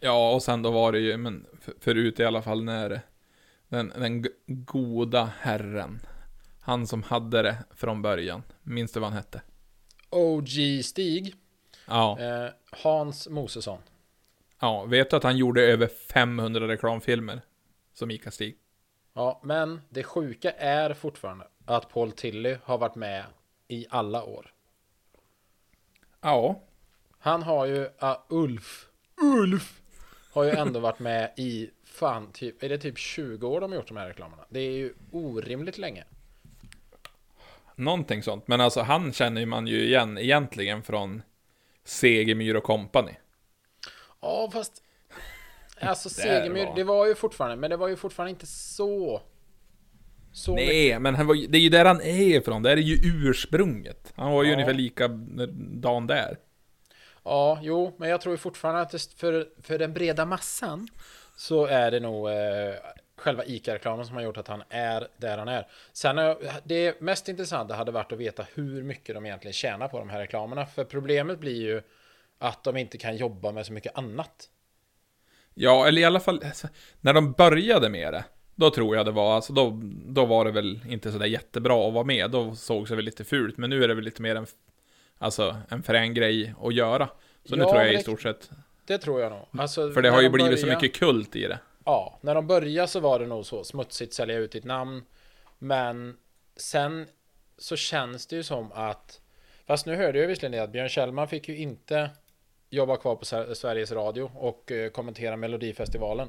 Ja, 0.00 0.32
och 0.34 0.42
sen 0.42 0.62
då 0.62 0.70
var 0.70 0.92
det 0.92 0.98
ju, 0.98 1.16
men 1.16 1.46
för- 1.60 1.74
förut 1.80 2.20
i 2.20 2.24
alla 2.24 2.42
fall 2.42 2.64
när 2.64 3.00
den, 3.68 3.92
den 3.98 4.24
goda 4.46 5.30
herren, 5.40 6.00
han 6.60 6.86
som 6.86 7.02
hade 7.02 7.42
det 7.42 7.56
från 7.76 8.02
början, 8.02 8.42
minns 8.62 8.92
du 8.92 9.00
vad 9.00 9.08
han 9.10 9.16
hette? 9.16 9.42
OG 10.10 10.48
Stig, 10.84 11.34
Ja, 11.86 12.20
eh, 12.20 12.50
Hans 12.70 13.28
Mosesson. 13.28 13.78
ja, 14.60 14.84
vet 14.84 15.10
du 15.10 15.16
att 15.16 15.22
han 15.22 15.36
gjorde 15.36 15.62
över 15.62 15.86
500 15.86 16.68
reklamfilmer 16.68 17.40
som 17.92 18.10
Ica-Stig? 18.10 18.56
Ja, 19.12 19.40
men 19.42 19.80
det 19.88 20.02
sjuka 20.02 20.50
är 20.50 20.94
fortfarande 20.94 21.46
att 21.66 21.88
Paul 21.88 22.12
Tilly 22.12 22.56
har 22.64 22.78
varit 22.78 22.94
med 22.94 23.24
i 23.68 23.86
alla 23.90 24.24
år. 24.24 24.52
Ja, 26.20 26.60
Han 27.18 27.42
har 27.42 27.66
ju, 27.66 27.84
uh, 27.84 28.16
Ulf, 28.28 28.86
Ulf, 29.22 29.80
har 30.32 30.44
ju 30.44 30.50
ändå 30.50 30.80
varit 30.80 30.98
med 30.98 31.32
i, 31.36 31.70
fan, 31.84 32.32
typ, 32.32 32.62
är 32.62 32.68
det 32.68 32.78
typ 32.78 32.98
20 32.98 33.46
år 33.48 33.60
de 33.60 33.72
har 33.72 33.76
gjort 33.78 33.88
de 33.88 33.96
här 33.96 34.06
reklamerna? 34.08 34.44
Det 34.48 34.60
är 34.60 34.72
ju 34.72 34.94
orimligt 35.12 35.78
länge. 35.78 36.04
någonting 37.76 38.22
sånt. 38.22 38.48
Men 38.48 38.60
alltså 38.60 38.80
han 38.80 39.12
känner 39.12 39.46
man 39.46 39.66
ju 39.66 39.84
igen 39.84 40.18
egentligen 40.18 40.82
från 40.82 41.22
Segemyhr 41.84 42.56
och 42.56 42.64
Company. 42.64 43.12
Ja, 44.20 44.50
fast, 44.52 44.82
alltså 45.80 46.08
Där 46.22 46.22
Segemyhr, 46.40 46.66
var- 46.66 46.76
det 46.76 46.84
var 46.84 47.06
ju 47.06 47.14
fortfarande, 47.14 47.56
men 47.56 47.70
det 47.70 47.76
var 47.76 47.88
ju 47.88 47.96
fortfarande 47.96 48.30
inte 48.30 48.46
så, 48.46 49.22
så 50.32 50.54
mycket. 50.54 50.68
Nej, 50.68 50.98
men 50.98 51.14
han 51.14 51.26
var, 51.26 51.34
det 51.48 51.58
är 51.58 51.62
ju 51.62 51.68
där 51.68 51.84
han 51.84 52.00
är 52.00 52.36
ifrån. 52.38 52.62
Det 52.62 52.70
är 52.72 52.76
ju 52.76 52.94
ursprunget. 53.28 54.12
Han 54.16 54.32
var 54.32 54.42
ju 54.42 54.48
Ja. 54.48 54.54
ungefär 54.54 54.74
likadan 54.74 56.06
där. 56.06 56.38
Ja, 57.24 57.58
jo, 57.62 57.94
men 57.98 58.08
jag 58.08 58.20
tror 58.20 58.32
ju 58.34 58.38
fortfarande 58.38 58.80
att 58.80 59.02
för, 59.16 59.48
för 59.62 59.78
den 59.78 59.92
breda 59.92 60.24
massan 60.26 60.88
så 61.36 61.66
är 61.66 61.90
det 61.90 62.00
nog 62.00 62.28
eh, 62.28 62.34
själva 63.16 63.44
ICA-reklamen 63.44 64.06
som 64.06 64.16
har 64.16 64.22
gjort 64.22 64.36
att 64.36 64.48
han 64.48 64.62
är 64.68 65.08
där 65.16 65.38
han 65.38 65.48
är. 65.48 65.66
Sen 65.92 66.16
jag, 66.16 66.36
det 66.64 67.00
mest 67.00 67.28
intressanta 67.28 67.74
hade 67.74 67.92
varit 67.92 68.12
att 68.12 68.18
veta 68.18 68.46
hur 68.54 68.82
mycket 68.82 69.14
de 69.14 69.26
egentligen 69.26 69.52
tjänar 69.52 69.88
på 69.88 69.98
de 69.98 70.10
här 70.10 70.18
reklamerna. 70.20 70.66
För 70.66 70.84
problemet 70.84 71.38
blir 71.38 71.62
ju 71.62 71.82
att 72.38 72.64
de 72.64 72.76
inte 72.76 72.98
kan 72.98 73.16
jobba 73.16 73.52
med 73.52 73.66
så 73.66 73.72
mycket 73.72 73.98
annat. 73.98 74.48
Ja, 75.54 75.86
eller 75.88 76.02
i 76.02 76.04
alla 76.04 76.20
fall, 76.20 76.40
alltså, 76.44 76.68
när 77.00 77.12
de 77.12 77.32
började 77.32 77.88
med 77.88 78.12
det, 78.12 78.24
då 78.54 78.70
tror 78.70 78.96
jag 78.96 79.06
det 79.06 79.12
var, 79.12 79.34
alltså 79.34 79.52
då, 79.52 79.80
då 80.06 80.24
var 80.24 80.44
det 80.44 80.50
väl 80.50 80.80
inte 80.88 81.12
sådär 81.12 81.26
jättebra 81.26 81.88
att 81.88 81.94
vara 81.94 82.04
med, 82.04 82.30
då 82.30 82.54
såg 82.54 82.88
det 82.88 82.96
väl 82.96 83.04
lite 83.04 83.24
fult, 83.24 83.56
men 83.56 83.70
nu 83.70 83.84
är 83.84 83.88
det 83.88 83.94
väl 83.94 84.04
lite 84.04 84.22
mer 84.22 84.36
en, 84.36 84.46
alltså, 85.18 85.56
en 85.68 85.82
frän 85.82 86.14
grej 86.14 86.54
att 86.62 86.74
göra. 86.74 87.08
Så 87.44 87.56
nu 87.56 87.62
Ja, 87.62 87.70
tror 87.70 87.82
jag 87.82 87.94
i 87.94 87.98
stort 87.98 88.22
sett, 88.22 88.50
Det 88.86 88.98
tror 88.98 89.20
jag 89.20 89.32
nog. 89.32 89.46
Alltså, 89.58 89.90
för 89.90 90.02
det 90.02 90.10
har 90.10 90.20
ju 90.22 90.28
de 90.28 90.32
blivit 90.32 90.60
så 90.60 90.66
börjar- 90.66 90.80
mycket 90.80 90.98
kult 91.00 91.36
i 91.36 91.46
det. 91.48 91.58
Ja, 91.84 92.18
när 92.20 92.34
de 92.34 92.46
började 92.46 92.88
så 92.88 93.00
var 93.00 93.18
det 93.18 93.26
nog 93.26 93.46
så 93.46 93.64
smutsigt 93.64 94.14
sälja 94.14 94.36
ut 94.38 94.52
ditt 94.52 94.64
namn. 94.64 95.04
Men 95.58 96.16
sen 96.56 97.06
så 97.58 97.76
känns 97.76 98.26
det 98.26 98.36
ju 98.36 98.42
som 98.42 98.72
att 98.72 99.20
Fast 99.66 99.86
nu 99.86 99.96
hörde 99.96 100.18
jag 100.18 100.26
visserligen 100.28 100.64
att 100.64 100.70
Björn 100.70 100.88
Kjellman 100.88 101.28
fick 101.28 101.48
ju 101.48 101.56
inte 101.56 102.10
jobba 102.70 102.96
kvar 102.96 103.16
på 103.16 103.24
Sver- 103.24 103.54
Sveriges 103.54 103.92
Radio 103.92 104.30
och 104.34 104.72
eh, 104.72 104.90
kommentera 104.90 105.36
Melodifestivalen. 105.36 106.28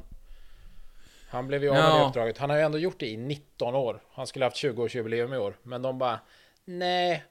Han 1.29 1.47
blev 1.47 1.63
ju 1.63 1.69
av 1.69 1.75
med 1.75 1.83
Ja. 1.83 1.97
det 1.99 2.05
uppdraget. 2.07 2.37
Han 2.37 2.49
har 2.49 2.57
ju 2.57 2.63
ändå 2.63 2.77
gjort 2.77 2.99
det 2.99 3.07
i 3.09 3.17
19 3.17 3.75
år. 3.75 3.99
Han 4.11 4.27
skulle 4.27 4.45
haft 4.45 4.57
20-årsjubileum 4.63 5.33
i 5.35 5.37
år. 5.37 5.57
Men 5.63 5.81
de 5.81 5.97
bara 5.97 6.19
Nej, 6.65 7.23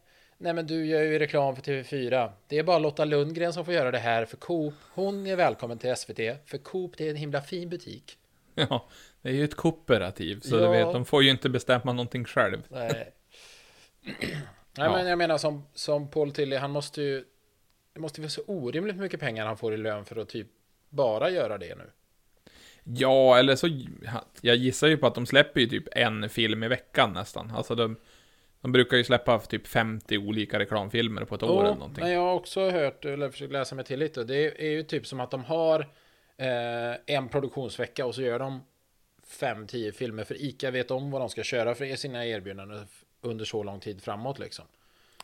nej 0.45 0.55
men 0.55 0.67
du 0.67 0.87
gör 0.87 1.03
ju 1.03 1.19
reklam 1.19 1.57
för 1.57 1.63
TV4. 1.63 2.33
Det 2.49 2.59
är 2.59 2.63
bara 2.63 2.79
Lotta 2.79 3.05
Lundgren 3.05 3.53
som 3.53 3.65
får 3.65 3.75
göra 3.75 3.91
det 3.91 3.99
här 3.99 4.25
för 4.25 4.37
Coop. 4.37 4.75
Hon 4.95 5.27
är 5.27 5.37
välkommen 5.37 5.79
till 5.79 5.97
SVT. 5.97 6.17
För 6.47 6.59
Coop 6.59 6.93
det 6.97 7.07
är 7.07 7.11
en 7.11 7.17
himla 7.17 7.43
fin 7.43 7.69
butik. 7.69 8.19
Ja, 8.55 8.89
det 9.23 9.29
är 9.29 9.33
ju 9.33 9.45
ett 9.45 9.55
kooperativ, 9.55 10.41
så 10.41 10.57
Ja. 10.57 10.61
du 10.61 10.69
vet, 10.69 10.93
de 10.93 11.05
får 11.05 11.23
ju 11.23 11.31
inte 11.31 11.49
bestämma 11.49 11.93
någonting 11.93 12.25
själv. 12.25 12.59
Nej. 12.69 13.13
Nej 14.03 14.17
Ja. 14.77 14.93
men 14.93 15.07
jag 15.07 15.19
menar 15.19 15.39
som, 15.39 15.67
som 15.75 16.11
Paul 16.11 16.33
Tilly, 16.33 16.57
han 16.57 16.71
måste 16.71 17.03
ju 17.03 17.25
Det 17.93 18.01
måste 18.01 18.21
vara 18.21 18.31
så 18.31 18.43
orimligt 18.47 18.97
mycket 18.97 19.21
pengar 19.21 19.47
han 19.47 19.57
får 19.57 19.75
i 19.75 19.77
lön 19.77 20.05
för 20.05 20.17
att 20.17 20.29
typ 20.29 20.47
bara 20.89 21.31
göra 21.31 21.59
det 21.59 21.75
nu. 21.75 21.91
Ja, 22.85 23.39
eller 23.39 23.57
så, 23.57 23.69
jag 24.41 24.57
gissar 24.57 24.87
ju 24.89 24.97
på 24.97 25.07
att 25.07 25.15
de 25.15 25.27
släpper 25.27 25.61
ju 25.61 25.67
typ 25.67 25.85
en 25.93 26.29
film 26.29 26.63
i 26.63 26.69
veckan 26.69 27.13
nästan. 27.13 27.51
Alltså 27.51 27.75
de, 27.75 27.97
de 28.65 28.73
brukar 28.73 28.97
ju 28.97 29.05
släppa 29.05 29.39
typ 29.39 29.67
50 29.67 30.19
olika 30.19 30.59
reklamfilmer 30.59 31.25
på 31.25 31.35
ett 31.35 31.43
år 31.43 31.65
eller 31.65 31.75
någonting. 31.75 32.05
men 32.05 32.13
jag 32.13 32.21
har 32.21 32.35
också 32.35 32.71
hört, 32.71 33.05
eller 33.05 33.31
försökt 33.31 33.53
läsa 33.53 33.75
mig 33.75 33.85
till 33.85 33.99
lite, 33.99 34.21
och 34.21 34.27
det 34.27 34.67
är 34.67 34.71
ju 34.71 34.83
typ 34.83 35.07
som 35.07 35.21
att 35.21 35.31
de 35.31 35.45
har 35.45 35.81
eh, 36.37 37.17
en 37.17 37.29
produktionsvecka 37.29 38.07
och 38.07 38.15
så 38.15 38.23
gör 38.23 38.39
de 38.39 38.61
5-10 39.41 39.93
filmer 39.93 40.25
för 40.25 40.43
ICA 40.43 40.71
vet 40.71 40.91
om 40.91 41.11
vad 41.11 41.21
de 41.23 41.29
ska 41.31 41.43
köra 41.43 41.75
för 41.75 41.97
sina 41.97 42.27
erbjudanden 42.27 42.87
under 43.21 43.45
så 43.45 43.63
lång 43.63 43.81
tid 43.81 44.03
framåt 44.03 44.39
liksom. 44.39 44.65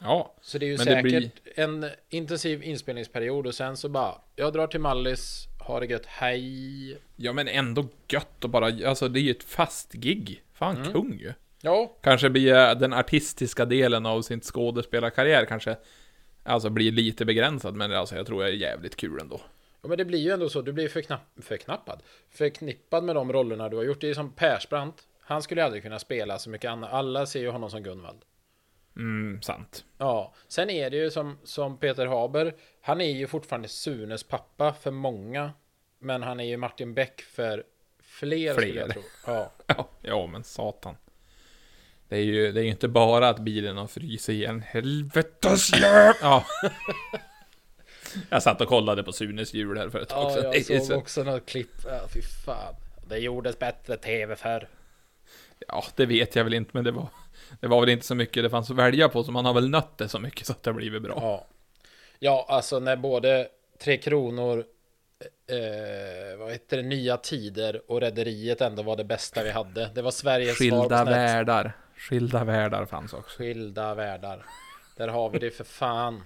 Ja, 0.01 0.35
Så 0.41 0.59
det 0.59 0.67
är 0.67 0.71
ju 0.71 0.79
säkert 0.79 1.03
blir- 1.03 1.31
en 1.55 1.87
intensiv 2.09 2.63
inspelningsperiod 2.63 3.47
och 3.47 3.55
sen 3.55 3.77
så 3.77 3.89
bara, 3.89 4.15
jag 4.37 4.53
drar 4.53 4.67
till 4.67 4.81
Mallis, 4.81 5.47
ha 5.67 5.81
det 5.81 5.87
gött, 5.87 6.07
hej. 6.07 6.99
ja 7.17 7.33
men 7.33 7.49
ändå 7.49 7.85
gött 8.09 8.45
att 8.45 8.51
bara, 8.51 8.67
alltså 8.89 9.09
det 9.09 9.21
är 9.21 9.23
ju 9.23 9.31
ett 9.31 9.43
fast 9.45 9.93
gig. 9.93 10.43
Fan, 10.53 10.77
Mm. 10.77 10.93
kung 10.93 11.19
ju. 11.19 11.33
Ja, 11.63 11.97
Kanske 12.03 12.31
blir 12.31 12.75
den 12.75 12.93
artistiska 12.93 13.65
delen 13.65 14.07
av 14.07 14.23
sin 14.23 14.41
skådespelarkarriär 14.41 15.45
kanske, 15.45 15.77
alltså 16.45 16.71
blir 16.71 16.93
lite 16.93 17.25
begränsad, 17.25 17.75
men 17.75 17.93
alltså 17.93 18.17
jag 18.17 18.27
tror 18.27 18.43
jag 18.43 18.53
är 18.53 18.57
jävligt 18.57 18.97
kul 18.97 19.21
ändå. 19.21 19.41
Ja, 19.83 19.89
men 19.89 19.99
det 19.99 20.05
blir 20.05 20.19
ju 20.19 20.31
ändå 20.31 20.49
så. 20.49 20.63
Du 20.63 20.73
blir 20.73 20.89
förknapp, 20.89 21.21
förknappad. 21.43 22.03
Förknippad 22.31 23.05
med 23.05 23.15
de 23.15 23.33
rollerna 23.33 23.69
du 23.69 23.77
har 23.77 23.85
gjort. 23.85 24.01
Det 24.01 24.11
är 24.11 24.15
som 24.15 24.33
Persbrandt. 24.33 25.07
Han 25.21 25.43
skulle 25.43 25.65
aldrig 25.65 25.83
kunna 25.83 25.99
spela 25.99 26.39
så 26.39 26.51
mycket 26.51 26.71
annat. 26.71 26.93
Alla 26.93 27.27
ser 27.27 27.41
ju 27.41 27.51
honom 27.51 27.71
som 27.71 27.83
Gunvald. 27.83 28.19
Mm, 28.97 29.43
sant. 29.43 29.85
Ja, 29.99 30.35
sen 30.49 30.71
är 30.71 30.91
det 30.91 30.97
ju 30.97 31.11
som, 31.11 31.39
som 31.45 31.79
Peter 31.79 32.07
Haber, 32.07 32.55
han 32.81 33.01
är 33.01 33.11
ju 33.11 33.27
fortfarande 33.27 33.69
Sunes 33.69 34.23
pappa 34.23 34.73
för 34.73 34.91
många, 34.91 35.53
men 35.99 36.23
han 36.23 36.41
är 36.41 36.45
ju 36.45 36.57
Martin 36.57 36.95
Beck 36.95 37.21
för 37.21 37.65
fler. 38.03 38.47
jag 38.47 38.57
Fler. 38.57 38.89
tro. 38.89 39.03
Ja. 39.27 39.53
Ja, 39.67 39.89
ja 40.03 40.27
men 40.27 40.45
satan. 40.45 40.97
Det 42.11 42.17
är 42.17 42.23
ju 42.23 42.53
det 42.53 42.61
är 42.61 42.65
ju 42.65 42.71
inte 42.71 42.89
bara 42.89 43.29
att 43.29 43.39
bilen 43.39 43.77
har 43.77 43.87
frusit 43.87 44.29
igen. 44.29 44.63
Helvetes 44.67 45.71
Ja. 46.23 46.45
Jag 48.31 48.43
satt 48.43 48.61
och 48.61 48.69
kollade 48.69 49.03
på 49.03 49.13
Sunes 49.13 49.55
hjul 49.55 49.79
här 49.79 49.89
för 49.89 50.01
ett 50.01 50.09
tag 50.09 50.31
ja, 50.31 50.35
sedan. 50.35 50.45
jag 50.45 50.53
Det 50.53 50.59
är 50.71 50.79
såg 50.79 50.87
så- 50.87 50.95
också 50.97 51.23
något 51.25 51.47
klipp. 51.47 51.73
Ja, 51.85 52.01
fy 52.15 52.23
fan. 52.23 52.75
Det 53.09 53.19
gjordes 53.19 53.59
bättre 53.59 53.97
tv 53.97 54.37
förr. 54.37 54.69
Ja, 55.69 55.85
det 55.95 56.07
vet 56.07 56.37
jag 56.37 56.45
väl 56.45 56.55
inte, 56.55 56.71
men 56.75 56.85
det 56.85 56.91
var... 56.91 57.07
Det 57.61 57.67
var 57.67 57.81
väl 57.81 57.89
inte 57.89 58.07
så 58.07 58.15
mycket 58.15 58.43
det 58.43 58.51
fanns 58.51 58.71
att 58.71 58.77
välja 58.77 59.09
på, 59.09 59.25
så 59.25 59.33
man 59.33 59.45
har 59.45 59.55
väl 59.55 59.69
nött 59.71 59.99
det 59.99 60.09
så 60.09 60.19
mycket 60.19 60.47
så 60.47 60.53
att 60.53 60.63
det 60.63 60.71
har 60.71 60.75
blivit 60.77 61.03
bra. 61.03 61.15
Ja. 61.21 61.47
ja, 62.19 62.47
alltså 62.49 62.79
när 62.79 62.97
både 62.97 63.49
Tre 63.79 63.97
Kronor, 63.97 64.65
eh, 65.51 66.39
vad 66.39 66.53
heter 66.53 66.77
det, 66.77 66.83
Nya 66.83 67.17
Tider 67.17 67.83
och 67.91 68.01
Rederiet 68.01 68.61
ändå 68.61 68.83
var 68.83 68.97
det 68.97 69.05
bästa 69.05 69.43
vi 69.43 69.51
hade. 69.51 69.91
Det 69.95 70.03
var 70.03 70.11
Sveriges 70.11 70.59
svar 70.59 70.71
på 70.71 70.77
Skilda 70.83 70.99
såna 70.99 71.17
här 71.17 71.37
världar. 71.37 71.73
Skilda 72.09 72.45
världar 72.45 72.87
fanns 72.87 73.13
också. 73.13 73.39
Skilda 73.39 73.95
världar. 73.95 74.47
Där 74.97 75.09
har 75.09 75.31
vi 75.31 75.39
det 75.39 75.51
för 75.51 75.65
fan. 75.65 76.23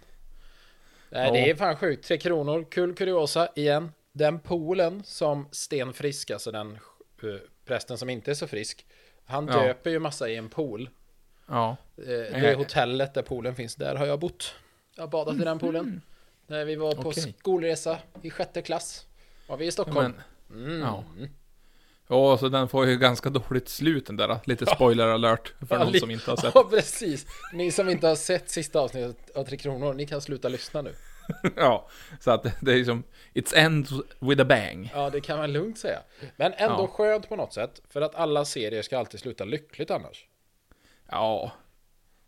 Nej, 1.10 1.32
det 1.32 1.50
är 1.50 1.54
fan 1.54 1.76
sjukt. 1.76 2.04
Tre 2.08 2.18
kronor. 2.18 2.66
Kul 2.70 2.94
kuriosa 2.94 3.48
igen. 3.56 3.92
Den 4.12 4.40
poolen 4.40 5.02
som 5.04 5.48
Sten 5.52 5.92
Frisk, 5.92 6.30
alltså 6.30 6.50
den 6.50 6.78
uh, 7.24 7.36
prästen 7.64 7.98
som 7.98 8.10
inte 8.10 8.30
är 8.30 8.34
så 8.34 8.46
frisk. 8.46 8.86
Han 9.24 9.46
Ja. 9.46 9.52
döper 9.62 9.90
ju 9.90 9.98
massa 9.98 10.28
i 10.28 10.36
en 10.36 10.48
pool. 10.48 10.90
Ja. 11.48 11.76
Eh, 11.96 12.04
det 12.06 12.50
är 12.50 12.54
hotellet 12.56 13.14
där 13.14 13.22
poolen 13.22 13.54
finns. 13.54 13.74
Där 13.74 13.94
har 13.96 14.06
jag 14.06 14.20
bott. 14.20 14.54
Jag 14.96 15.02
har 15.02 15.08
badat 15.08 15.34
i 15.36 15.38
den 15.44 15.58
poolen. 15.58 16.02
När 16.46 16.64
vi 16.64 16.76
var 16.76 16.94
på 16.94 17.08
Okej. 17.08 17.34
skolresa 17.38 17.98
i 18.22 18.30
sjätte 18.30 18.62
klass. 18.62 19.06
Var 19.48 19.56
vi 19.56 19.66
i 19.66 19.70
Stockholm. 19.72 20.12
Men, 20.48 20.64
Mm. 20.64 20.80
ja. 20.80 21.04
Ja, 22.08 22.38
så 22.38 22.48
den 22.48 22.68
får 22.68 22.86
ju 22.86 22.98
ganska 22.98 23.30
dåligt 23.30 23.68
slut 23.68 24.06
den 24.06 24.16
där. 24.16 24.38
Lite 24.44 24.66
spoiler 24.66 25.06
alert 25.08 25.52
för 25.68 25.76
Ja, 25.78 25.84
någon 25.84 26.00
som 26.00 26.10
inte 26.10 26.30
har 26.30 26.36
sett. 26.36 26.52
Ja, 26.54 26.64
precis. 26.70 27.26
Ni 27.52 27.70
som 27.70 27.88
inte 27.88 28.06
har 28.08 28.16
sett 28.16 28.50
sista 28.50 28.80
avsnittet 28.80 29.36
av 29.36 29.44
Tre 29.44 29.56
Kronor, 29.56 29.94
ni 29.94 30.06
kan 30.06 30.20
sluta 30.20 30.48
lyssna 30.48 30.82
nu. 30.82 30.94
Ja, 31.56 31.88
så 32.20 32.30
att 32.30 32.46
det 32.60 32.72
är 32.72 32.84
som 32.84 33.02
It's 33.34 33.56
ends 33.56 33.90
with 34.20 34.42
a 34.42 34.44
bang. 34.44 34.90
Ja, 34.94 35.10
det 35.10 35.20
kan 35.20 35.38
man 35.38 35.52
lugnt 35.52 35.78
säga. 35.78 35.98
Men 36.36 36.52
ändå 36.52 36.82
Ja. 36.82 36.86
skönt 36.86 37.28
på 37.28 37.36
något 37.36 37.52
sätt. 37.52 37.80
För 37.90 38.00
att 38.00 38.14
alla 38.14 38.44
serier 38.44 38.82
ska 38.82 38.98
alltid 38.98 39.20
sluta 39.20 39.44
lyckligt 39.44 39.90
annars. 39.90 40.26
Ja. 41.10 41.52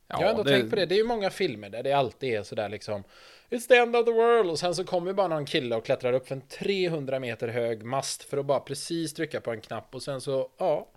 Ja, 0.09 0.17
jag 0.21 0.27
har 0.27 0.31
ändå 0.31 0.45
tänkt 0.45 0.71
på 0.71 0.77
det. 0.77 0.87
Det 0.87 0.95
är 0.95 0.99
ju 0.99 1.05
många 1.05 1.31
filmer 1.31 1.71
där 1.71 1.83
det 1.83 1.93
alltid 1.93 2.35
är 2.35 2.43
sådär 2.43 2.69
liksom 2.69 3.05
It's 3.51 3.69
the 3.69 3.77
end 3.77 3.97
of 3.97 4.05
the 4.05 4.13
world 4.13 4.51
och 4.51 4.59
sen 4.59 4.75
så 4.75 4.85
kommer 4.85 5.13
bara 5.13 5.29
någon 5.29 5.47
kille 5.47 5.77
och 5.77 5.85
klättrar 5.85 6.13
upp 6.13 6.29
för 6.29 6.35
en 6.35 6.41
300 6.41 7.19
meter 7.21 7.49
hög 7.49 7.85
mast 7.85 8.23
för 8.23 8.39
att 8.39 8.47
bara 8.47 8.61
precis 8.61 9.15
trycka 9.15 9.41
på 9.41 9.53
en 9.53 9.61
knapp 9.61 9.95
och 9.95 10.03
sen 10.03 10.21
så, 10.21 10.51
ja. 10.59 10.89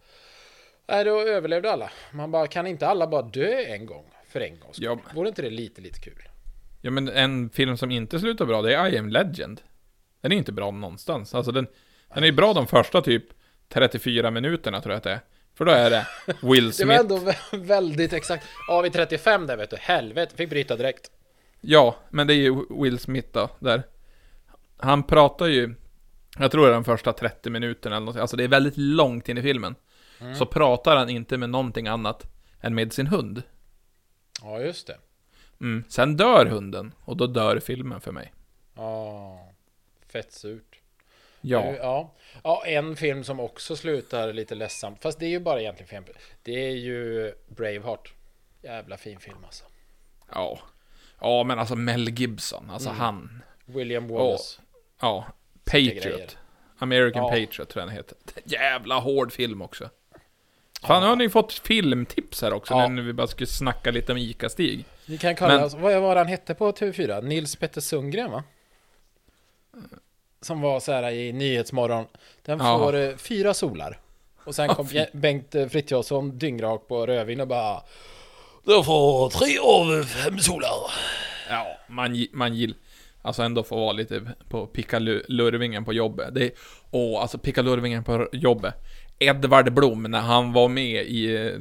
Nej, 0.88 1.04
då 1.06 1.22
överlevde 1.22 1.72
alla. 1.72 1.92
Man 2.12 2.32
bara, 2.32 2.48
kan 2.48 2.68
inte 2.68 2.88
alla 2.88 3.08
bara 3.08 3.22
dö 3.22 3.64
en 3.64 3.86
gång? 3.86 4.06
För 4.30 4.40
en 4.42 4.60
gång 4.60 4.72
Ja. 4.78 5.00
Vore 5.16 5.28
inte 5.30 5.42
det 5.42 5.50
lite, 5.50 5.82
lite 5.82 6.00
kul? 6.00 6.30
Ja, 6.82 6.92
men 6.92 7.10
en 7.10 7.50
film 7.50 7.78
som 7.78 7.92
inte 7.92 8.20
slutar 8.20 8.46
bra, 8.46 8.62
det 8.62 8.76
är 8.76 8.94
I 8.94 8.98
am 8.98 9.10
Legend. 9.10 9.62
Den 10.22 10.32
är 10.32 10.36
inte 10.36 10.52
bra 10.52 10.72
någonstans. 10.72 11.36
Alltså 11.36 11.52
den, 11.52 11.68
den 12.14 12.24
är 12.24 12.28
ju 12.28 12.34
bra 12.34 12.54
de 12.54 12.68
första 12.68 13.02
typ 13.02 13.24
34 13.70 14.32
minuterna 14.32 14.82
tror 14.82 14.92
jag 14.94 14.98
att 14.98 15.04
det 15.04 15.12
är. 15.12 15.20
För 15.56 15.66
då 15.66 15.72
är 15.72 15.90
det 15.90 16.06
Will 16.42 16.64
Det 16.72 16.86
var 16.86 16.96
Smith. 16.96 17.00
ändå 17.00 17.18
vä- 17.18 17.58
väldigt 17.66 18.14
exakt. 18.14 18.46
Ja, 18.68 18.82
vid 18.82 18.94
35 18.94 19.48
där 19.48 19.58
vet 19.58 19.70
du. 19.70 19.78
Helvete, 19.80 20.36
fick 20.36 20.50
bryta 20.50 20.76
direkt. 20.76 21.12
Ja, 21.62 21.96
men 22.10 22.28
det 22.28 22.34
är 22.34 22.36
ju 22.36 22.66
Will 22.84 23.00
Smith 23.00 23.30
då, 23.32 23.50
där. 23.60 23.84
Han 24.78 25.04
pratar 25.04 25.46
ju, 25.46 25.76
jag 26.40 26.52
tror 26.52 26.64
det 26.64 26.70
är 26.70 26.74
de 26.74 26.84
första 26.84 27.14
30 27.14 27.50
minuterna 27.50 27.96
eller 27.96 28.06
något, 28.06 28.16
alltså 28.16 28.38
det 28.38 28.44
är 28.44 28.48
väldigt 28.48 28.78
långt 28.78 29.30
in 29.30 29.38
i 29.38 29.42
filmen. 29.42 29.76
Mm. 30.22 30.36
Så 30.36 30.46
pratar 30.46 30.96
han 30.96 31.10
inte 31.10 31.38
med 31.38 31.50
någonting 31.50 31.88
annat 31.88 32.32
än 32.62 32.76
med 32.76 32.94
sin 32.94 33.08
hund. 33.08 33.44
Ja, 34.42 34.60
just 34.60 34.88
det. 34.88 34.98
Mm. 35.62 35.84
Sen 35.90 36.18
dör 36.18 36.46
hunden, 36.46 36.94
och 37.06 37.18
då 37.18 37.28
dör 37.28 37.60
filmen 37.60 38.02
för 38.02 38.12
mig. 38.12 38.34
Ja, 38.76 39.54
fett 40.08 40.32
surt. 40.32 40.80
Ja. 41.42 41.76
Ja. 41.78 42.16
ja, 42.44 42.64
en 42.66 42.96
film 42.96 43.24
som 43.24 43.40
också 43.40 43.76
slutar 43.76 44.34
lite 44.34 44.56
ledsamt. 44.56 45.02
Fast 45.02 45.20
det 45.20 45.26
är 45.26 45.30
ju 45.30 45.40
bara 45.40 45.62
egentligen 45.62 45.88
film. 45.88 46.18
Det 46.44 46.68
är 46.68 46.76
ju 46.76 47.34
Braveheart. 47.48 48.14
Jävla 48.62 48.98
fin 48.98 49.20
film 49.20 49.38
alltså. 49.46 49.66
Ja. 50.32 50.60
Ja, 51.22 51.44
men 51.44 51.60
alltså 51.60 51.76
Mel 51.76 52.10
Gibson, 52.10 52.70
alltså 52.70 52.90
Mm. 52.90 53.02
han. 53.02 53.44
William 53.66 54.08
Wallace. 54.08 54.62
Ja. 55.02 55.26
Patriot. 55.66 56.38
American 56.78 57.24
Ja. 57.24 57.30
Patriot 57.30 57.70
tror 57.70 57.82
jag 57.82 57.88
den 57.88 57.96
heter. 57.96 58.18
Jävla 58.44 59.00
hård 59.00 59.32
film 59.32 59.62
också. 59.62 59.90
Fan, 60.84 61.02
nu 61.02 61.08
har 61.08 61.16
ni 61.16 61.30
fått 61.30 61.54
filmtips 61.54 62.42
här 62.42 62.54
också, 62.54 62.74
Ja. 62.74 62.88
när 62.88 63.02
vi 63.02 63.14
bara 63.14 63.28
skulle 63.28 63.48
snacka 63.48 63.92
lite 63.92 64.12
om 64.12 64.18
Ica-Stig. 64.18 64.86
Ni 65.06 65.18
kan 65.18 65.36
kalla 65.36 65.54
Men- 65.54 65.64
alltså, 65.64 65.78
vad 65.78 66.02
var 66.02 66.16
han 66.16 66.28
hette 66.28 66.54
på 66.54 66.72
TV4? 66.72 67.22
Nils 67.22 67.56
Petter 67.56 67.82
Sundgren 67.82 68.32
va? 68.32 68.44
Som 70.42 70.62
var 70.62 70.80
så 70.80 70.92
här 70.92 71.12
i 71.12 71.32
Nyhetsmorgon. 71.34 72.06
Den 72.46 72.60
Ja. 72.60 72.78
får 72.80 72.96
eh, 72.96 73.16
fyra 73.16 73.54
solar. 73.54 74.00
Och 74.44 74.56
sen 74.56 74.68
kom 74.70 74.88
Bengt 75.14 75.56
eh, 75.56 75.68
Frithiofsson 75.68 76.38
dyngrak 76.38 76.88
på 76.88 77.06
rödvin 77.06 77.42
och 77.42 77.48
bara 77.48 77.84
Du 78.64 78.84
får 78.84 79.30
tre 79.30 79.60
av 79.60 80.04
fem 80.04 80.40
solar. 80.40 80.70
Ja, 81.50 81.68
man, 81.88 82.28
man 82.34 82.56
gill... 82.56 82.76
Alltså 83.22 83.42
ändå 83.42 83.64
få 83.64 83.76
vara 83.76 83.92
lite 83.92 84.22
på 84.50 84.66
pickalurvingen 84.66 85.86
på 85.86 85.94
jobbet. 85.94 86.36
Det 86.36 86.44
är... 86.44 86.52
Åh, 86.92 87.22
alltså 87.22 87.38
pickalurvingen 87.38 88.04
på 88.04 88.28
jobbet. 88.32 88.74
Edvard 89.20 89.74
Blom, 89.74 90.04
när 90.04 90.20
han 90.20 90.54
var 90.54 90.70
med 90.70 91.06
i 91.06 91.46
eh, 91.46 91.52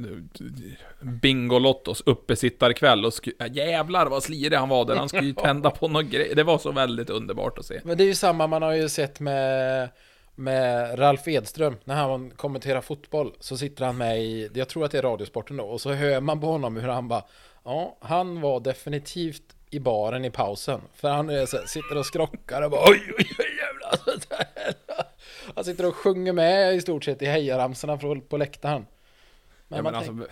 Bingolottos 1.01 2.03
uppesittarkväll 2.07 3.05
och 3.05 3.15
sku... 3.15 3.33
jävlar 3.51 4.07
vad 4.07 4.23
slirig 4.23 4.57
han 4.57 4.69
var 4.69 4.85
där. 4.85 4.97
Han 4.97 5.09
skulle 5.09 5.27
ju 5.27 5.33
tända 5.43 5.71
på 5.71 5.89
något 5.89 6.07
grej. 6.07 6.33
Det 6.37 6.43
var 6.43 6.59
så 6.59 6.73
väldigt 6.73 7.11
underbart 7.11 7.59
att 7.59 7.67
se. 7.67 7.81
Men 7.85 7.97
det 7.99 8.05
är 8.05 8.07
ju 8.09 8.15
samma 8.15 8.47
man 8.47 8.63
har 8.63 8.73
ju 8.73 8.89
sett 8.89 9.21
med 9.21 9.89
med 10.39 10.99
Ralf 10.99 11.29
Edström 11.29 11.77
när 11.85 11.95
han 11.95 12.31
kommenterar 12.31 12.81
fotboll 12.81 13.35
så 13.41 13.57
sitter 13.57 13.85
han 13.85 13.97
med 13.97 14.23
i, 14.23 14.51
jag 14.55 14.69
tror 14.69 14.85
att 14.85 14.91
det 14.91 14.99
är 14.99 15.03
Radiosporten 15.03 15.57
då, 15.57 15.65
och 15.65 15.81
så 15.81 15.93
hör 15.93 16.21
man 16.21 16.41
på 16.41 16.47
honom 16.47 16.77
hur 16.77 16.89
han 16.89 17.09
bara 17.09 17.23
Ja, 17.65 17.97
han 18.01 18.41
var 18.41 18.61
definitivt 18.61 19.57
i 19.71 19.79
baren 19.79 20.25
i 20.25 20.31
pausen. 20.31 20.81
För 20.95 21.09
han 21.09 21.31
är 21.31 21.47
så, 21.47 21.59
sitter 21.67 21.99
och 21.99 22.07
skrockar 22.07 22.63
och 22.63 22.71
bara 22.71 22.91
oj, 22.91 23.13
oj, 23.19 23.31
oj 23.39 23.59
jävlar. 23.59 24.45
Han 25.55 25.65
sitter 25.65 25.87
och 25.87 25.97
sjunger 25.97 26.33
med 26.33 26.75
i 26.75 26.81
stort 26.81 27.05
sett 27.05 27.23
i 27.23 27.27
hejaramsorna 27.27 28.21
på 28.29 28.37
läktaren. 28.37 28.87
Men 29.69 29.77
Ja, 29.77 29.83
men 29.83 29.95
alltså, 29.95 30.27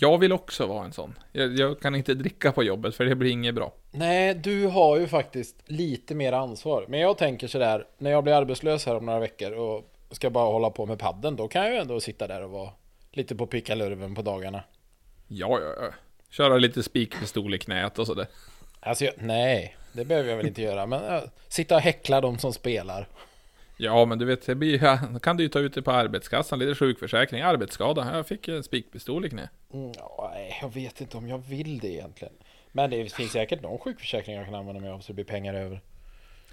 jag 0.00 0.18
vill 0.18 0.32
också 0.32 0.66
vara 0.66 0.84
en 0.84 0.92
sån. 0.92 1.18
Jag, 1.32 1.58
jag 1.58 1.80
kan 1.80 1.94
inte 1.94 2.14
dricka 2.14 2.52
på 2.52 2.62
jobbet 2.62 2.94
för 2.94 3.04
det 3.04 3.14
blir 3.14 3.30
inget 3.30 3.54
bra. 3.54 3.72
Nej, 3.90 4.34
du 4.34 4.66
har 4.66 4.98
ju 4.98 5.06
faktiskt 5.06 5.56
lite 5.66 6.14
mer 6.14 6.32
ansvar 6.32 6.84
Men 6.88 7.00
jag 7.00 7.18
tänker 7.18 7.48
sådär, 7.48 7.86
när 7.98 8.10
jag 8.10 8.24
blir 8.24 8.34
arbetslös 8.34 8.86
här 8.86 8.96
om 8.96 9.06
några 9.06 9.20
veckor 9.20 9.52
och 9.52 9.84
ska 10.10 10.30
bara 10.30 10.52
hålla 10.52 10.70
på 10.70 10.86
med 10.86 10.98
padden 10.98 11.36
Då 11.36 11.48
kan 11.48 11.62
jag 11.62 11.72
ju 11.72 11.78
ändå 11.78 12.00
sitta 12.00 12.26
där 12.26 12.42
och 12.42 12.50
vara 12.50 12.70
lite 13.12 13.36
på 13.36 13.46
pickalurven 13.46 14.14
på 14.14 14.22
dagarna 14.22 14.62
Ja, 15.28 15.60
ja, 15.60 15.84
ja. 15.84 15.90
Köra 16.30 16.56
lite 16.56 16.82
spikpistol 16.82 17.54
i 17.54 17.58
knät 17.58 17.98
och 17.98 18.06
sådär. 18.06 18.26
Alltså, 18.80 19.04
jag, 19.04 19.14
nej, 19.18 19.76
det 19.92 20.04
behöver 20.04 20.30
jag 20.30 20.36
väl 20.36 20.46
inte 20.46 20.62
göra 20.62 20.86
Men 20.86 21.14
äh, 21.14 21.22
sitta 21.48 21.74
och 21.74 21.80
häckla 21.80 22.20
de 22.20 22.38
som 22.38 22.52
spelar 22.52 23.08
Ja, 23.82 24.04
men 24.04 24.18
du 24.18 24.24
vet, 24.24 24.46
det 24.46 24.54
blir, 24.54 24.84
ja, 24.84 24.98
då 25.12 25.18
kan 25.18 25.36
du 25.36 25.42
ju 25.42 25.48
ta 25.48 25.58
ut 25.58 25.74
det 25.74 25.82
på 25.82 25.90
arbetskassan, 25.90 26.58
lite 26.58 26.74
sjukförsäkring, 26.74 27.40
arbetsskada. 27.42 28.16
Jag 28.16 28.26
fick 28.26 28.48
en 28.48 28.62
spikpistol 28.62 29.24
i 29.26 29.30
knä. 29.30 29.48
mm, 29.72 29.92
nej, 30.32 30.58
Jag 30.62 30.74
vet 30.74 31.00
inte 31.00 31.16
om 31.16 31.28
jag 31.28 31.38
vill 31.38 31.78
det 31.78 31.88
egentligen 31.88 32.34
Men 32.72 32.90
det 32.90 33.12
finns 33.14 33.32
säkert 33.32 33.62
någon 33.62 33.78
sjukförsäkring 33.78 34.36
jag 34.36 34.44
kan 34.44 34.54
använda 34.54 34.80
mig 34.80 34.90
av 34.90 34.98
så 35.00 35.06
det 35.06 35.14
blir 35.14 35.24
pengar 35.24 35.54
över 35.54 35.80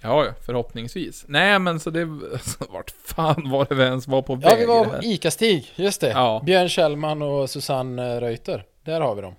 Ja, 0.00 0.26
förhoppningsvis. 0.46 1.24
Nej, 1.28 1.58
men 1.58 1.80
så 1.80 1.90
det... 1.90 2.02
Alltså, 2.32 2.64
vart 2.70 2.90
fan 3.04 3.50
var 3.50 3.66
det 3.68 3.74
vi 3.74 3.82
ens 3.82 4.08
var 4.08 4.22
på 4.22 4.34
väg 4.34 4.52
Ja, 4.52 4.56
vi 4.58 4.66
var 4.66 4.84
här? 4.84 5.00
Ica-Stig, 5.04 5.72
just 5.76 6.00
det 6.00 6.08
Ja. 6.10 6.42
Björn 6.46 6.68
Kjellman 6.68 7.22
och 7.22 7.50
Susanne 7.50 8.20
Reuter 8.20 8.64
Där 8.84 9.00
har 9.00 9.14
vi 9.14 9.22
dem 9.22 9.34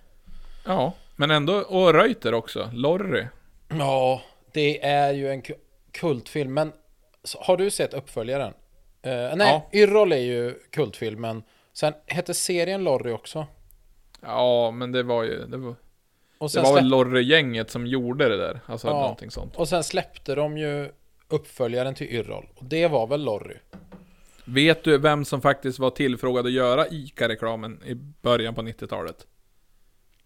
Ja, 0.65 0.93
men 1.15 1.31
ändå, 1.31 1.53
och 1.53 1.93
Reuter 1.93 2.33
också. 2.33 2.69
Lorry. 2.73 3.25
Ja, 3.69 4.21
det 4.53 4.85
är 4.85 5.13
ju 5.13 5.29
en 5.31 5.41
ku- 5.43 5.59
kultfilm, 5.91 6.53
men 6.53 6.71
har 7.39 7.57
du 7.57 7.69
sett 7.71 7.93
uppföljaren? 7.93 8.53
Eh, 9.01 9.35
nej, 9.35 9.67
Yrrol 9.73 10.11
är 10.11 10.17
ju 10.17 10.53
kultfilmen. 10.71 11.43
Sen 11.73 11.93
hette 12.05 12.33
serien 12.33 12.83
Lorry 12.83 13.11
också. 13.11 13.47
Ja, 14.21 14.71
men 14.71 14.91
det 14.91 15.03
var 15.03 15.23
ju... 15.23 15.45
Det 15.45 15.57
var, 15.57 15.75
det 16.53 16.61
var 16.61 16.75
väl 16.75 16.87
Lorry-gänget 16.89 17.69
som 17.71 17.87
gjorde 17.87 18.29
det 18.29 18.37
där. 18.37 18.59
Alltså 18.65 18.87
Ja. 18.87 18.93
någonting 19.01 19.31
sånt. 19.31 19.55
och 19.55 19.67
sen 19.69 19.83
släppte 19.83 20.35
de 20.35 20.57
ju 20.57 20.91
uppföljaren 21.27 21.95
till 21.95 22.07
Yrrol. 22.07 22.47
Och 22.55 22.65
det 22.65 22.87
var 22.87 23.07
väl 23.07 23.23
Lorry? 23.23 23.57
Vet 24.45 24.83
du 24.83 24.97
vem 24.97 25.25
som 25.25 25.41
faktiskt 25.41 25.79
var 25.79 25.89
tillfrågad 25.89 26.45
att 26.45 26.51
göra 26.51 26.87
ICA-reklamen 26.87 27.83
i 27.85 27.93
början 28.21 28.55
på 28.55 28.61
90-talet? 28.61 29.27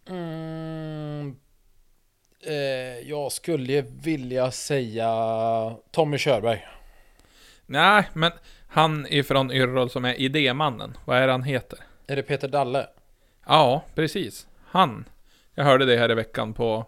Mm, 0.10 1.36
Eh, 2.46 3.10
jag 3.10 3.32
skulle 3.32 3.82
vilja 3.82 4.52
säga 4.52 5.10
Tommy 5.92 6.18
Körberg. 6.18 6.66
Nej, 7.66 8.10
men 8.14 8.32
han 8.68 9.08
ifrån 9.10 9.52
Yrrol 9.52 9.90
som 9.90 10.06
är 10.06 10.14
idémannen. 10.14 10.98
Vad 11.06 11.18
är 11.18 11.26
det 11.28 11.32
han 11.32 11.44
heter? 11.44 11.80
Är 12.08 12.16
det 12.16 12.24
Peter 12.24 12.48
Dalle? 12.48 12.88
Ja, 13.46 13.84
precis. 13.96 14.48
Han. 14.66 15.06
Jag 15.56 15.64
hörde 15.64 15.86
det 15.86 15.98
här 15.98 16.12
i 16.12 16.16
veckan 16.16 16.54
på, 16.54 16.86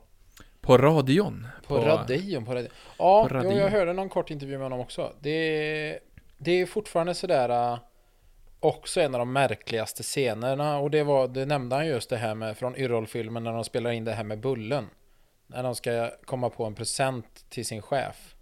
på 0.62 0.78
radion. 0.78 1.48
På, 1.68 1.78
radion? 1.78 2.46
På 2.46 2.54
radion. 2.54 2.70
Ja, 2.98 3.28
på 3.28 3.36
Jo, 3.36 3.38
radion. 3.38 3.58
jag 3.58 3.70
hörde 3.70 3.94
någon 3.94 4.10
kort 4.10 4.32
intervju 4.32 4.58
med 4.58 4.66
honom 4.66 4.80
också. 4.80 5.14
Det 5.20 5.30
är, 5.30 6.00
det 6.38 6.52
är 6.52 6.66
fortfarande 6.66 7.14
sådär 7.14 7.72
äh, 7.74 7.80
också 8.60 9.02
en 9.02 9.16
av 9.16 9.20
de 9.20 9.34
märkligaste 9.34 10.04
scenerna 10.04 10.78
och 10.78 10.92
det 10.92 11.04
var, 11.04 11.28
det 11.28 11.46
nämnde 11.46 11.76
han 11.76 11.88
just 11.88 12.10
det 12.10 12.18
här 12.18 12.36
med 12.36 12.58
från 12.58 12.76
Yrrol-filmen 12.76 13.44
när 13.44 13.54
de 13.54 13.64
spelar 13.64 13.92
in 13.92 14.06
det 14.06 14.14
här 14.14 14.24
med 14.24 14.40
Bullen. 14.40 14.86
När 15.48 15.64
de 15.64 15.76
ska 15.76 16.12
komma 16.26 16.50
på 16.50 16.66
en 16.66 16.76
present 16.76 17.46
till 17.50 17.66
sin 17.66 17.82
chef. 17.82 18.35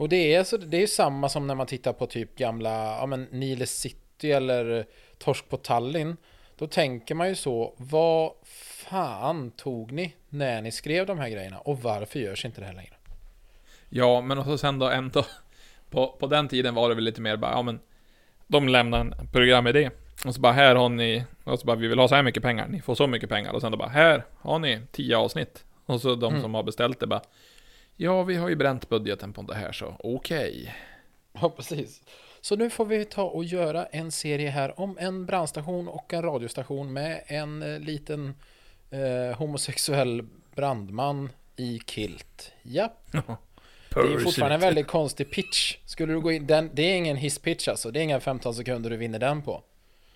Och 0.00 0.08
det 0.08 0.34
är, 0.34 0.44
så, 0.44 0.56
det 0.56 0.82
är 0.82 0.86
samma 0.86 1.28
som 1.28 1.46
när 1.46 1.54
man 1.54 1.66
tittar 1.66 1.92
på 1.92 2.06
typ 2.06 2.36
gamla, 2.36 2.70
ja 2.70 3.06
men 3.06 3.22
Nile 3.30 3.66
City 3.66 4.32
eller 4.32 4.86
Torsk 5.18 5.48
på 5.48 5.56
Tallinn. 5.56 6.16
Då 6.58 6.66
tänker 6.66 7.14
man 7.14 7.28
ju 7.28 7.34
så, 7.34 7.74
vad 7.76 8.32
fan 8.44 9.50
tog 9.50 9.92
ni 9.92 10.14
när 10.28 10.62
ni 10.62 10.72
skrev 10.72 11.06
de 11.06 11.18
här 11.18 11.28
grejerna? 11.28 11.58
Och 11.58 11.82
varför 11.82 12.18
görs 12.20 12.44
inte 12.44 12.60
det 12.60 12.66
här 12.66 12.74
längre? 12.74 12.94
Ja, 13.88 14.20
men 14.20 14.38
och 14.38 14.44
så 14.44 14.58
sen 14.58 14.78
då 14.78 14.88
ändå. 14.88 15.24
På, 15.90 16.16
på 16.20 16.26
den 16.26 16.48
tiden 16.48 16.74
var 16.74 16.88
det 16.88 16.94
väl 16.94 17.04
lite 17.04 17.20
mer 17.20 17.36
bara, 17.36 17.52
ja 17.52 17.62
men. 17.62 17.80
De 18.46 18.68
lämnar 18.68 19.00
en 19.00 19.14
programidé. 19.32 19.90
Och 20.26 20.34
så 20.34 20.40
bara, 20.40 20.52
här 20.52 20.74
har 20.74 20.88
ni, 20.88 21.24
och 21.44 21.58
så 21.60 21.66
bara, 21.66 21.76
vi 21.76 21.88
vill 21.88 21.98
ha 21.98 22.08
så 22.08 22.14
här 22.14 22.22
mycket 22.22 22.42
pengar, 22.42 22.68
ni 22.68 22.80
får 22.80 22.94
så 22.94 23.06
mycket 23.06 23.28
pengar. 23.28 23.52
Och 23.52 23.60
sen 23.60 23.72
då 23.72 23.78
bara, 23.78 23.88
här 23.88 24.24
har 24.38 24.58
ni 24.58 24.80
tio 24.92 25.16
avsnitt. 25.16 25.64
Och 25.86 26.00
så 26.00 26.14
de 26.14 26.30
Mm. 26.32 26.42
som 26.42 26.54
har 26.54 26.62
beställt 26.62 27.00
det 27.00 27.06
bara, 27.06 27.22
ja 28.02 28.22
vi 28.22 28.36
har 28.36 28.48
ju 28.48 28.56
bränt 28.56 28.88
budgeten 28.88 29.32
på 29.32 29.42
det 29.42 29.54
här 29.54 29.72
så 29.72 29.96
okej. 29.98 30.74
Ja, 31.32 31.50
precis. 31.50 32.02
Så 32.40 32.56
nu 32.56 32.70
får 32.70 32.84
vi 32.84 33.04
ta 33.04 33.22
och 33.24 33.44
göra 33.44 33.86
en 33.86 34.10
serie 34.12 34.50
här 34.50 34.80
om 34.80 34.98
en 35.00 35.26
brandstation 35.26 35.88
och 35.88 36.12
en 36.12 36.22
radiostation 36.22 36.92
med 36.92 37.22
en 37.26 37.62
eh, 37.62 37.80
liten 37.80 38.34
eh, 38.90 39.38
homosexuell 39.38 40.22
brandman 40.54 41.28
i 41.56 41.80
kilt. 41.86 42.52
Ja, 42.62 42.94
det 43.94 44.14
är 44.14 44.18
fortfarande 44.18 44.54
en 44.54 44.60
väldigt 44.60 44.86
konstig 44.86 45.30
pitch. 45.30 45.76
Skulle 45.84 46.12
du 46.12 46.20
gå 46.20 46.32
in, 46.32 46.46
den, 46.46 46.70
det 46.74 46.82
är 46.82 46.96
ingen 46.96 47.16
hisspitch 47.16 47.68
alltså. 47.68 47.90
Det 47.90 48.00
är 48.00 48.02
inga 48.02 48.20
15 48.20 48.54
sekunder 48.54 48.90
du 48.90 48.96
vinner 48.96 49.18
den 49.18 49.42
på. 49.42 49.62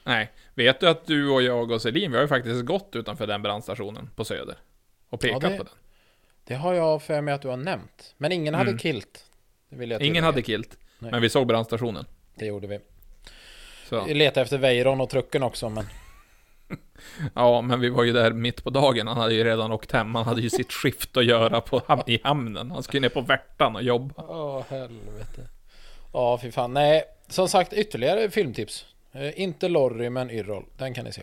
Nej, 0.04 0.30
vet 0.54 0.80
du 0.80 0.88
att 0.88 1.06
du 1.06 1.30
och 1.30 1.42
jag 1.42 1.70
och 1.70 1.82
Selin, 1.82 2.10
vi 2.10 2.16
har 2.16 2.22
ju 2.22 2.28
faktiskt 2.28 2.64
gått 2.64 2.96
utanför 2.96 3.26
den 3.26 3.42
brandstationen 3.42 4.10
på 4.16 4.24
Söder. 4.24 4.56
Och 5.08 5.20
pekat 5.20 5.42
Ja, 5.42 5.48
det- 5.48 5.56
på 5.58 5.62
den. 5.62 5.72
Det 6.44 6.54
har 6.54 6.74
jag 6.74 7.02
för 7.02 7.20
mig 7.20 7.34
att 7.34 7.42
du 7.42 7.48
har 7.48 7.56
nämnt. 7.56 8.14
Men 8.16 8.32
ingen 8.32 8.54
hade 8.54 8.70
Mm. 8.70 8.78
kilt. 8.78 9.24
Det 9.68 9.76
vill 9.76 9.90
jag 9.90 10.02
Ingen 10.02 10.24
hade 10.24 10.42
kilt, 10.42 10.78
Nej. 10.98 11.10
men 11.10 11.22
vi 11.22 11.28
såg 11.28 11.46
brandstationen. 11.46 12.04
Det 12.34 12.46
gjorde 12.46 12.66
vi. 12.66 12.78
Så. 13.88 14.04
Vi 14.04 14.14
letade 14.14 14.40
efter 14.42 14.58
Weiron 14.58 15.00
och 15.00 15.10
trucken 15.10 15.42
också, 15.42 15.68
men 15.68 15.86
Ja, 17.34 17.60
men 17.60 17.80
vi 17.80 17.88
var 17.88 18.04
ju 18.04 18.12
där 18.12 18.32
mitt 18.32 18.64
på 18.64 18.70
dagen. 18.70 19.06
Han 19.06 19.16
hade 19.16 19.34
ju 19.34 19.44
redan 19.44 19.72
åkt 19.72 19.92
hem. 19.92 20.14
Han 20.14 20.24
hade 20.24 20.40
ju 20.40 20.50
sitt 20.50 20.72
skift 20.82 21.16
att 21.16 21.24
göra 21.24 21.60
på, 21.60 21.78
ham- 21.80 22.02
i 22.06 22.20
hamnen. 22.24 22.70
Han 22.70 22.82
skulle 22.82 23.00
ner 23.00 23.08
på 23.08 23.20
Värtan 23.20 23.76
och 23.76 23.82
jobba. 23.82 24.22
Åh, 24.28 24.62
helvete. 24.68 25.48
Ja, 26.12 26.38
fy 26.42 26.50
fan. 26.52 26.72
Nej, 26.74 27.02
som 27.28 27.48
sagt, 27.48 27.72
ytterligare 27.72 28.30
filmtips. 28.30 28.86
Eh, 29.12 29.40
inte 29.40 29.68
Lorry, 29.68 30.10
men 30.10 30.30
Yrrol. 30.30 30.64
Den 30.78 30.94
kan 30.94 31.04
ni 31.04 31.12
se. 31.12 31.22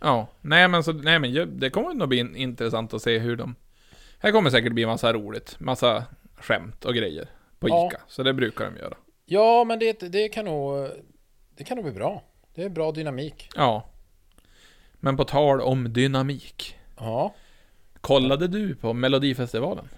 Ja, 0.00 0.26
nej 0.40 0.68
men 0.68 0.84
så, 0.84 0.92
nej 0.92 1.18
men 1.18 1.58
det 1.60 1.70
kommer 1.70 1.94
nog 1.94 2.08
bli 2.08 2.18
in- 2.18 2.36
intressant 2.36 2.94
att 2.94 3.02
se 3.02 3.18
hur 3.18 3.36
de... 3.36 3.54
Här 4.26 4.32
kommer 4.32 4.50
säkert 4.50 4.72
bli 4.72 4.86
massa 4.86 5.12
roligt. 5.12 5.56
Massa 5.60 6.04
skämt 6.36 6.84
och 6.84 6.94
grejer. 6.94 7.28
På 7.58 7.68
Ja. 7.68 7.86
Ica. 7.86 8.00
Så 8.08 8.22
det 8.22 8.32
brukar 8.34 8.64
de 8.64 8.76
göra. 8.76 8.96
Ja, 9.26 9.64
men 9.64 9.78
det, 9.78 10.00
det 10.00 10.28
kan 10.28 10.44
nog... 10.44 10.88
Det 11.56 11.64
kan 11.64 11.76
nog 11.76 11.84
bli 11.84 11.94
bra. 11.94 12.22
Det 12.54 12.62
är 12.62 12.68
bra 12.68 12.92
dynamik. 12.92 13.48
Ja. 13.56 13.88
Men 14.94 15.16
på 15.16 15.24
tal 15.24 15.60
om 15.60 15.92
dynamik. 15.92 16.76
Ja. 16.98 17.34
Kollade 18.00 18.48
du 18.48 18.74
på 18.74 18.92
Melodifestivalen? 18.92 19.88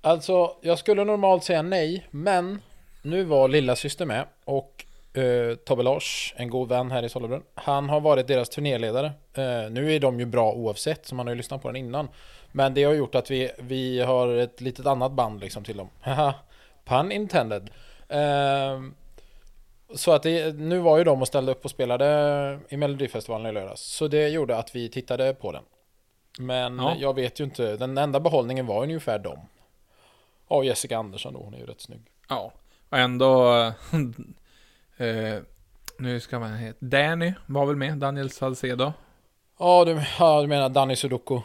Alltså, 0.00 0.56
jag 0.62 0.78
skulle 0.78 1.04
normalt 1.04 1.44
säga 1.44 1.62
nej, 1.62 2.06
men 2.10 2.62
nu 3.02 3.24
var 3.24 3.48
lilla 3.48 3.76
syster 3.76 4.06
med 4.06 4.26
och 4.44 4.84
eh, 5.18 5.54
Tobbe 5.54 5.82
Lars, 5.82 6.34
en 6.36 6.50
god 6.50 6.68
vän 6.68 6.90
här 6.90 7.02
i 7.02 7.08
Sollebrunn, 7.08 7.42
han 7.54 7.88
har 7.88 8.00
varit 8.00 8.26
deras 8.26 8.48
turnéledare. 8.48 9.06
Eh, 9.34 9.70
nu 9.70 9.94
är 9.94 10.00
de 10.00 10.20
ju 10.20 10.26
bra 10.26 10.52
oavsett, 10.52 11.06
så 11.06 11.14
man 11.14 11.26
har 11.26 11.34
ju 11.34 11.36
lyssnat 11.36 11.62
på 11.62 11.68
den 11.68 11.76
innan. 11.76 12.08
Men 12.56 12.74
det 12.74 12.84
har 12.84 12.92
gjort 12.92 13.14
att 13.14 13.30
vi, 13.30 13.50
vi 13.58 14.00
har 14.00 14.28
ett 14.28 14.60
litet 14.60 14.86
annat 14.86 15.12
band 15.12 15.40
liksom 15.40 15.64
till 15.64 15.76
dem. 15.76 15.88
Pun 16.84 17.12
intended. 17.12 17.70
Eh, 18.08 18.82
så 19.94 20.12
att 20.12 20.22
det, 20.22 20.56
nu 20.56 20.78
var 20.78 20.98
ju 20.98 21.04
de 21.04 21.20
och 21.22 21.28
ställde 21.28 21.52
upp 21.52 21.64
och 21.64 21.70
spelade 21.70 22.58
i 22.68 22.76
Melodifestivalen 22.76 23.46
i 23.46 23.52
lördags. 23.52 23.80
Så 23.80 24.08
det 24.08 24.28
gjorde 24.28 24.56
att 24.56 24.76
vi 24.76 24.88
tittade 24.88 25.34
på 25.34 25.52
den. 25.52 25.62
Men 26.38 26.78
Ja. 26.78 26.94
jag 26.98 27.14
vet 27.14 27.40
ju 27.40 27.44
inte, 27.44 27.76
den 27.76 27.98
enda 27.98 28.20
behållningen 28.20 28.66
var 28.66 28.82
ungefär 28.82 29.18
dem. 29.18 29.38
Ja, 30.48 30.64
Jessica 30.64 30.98
Andersson 30.98 31.32
då, 31.34 31.40
hon 31.40 31.54
är 31.54 31.58
ju 31.58 31.66
rätt 31.66 31.80
snygg. 31.80 32.02
Ja. 32.28 32.52
Och 32.88 32.98
ändå... 32.98 33.54
eh, 34.96 35.38
nu 35.98 36.20
ska 36.20 36.38
man 36.38 36.54
heta... 36.56 36.78
Danny 36.80 37.32
var 37.46 37.66
väl 37.66 37.76
med? 37.76 37.98
Daniel 37.98 38.30
Salcedo? 38.30 38.92
Ja, 39.58 39.84
du, 39.84 40.02
ja, 40.18 40.42
du 40.42 40.48
menar 40.48 40.68
Danny 40.68 40.96
Sudoku. 40.96 41.40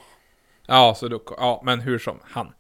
Ja, 0.68 0.96
Sudoku. 0.96 1.34
Ja, 1.38 1.62
men 1.66 1.80
hur 1.80 2.00
som. 2.00 2.20
Han. 2.24 2.54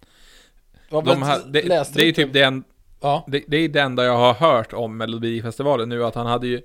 Vad 0.90 1.06
De 1.06 1.22
här, 1.24 1.40
det, 1.48 1.62
läste 1.64 2.00
det 2.00 2.04
är 2.04 2.06
ju 2.06 2.12
typ 2.12 2.34
det, 2.34 2.42
en, 2.44 2.64
Ja, 3.02 3.24
det, 3.28 3.44
det 3.48 3.58
är 3.58 3.70
det 3.70 3.80
enda 3.82 4.06
jag 4.06 4.18
har 4.18 4.34
hört 4.34 4.74
om 4.74 4.98
Melodifestivalen 4.98 5.90
nu, 5.90 6.06
att 6.06 6.16
han 6.16 6.26
hade 6.28 6.48
ju 6.48 6.62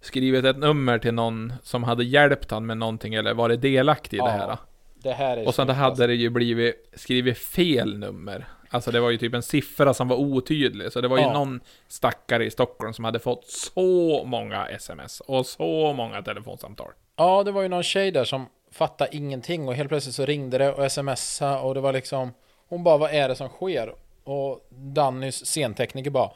skrivit 0.00 0.44
ett 0.44 0.58
nummer 0.58 0.98
till 0.98 1.14
någon 1.14 1.52
som 1.62 1.84
hade 1.84 2.04
hjälpt 2.04 2.50
han 2.50 2.66
med 2.66 2.76
någonting 2.78 3.14
eller 3.14 3.34
varit 3.34 3.60
delaktig 3.62 4.16
i 4.16 4.18
Ja, 4.18 4.24
det 4.24 4.30
här. 4.30 4.56
det 4.94 5.12
här 5.12 5.36
är 5.36 5.46
Och 5.46 5.54
sen 5.54 5.68
hade 5.68 6.06
det 6.06 6.14
ju 6.14 6.30
blivit 6.30 6.90
skrivit 6.94 7.38
fel 7.38 7.98
nummer. 7.98 8.46
Alltså 8.70 8.90
det 8.90 9.00
var 9.00 9.10
ju 9.10 9.16
typ 9.18 9.34
en 9.34 9.42
siffra 9.42 9.94
som 9.94 10.08
var 10.08 10.16
otydlig. 10.16 10.92
Så 10.92 11.00
det 11.00 11.08
var 11.08 11.16
ju 11.18 11.22
Ja. 11.24 11.32
någon 11.32 11.60
stackare 11.88 12.44
i 12.44 12.50
Stockholm 12.50 12.92
som 12.94 13.04
hade 13.04 13.18
fått 13.18 13.46
så 13.46 14.22
många 14.26 14.66
sms 14.66 15.20
och 15.20 15.46
så 15.46 15.92
många 15.92 16.22
telefonsamtal. 16.22 16.90
Ja, 17.16 17.42
det 17.42 17.52
var 17.52 17.62
ju 17.62 17.68
någon 17.68 17.82
tjej 17.82 18.10
där 18.10 18.24
som 18.24 18.46
fattade 18.70 19.16
ingenting 19.16 19.68
och 19.68 19.74
helt 19.74 19.88
plötsligt 19.88 20.14
så 20.14 20.24
ringde 20.24 20.58
det 20.58 20.72
och 20.72 20.92
smsade 20.92 21.60
och 21.60 21.74
det 21.74 21.80
var 21.80 21.92
liksom 21.92 22.32
Hon 22.68 22.84
bara, 22.84 22.98
vad 22.98 23.10
är 23.10 23.28
det 23.28 23.36
som 23.36 23.48
sker? 23.48 23.94
Och 24.24 24.66
Dannys 24.70 25.46
scentekniker 25.46 26.10
bara 26.10 26.30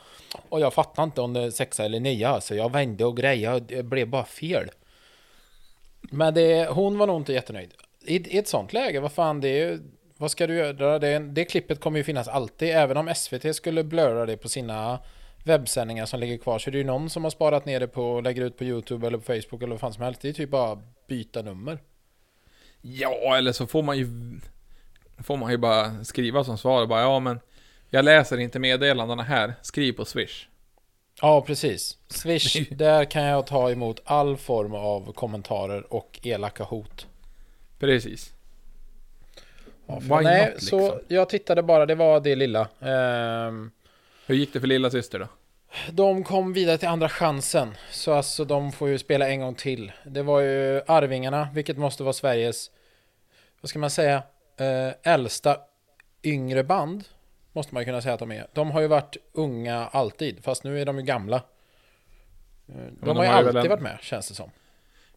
Och 0.49 0.61
jag 0.61 0.75
fattar 0.75 1.03
inte 1.03 1.21
om 1.21 1.33
det 1.33 1.41
är 1.41 1.51
sexa 1.51 1.85
eller 1.85 2.01
nia 2.01 2.29
alltså 2.29 2.55
Jag 2.55 2.73
vände 2.73 3.05
och 3.05 3.17
grejade 3.17 3.57
och 3.57 3.63
det 3.63 3.83
blev 3.83 4.09
bara 4.09 4.25
fel 4.25 4.71
Men 6.01 6.35
det, 6.35 6.69
hon 6.71 6.99
var 6.99 7.07
nog 7.07 7.17
inte 7.17 7.33
jättenöjd 7.33 7.75
I, 8.01 8.35
i 8.35 8.39
ett 8.39 8.49
sånt 8.49 8.73
läge, 8.73 9.01
vad 9.01 9.13
fan 9.13 9.41
det 9.41 9.49
är 9.49 9.71
ju 9.71 9.81
Vad 10.17 10.31
ska 10.31 10.47
du 10.47 10.55
göra? 10.55 10.99
Det, 10.99 11.19
det 11.19 11.45
klippet 11.45 11.81
kommer 11.81 11.99
ju 11.99 12.05
finnas 12.05 12.29
alltid 12.29 12.69
Även 12.69 12.97
om 12.97 13.15
SVT 13.15 13.57
skulle 13.57 13.85
blurra 13.85 14.27
det 14.27 14.37
på 14.37 14.49
sina 14.49 14.99
webbsändningar 15.45 16.07
som 16.07 16.21
ligger 16.21 16.39
kvar 16.39 16.59
så 16.59 16.71
är 16.71 16.73
det 16.73 16.79
ju 16.79 16.85
någon 16.85 17.11
som 17.11 17.25
har 17.25 17.31
sparat 17.31 17.65
ner 17.65 17.81
det 17.81 17.89
på 17.89 18.13
och 18.13 18.23
lägger 18.23 18.43
ut 18.43 18.59
på 18.59 18.65
YouTube 18.65 19.07
eller 19.07 19.19
på 19.19 19.25
Facebook 19.25 19.63
eller 19.63 19.71
vad 19.71 19.81
fan 19.81 19.93
som 19.93 20.03
helst. 20.03 20.21
Det 20.21 20.29
är 20.29 20.33
typ 20.33 20.51
bara 20.51 20.83
byta 21.09 21.43
nummer. 21.43 21.79
Ja, 22.83 23.37
eller 23.37 23.53
så 23.53 23.67
får 23.67 23.83
man 23.83 23.99
ju 23.99 24.09
Får 25.19 25.37
man 25.37 25.51
ju 25.51 25.57
bara 25.57 26.05
skriva 26.05 26.45
som 26.45 26.59
svar 26.59 26.83
och 26.83 26.89
bara 26.89 27.01
ja 27.01 27.21
men 27.21 27.41
Jag 27.91 28.05
läser 28.05 28.39
inte 28.39 28.59
meddelandena 28.59 29.23
här, 29.23 29.55
skriv 29.63 29.93
på 29.93 30.05
swish. 30.05 30.47
Ja, 31.21 31.41
precis. 31.43 31.99
Swish, 32.09 32.69
där 32.71 33.05
kan 33.05 33.23
jag 33.23 33.47
ta 33.47 33.71
emot 33.71 34.01
all 34.05 34.37
form 34.37 34.75
av 34.75 35.13
kommentarer 35.13 35.93
och 35.93 36.21
elaka 36.23 36.65
hot. 36.65 37.07
Precis. 37.79 38.33
Ja, 39.87 40.01
för, 40.01 40.21
nej, 40.21 40.51
not, 40.53 40.63
så 40.63 40.79
liksom? 40.79 41.01
jag 41.09 41.29
tittade 41.29 41.63
bara, 41.63 41.87
det 41.87 41.95
var 41.95 42.21
det 42.21 42.37
lilla. 42.37 42.69
Ehm, 42.81 43.71
Hur 44.27 44.35
gick 44.35 44.53
det 44.53 44.61
för 44.61 44.67
lilla 44.67 44.91
syster 44.91 45.19
då? 45.19 45.27
De 45.91 46.25
kom 46.25 46.53
vidare 46.53 46.79
till 46.79 46.89
andra 46.89 47.09
chansen. 47.09 47.75
Så 47.91 48.13
alltså 48.13 48.45
de 48.45 48.73
får 48.73 48.89
ju 48.89 48.99
spela 48.99 49.29
en 49.29 49.41
gång 49.41 49.55
till. 49.55 49.93
Det 50.05 50.23
var 50.23 50.41
ju 50.41 50.83
Arvingarna, 50.87 51.49
vilket 51.55 51.79
måste 51.79 52.03
vara 52.03 52.13
Sveriges, 52.13 52.71
vad 53.61 53.69
ska 53.69 53.79
man 53.79 53.91
säga, 53.91 54.23
eh, 54.57 55.13
äldsta 55.13 55.57
yngre 56.23 56.65
band. 56.65 57.05
Måste 57.53 57.75
man 57.75 57.81
ju 57.81 57.85
kunna 57.85 58.01
säga 58.03 58.15
att 58.15 58.21
de 58.21 58.33
är. 58.33 58.47
De 58.53 58.71
har 58.71 58.81
ju 58.81 58.87
varit 58.87 59.17
unga 59.33 59.87
alltid, 59.87 60.45
fast 60.45 60.65
nu 60.65 60.81
är 60.81 60.87
de 60.87 60.99
ju 60.99 61.03
gamla. 61.05 61.37
Eh, 61.37 61.43
De, 63.01 63.07
de 63.07 63.17
har 63.17 63.25
ju 63.25 63.31
har 63.31 63.41
ju 63.43 63.47
alltid 63.49 63.57
en- 63.65 63.69
varit 63.69 63.83
med, 63.83 63.99
känns 64.01 64.29
det 64.29 64.35
som. 64.35 64.51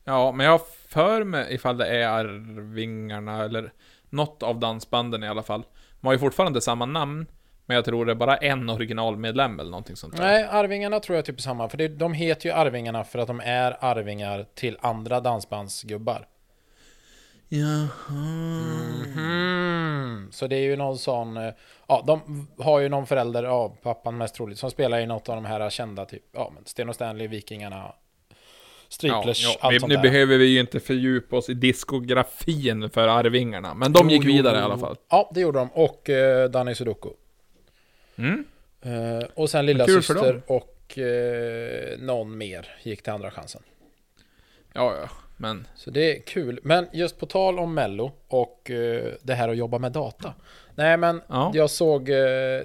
Ja, 0.03 0.31
men 0.31 0.45
jag 0.45 0.61
för 0.67 1.23
mig 1.23 1.53
ifall 1.53 1.77
det 1.77 1.87
är 1.87 2.07
Arvingarna 2.07 3.43
eller 3.43 3.71
något 4.09 4.43
av 4.43 4.59
dansbanden 4.59 5.23
i 5.23 5.27
alla 5.27 5.43
fall. 5.43 5.63
De 6.01 6.07
har 6.07 6.13
ju 6.13 6.19
fortfarande 6.19 6.61
samma 6.61 6.85
namn, 6.85 7.25
men 7.65 7.75
jag 7.75 7.86
tror 7.86 8.06
det 8.06 8.12
är 8.12 8.15
bara 8.15 8.38
en 8.38 8.69
originalmedlem 8.69 9.60
eller 9.60 9.71
någonting 9.71 9.95
sånt 9.95 10.17
där. 10.17 10.23
Nej, 10.23 10.43
Arvingarna 10.51 10.99
tror 10.99 11.15
jag 11.15 11.25
typ 11.25 11.38
är 11.38 11.41
samma. 11.41 11.69
För 11.69 11.78
det, 11.78 11.88
de 11.88 12.13
heter 12.13 12.49
ju 12.49 12.56
Arvingarna 12.56 13.04
för 13.04 13.19
att 13.19 13.28
de 13.28 13.39
är 13.45 13.78
arvingar 13.80 14.45
till 14.56 14.78
andra 14.82 15.19
dansbandsgubbar. 15.19 16.28
Mhm. 19.06 20.28
Så 20.32 20.47
det 20.47 20.56
är 20.56 20.62
ju 20.62 20.75
någon 20.75 20.97
sån, 20.97 21.38
eh, 21.38 21.54
ja 21.88 22.04
de 22.08 22.47
har 22.60 22.80
ju 22.80 22.89
någon 22.89 23.06
förälder, 23.06 23.43
ja 23.43 23.75
pappan 23.84 24.17
mest 24.17 24.36
troligt, 24.36 24.60
som 24.60 24.71
spelar 24.71 24.99
i 24.99 25.06
något 25.06 25.30
av 25.30 25.36
de 25.36 25.45
här 25.45 25.69
kända 25.69 26.06
typ, 26.06 26.23
ja 26.32 26.51
men 26.56 26.65
Sten 26.65 26.89
och 26.89 26.95
Stanley, 26.95 27.28
Vikingarna, 27.28 27.93
Striplers, 28.89 29.43
Ja, 29.43 29.49
ja. 29.54 29.58
allt 29.62 29.75
Vi, 29.75 29.80
sånt 29.80 29.89
nu 29.89 29.95
där. 29.95 30.01
behöver 30.04 30.38
vi 30.38 30.45
ju 30.45 30.60
inte 30.60 30.80
fördjupa 30.80 31.36
oss 31.36 31.49
i 31.49 31.54
diskografin 31.54 32.89
för 32.89 33.08
Arvingarna, 33.08 33.73
men 33.73 33.93
de 33.93 33.99
Jo, 34.10 34.10
gick 34.15 34.23
jo, 34.23 34.32
vidare 34.34 34.56
jo, 34.56 34.62
i 34.62 34.63
alla 34.65 34.75
jo. 34.75 34.80
fall. 34.80 34.95
Ja, 35.10 35.32
det 35.34 35.41
gjorde 35.41 35.60
de. 35.60 35.69
Och 35.73 36.10
eh, 36.10 36.49
Danny 36.49 36.75
Sudoku. 36.75 37.10
Mm. 38.17 38.45
Eh, 38.82 39.23
och 39.34 39.49
sen 39.49 39.65
lilla 39.65 39.86
syster 39.86 40.41
och 40.47 40.97
eh, 40.97 41.99
någon 41.99 42.38
mer 42.38 42.67
gick 42.84 43.01
till 43.01 43.13
andra 43.13 43.32
chansen. 43.32 43.62
Ja, 44.73 44.95
ja, 45.01 45.10
men... 45.38 45.67
Så 45.75 45.89
det 45.91 46.17
är 46.17 46.21
kul. 46.21 46.60
Men 46.63 46.88
just 46.93 47.19
på 47.19 47.25
tal 47.25 47.60
om 47.60 47.73
Mello 47.73 48.12
och 48.28 48.71
eh, 48.71 49.13
det 49.21 49.34
här 49.34 49.49
att 49.49 49.58
jobba 49.58 49.80
med 49.80 49.91
data. 49.91 50.34
Nej 50.75 50.97
men 50.97 51.21
Ja. 51.28 51.51
jag 51.54 51.69
såg, 51.69 52.10
eh, 52.10 52.15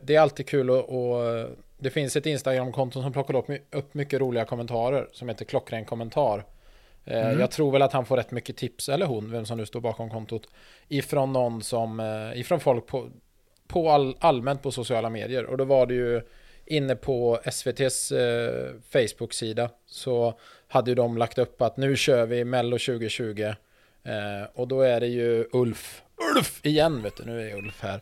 det 0.03 0.15
är 0.15 0.21
alltid 0.21 0.47
kul 0.49 0.71
och, 0.71 0.89
och 1.13 1.29
eh, 1.29 1.47
det 1.79 1.91
finns 1.91 2.17
ett 2.17 2.27
Instagram-konto 2.27 3.03
som 3.03 3.13
plockar 3.13 3.37
upp, 3.37 3.51
upp 3.71 3.95
mycket 3.95 4.21
roliga 4.21 4.45
kommentarer 4.45 5.09
som 5.13 5.29
heter 5.29 5.45
Klockren 5.45 5.85
kommentar. 5.85 6.39
Eh, 7.05 7.21
Mm. 7.27 7.41
Jag 7.41 7.51
tror 7.51 7.73
väl 7.73 7.83
att 7.83 7.93
han 7.93 8.07
får 8.07 8.17
rätt 8.17 8.31
mycket 8.31 8.57
tips, 8.57 8.89
eller 8.89 9.07
hon, 9.07 9.31
vem 9.33 9.47
som 9.47 9.59
nu 9.59 9.67
står 9.67 9.81
bakom 9.81 10.11
kontot, 10.11 10.49
ifrån 10.89 11.33
någon 11.33 11.63
som, 11.63 12.01
ifrån 12.35 12.61
folk 12.61 12.87
på, 12.87 13.11
på 13.71 13.91
all, 13.91 14.17
allmänt 14.21 14.63
på 14.63 14.73
sociala 14.73 15.11
medier. 15.11 15.45
Och 15.45 15.57
då 15.57 15.65
var 15.65 15.87
det 15.87 15.95
ju 15.95 16.23
inne 16.67 16.97
på 16.97 17.41
SVTs 17.45 18.13
eh, 18.13 18.73
Facebook-sida 18.93 19.71
så 19.87 20.39
hade 20.69 20.91
ju 20.91 20.95
de 20.95 21.19
lagt 21.19 21.39
upp 21.39 21.63
att 21.63 21.77
nu 21.77 21.97
kör 21.97 22.27
vi 22.27 22.45
Mello 22.45 22.79
2020. 22.79 23.55
Eh, 24.05 24.15
och 24.55 24.69
då 24.69 24.83
är 24.83 25.01
det 25.01 25.07
ju 25.07 25.49
Ulf, 25.53 26.03
Ulf 26.37 26.67
igen 26.67 27.03
vet 27.03 27.17
du, 27.17 27.25
nu 27.25 27.51
är 27.51 27.57
Ulf 27.57 27.83
här. 27.83 28.01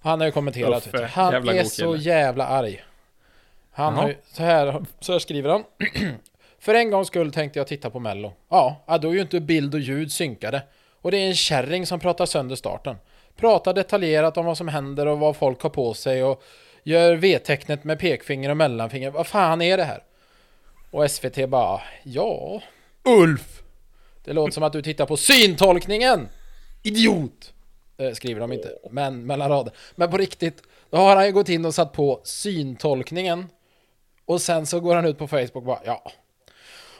Han 0.00 0.20
har 0.20 0.26
ju 0.26 0.32
kommenterat, 0.32 0.88
du. 0.92 1.02
han 1.04 1.34
är 1.34 1.40
god 1.40 1.66
så 1.66 1.96
jävla 1.96 2.46
arg. 2.46 2.84
Han 3.70 3.94
har 3.94 4.08
ju, 4.08 4.16
så 4.32 4.42
här, 4.42 4.84
så 5.00 5.12
här 5.12 5.18
skriver 5.18 5.50
han. 5.50 5.64
För 6.58 6.74
en 6.74 6.90
gångs 6.90 7.08
skull 7.08 7.32
tänkte 7.32 7.58
jag 7.58 7.66
titta 7.66 7.90
på 7.90 7.98
Mello. 8.00 8.32
Ja, 8.48 8.84
ja, 8.86 8.98
då 8.98 9.08
är 9.08 9.12
ju 9.12 9.20
inte 9.20 9.40
bild 9.40 9.74
och 9.74 9.80
ljud 9.80 10.12
synkade. 10.12 10.62
Och 11.00 11.10
det 11.10 11.16
är 11.16 11.28
en 11.28 11.34
kärring 11.34 11.86
som 11.86 12.00
pratar 12.00 12.26
sönder 12.26 12.56
starten. 12.56 12.96
Pratar 13.40 13.74
detaljerat 13.74 14.36
om 14.36 14.46
vad 14.46 14.56
som 14.56 14.68
händer 14.68 15.06
och 15.06 15.18
vad 15.18 15.36
folk 15.36 15.62
har 15.62 15.70
på 15.70 15.94
sig 15.94 16.24
och 16.24 16.42
gör 16.82 17.14
V-tecknet 17.16 17.84
med 17.84 17.98
pekfinger 17.98 18.50
och 18.50 18.56
mellanfinger. 18.56 19.10
Vad 19.10 19.26
fan 19.26 19.62
är 19.62 19.76
det 19.76 19.84
här? 19.84 20.02
Och 20.90 21.10
SVT 21.10 21.48
bara, 21.48 21.80
ja, 22.02 22.62
Ulf! 23.04 23.62
Det 24.24 24.32
låter 24.32 24.52
som 24.52 24.62
att 24.62 24.72
du 24.72 24.82
tittar 24.82 25.06
på 25.06 25.16
syntolkningen! 25.16 26.28
Idiot! 26.82 27.52
Eh, 27.96 28.12
skriver 28.12 28.40
de 28.40 28.52
inte, 28.52 28.68
men 28.90 29.26
mellan 29.26 29.48
rader. 29.48 29.72
Men 29.94 30.10
på 30.10 30.16
riktigt, 30.16 30.62
då 30.90 30.96
har 30.96 31.16
han 31.16 31.26
ju 31.26 31.32
gått 31.32 31.48
in 31.48 31.64
och 31.64 31.74
satt 31.74 31.92
på 31.92 32.20
syntolkningen. 32.24 33.46
Och 34.24 34.40
sen 34.40 34.66
så 34.66 34.80
går 34.80 34.94
han 34.94 35.04
ut 35.04 35.18
på 35.18 35.28
Facebook 35.28 35.54
och 35.54 35.62
bara, 35.62 35.80
ja. 35.84 36.12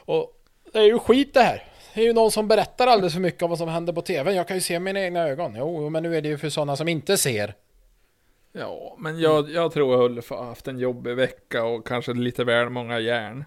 Och 0.05 0.31
det 0.73 0.79
är 0.79 0.83
ju 0.83 0.99
skit 0.99 1.33
det 1.33 1.41
här. 1.41 1.70
Det 1.93 2.01
är 2.01 2.05
ju 2.05 2.13
någon 2.13 2.31
som 2.31 2.47
berättar 2.47 2.87
alldeles 2.87 3.13
för 3.13 3.19
mycket 3.21 3.43
om 3.43 3.49
vad 3.49 3.59
som 3.59 3.69
händer 3.69 3.93
på 3.93 4.01
TV. 4.01 4.33
Jag 4.33 4.47
kan 4.47 4.57
ju 4.57 4.61
se 4.61 4.79
mina 4.79 4.99
egna 5.01 5.27
ögon. 5.27 5.55
Jo, 5.57 5.89
men 5.89 6.03
nu 6.03 6.17
är 6.17 6.21
det 6.21 6.29
ju 6.29 6.37
för 6.37 6.49
sådana 6.49 6.75
som 6.75 6.87
inte 6.87 7.17
ser. 7.17 7.53
Ja, 8.51 8.95
men 8.99 9.19
jag, 9.19 9.51
jag 9.51 9.73
tror 9.73 10.01
Ulf 10.03 10.29
har 10.29 10.43
haft 10.43 10.67
en 10.67 10.79
jobbig 10.79 11.15
vecka 11.15 11.63
och 11.63 11.87
kanske 11.87 12.13
lite 12.13 12.43
väl 12.43 12.69
många 12.69 12.99
järn. 12.99 13.45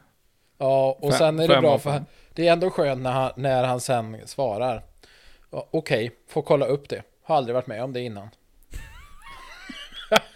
Ja, 0.59 0.96
och 1.00 1.11
Fem- 1.11 1.18
sen 1.18 1.40
är 1.40 1.48
det 1.48 1.61
bra 1.61 1.78
för 1.78 2.04
det 2.33 2.48
är 2.48 2.52
ändå 2.52 2.70
skönt 2.70 3.02
när 3.02 3.12
han, 3.12 3.33
när 3.37 3.64
han 3.64 3.80
sen 3.80 4.16
svarar. 4.26 4.83
Okej, 5.50 6.11
får 6.28 6.42
kolla 6.42 6.66
upp 6.66 6.88
det. 6.88 7.02
Har 7.22 7.37
aldrig 7.37 7.54
varit 7.54 7.66
med 7.66 7.85
om 7.85 7.92
det 7.92 8.00
innan. 8.00 8.28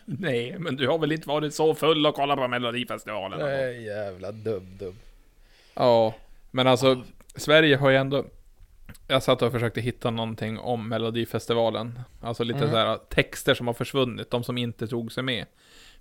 Nej, 0.04 0.56
men 0.58 0.76
du 0.76 0.88
har 0.88 0.98
väl 0.98 1.12
inte 1.12 1.28
varit 1.28 1.54
så 1.54 1.74
full 1.74 2.06
och 2.06 2.14
kollat 2.14 2.38
på 2.38 2.48
Melodifestivalen? 2.48 3.38
Nej, 3.38 3.84
jävla 3.84 4.32
dum 4.32 4.76
dum. 4.78 4.96
Ja, 5.74 6.14
men 6.50 6.66
alltså 6.66 7.02
Sverige 7.38 7.76
har 7.76 7.90
ju 7.90 7.96
ändå... 7.96 8.24
Jag 9.06 9.22
satt 9.22 9.42
och 9.42 9.52
försökte 9.52 9.80
hitta 9.80 10.10
någonting 10.10 10.58
om 10.58 10.88
Melodifestivalen. 10.88 12.00
Alltså 12.22 12.44
lite 12.44 12.58
Mm. 12.58 12.70
så 12.70 12.76
här 12.76 12.96
texter 13.08 13.54
som 13.54 13.66
har 13.66 13.74
försvunnit, 13.74 14.30
de 14.30 14.44
som 14.44 14.58
inte 14.58 14.86
tog 14.88 15.12
sig 15.12 15.22
med. 15.22 15.46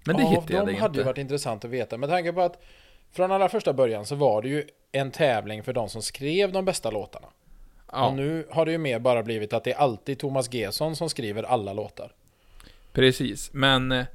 Men 0.05 0.15
det 0.15 0.21
ja, 0.23 0.29
hittade 0.29 0.53
jag 0.53 0.67
de 0.67 0.71
det 0.73 0.79
hade 0.79 0.91
inte. 0.91 0.99
ju 0.99 1.05
varit 1.05 1.17
intressant 1.17 1.65
att 1.65 1.71
veta. 1.71 1.97
Med 1.97 2.09
tanke 2.09 2.33
på 2.33 2.41
att 2.41 2.61
från 3.11 3.31
allra 3.31 3.49
första 3.49 3.73
början 3.73 4.05
så 4.05 4.15
var 4.15 4.41
det 4.41 4.49
ju 4.49 4.63
en 4.91 5.11
tävling 5.11 5.63
för 5.63 5.73
de 5.73 5.89
som 5.89 6.01
skrev 6.01 6.51
de 6.51 6.65
bästa 6.65 6.91
låtarna. 6.91 7.27
Ja, 7.91 8.07
Och 8.07 8.13
nu 8.15 8.47
har 8.51 8.65
det 8.65 8.71
ju 8.71 8.77
mer 8.77 8.99
bara 8.99 9.23
blivit 9.23 9.53
att 9.53 9.63
det 9.63 9.71
är 9.73 9.77
alltid 9.77 10.19
Thomas 10.19 10.53
Gesson 10.53 10.95
som 10.95 11.09
skriver 11.09 11.43
alla 11.43 11.73
låtar. 11.73 12.11
precis. 12.93 13.49
Men 13.53 13.91
eh, 13.91 14.05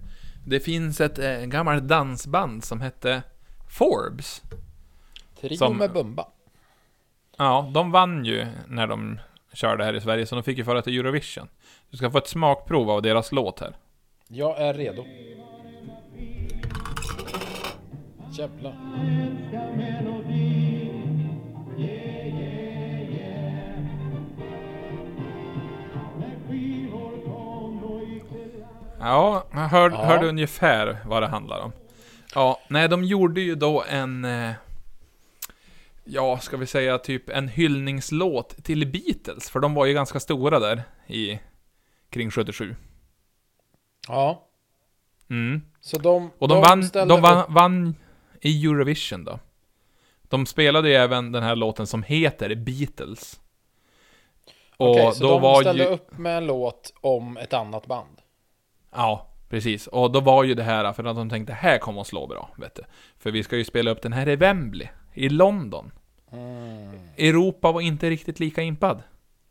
det 0.46 0.60
finns 0.60 1.00
ett 1.00 1.18
eh, 1.18 1.40
gammalt 1.40 1.82
dansband 1.84 2.64
som 2.64 2.80
hette 2.80 3.22
Forbes. 3.70 4.42
Trio 5.40 5.56
Som- 5.56 5.76
med 5.78 5.92
Bumba. 5.92 6.26
Ja, 7.36 7.70
de 7.74 7.90
vann 7.90 8.24
ju 8.24 8.46
när 8.68 8.86
de 8.86 9.20
körde 9.52 9.84
här 9.84 9.94
i 9.94 10.00
Sverige, 10.00 10.26
så 10.26 10.34
de 10.34 10.44
fick 10.44 10.58
ju 10.58 10.64
föra 10.64 10.82
till 10.82 10.98
Eurovision. 10.98 11.48
Du 11.90 11.96
ska 11.96 12.10
få 12.10 12.18
ett 12.18 12.28
smakprov 12.28 12.90
av 12.90 13.02
deras 13.02 13.32
låt 13.32 13.60
här. 13.60 13.76
Jag 14.28 14.60
är 14.60 14.74
redo. 14.74 15.04
Jävlar. 18.38 18.76
Ja, 29.00 29.44
hör, 29.50 29.90
Ja. 29.90 30.04
hörde 30.04 30.28
ungefär 30.28 30.96
vad 31.06 31.22
det 31.22 31.26
handlar 31.28 31.60
om. 31.60 31.72
Ja, 32.34 32.58
nej, 32.68 32.88
de 32.88 33.04
gjorde 33.04 33.40
ju 33.40 33.54
då 33.54 33.84
en... 33.88 34.24
eh, 34.24 34.50
Ja, 36.04 36.38
ska 36.38 36.56
vi 36.56 36.66
säga 36.66 36.98
typ 36.98 37.28
en 37.28 37.48
hyllningslåt 37.48 38.64
till 38.64 38.86
Beatles, 38.92 39.50
för 39.50 39.60
de 39.60 39.74
var 39.74 39.86
ju 39.86 39.94
ganska 39.94 40.20
stora 40.20 40.58
där 40.58 40.82
i... 41.06 41.38
Kring 42.10 42.30
77. 42.30 42.76
Ja, 44.08 44.48
Mm. 45.30 45.62
så 45.80 45.98
de, 45.98 46.30
Och 46.38 46.48
de, 46.48 46.60
vann, 46.60 46.84
ställde 46.84 47.14
de 47.14 47.20
vann, 47.22 47.44
vann 47.48 47.94
i 48.40 48.66
Eurovision 48.66 49.24
då. 49.24 49.38
De 50.22 50.46
spelade 50.46 50.88
ju 50.88 50.94
även 50.94 51.32
den 51.32 51.42
här 51.42 51.56
låten 51.56 51.86
som 51.86 52.02
heter 52.02 52.54
Beatles. 52.54 53.40
Och 54.76 54.90
Okej, 54.90 55.12
så 55.14 55.22
då 55.22 55.30
de 55.30 55.42
var 55.42 55.60
ställde 55.60 55.84
ju... 55.84 55.90
upp 55.90 56.18
med 56.18 56.36
en 56.36 56.46
låt 56.46 56.92
om 57.00 57.36
ett 57.36 57.52
annat 57.52 57.86
band. 57.86 58.18
Ja, 58.94 59.28
precis. 59.48 59.86
Och 59.86 60.12
då 60.12 60.20
var 60.20 60.44
ju 60.44 60.54
det 60.54 60.62
här 60.62 60.92
för 60.92 61.04
att 61.04 61.16
de 61.16 61.30
tänkte 61.30 61.52
här 61.52 61.78
kommer 61.78 62.00
att 62.00 62.06
slå 62.06 62.26
bra, 62.26 62.50
vet 62.58 62.74
du. 62.74 62.82
För 63.18 63.30
vi 63.30 63.42
ska 63.42 63.56
ju 63.56 63.64
spela 63.64 63.90
upp 63.90 64.02
den 64.02 64.12
här 64.12 64.28
i 64.28 64.36
Wembley, 64.36 64.88
i 65.14 65.28
London. 65.28 65.92
Mm. 66.32 66.98
Europa 67.16 67.72
var 67.72 67.80
inte 67.80 68.10
riktigt 68.10 68.40
lika 68.40 68.62
impad. 68.62 69.02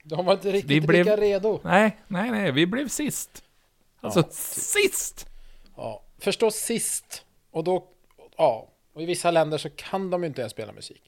De 0.04 0.26
var 0.26 0.34
inte 0.34 0.52
riktigt 0.52 0.84
blev- 0.88 1.06
lika 1.06 1.18
redo. 1.18 1.60
Nej, 1.64 1.98
nej, 2.08 2.32
nej, 2.32 2.52
vi 2.52 2.66
blev 2.68 2.88
sist. 2.88 3.44
Alltså, 4.02 4.20
Ja. 4.20 4.28
sist! 4.32 5.28
Ja, 5.76 6.04
förstås 6.20 6.56
sist. 6.56 7.26
Och 7.52 7.64
då, 7.64 7.88
ja, 8.38 8.68
och 8.94 9.02
i 9.02 9.06
vissa 9.06 9.32
länder 9.32 9.58
så 9.58 9.70
kan 9.70 10.10
de 10.10 10.24
ju 10.24 10.28
inte 10.28 10.42
ens 10.42 10.52
spela 10.52 10.74
musik. 10.74 11.02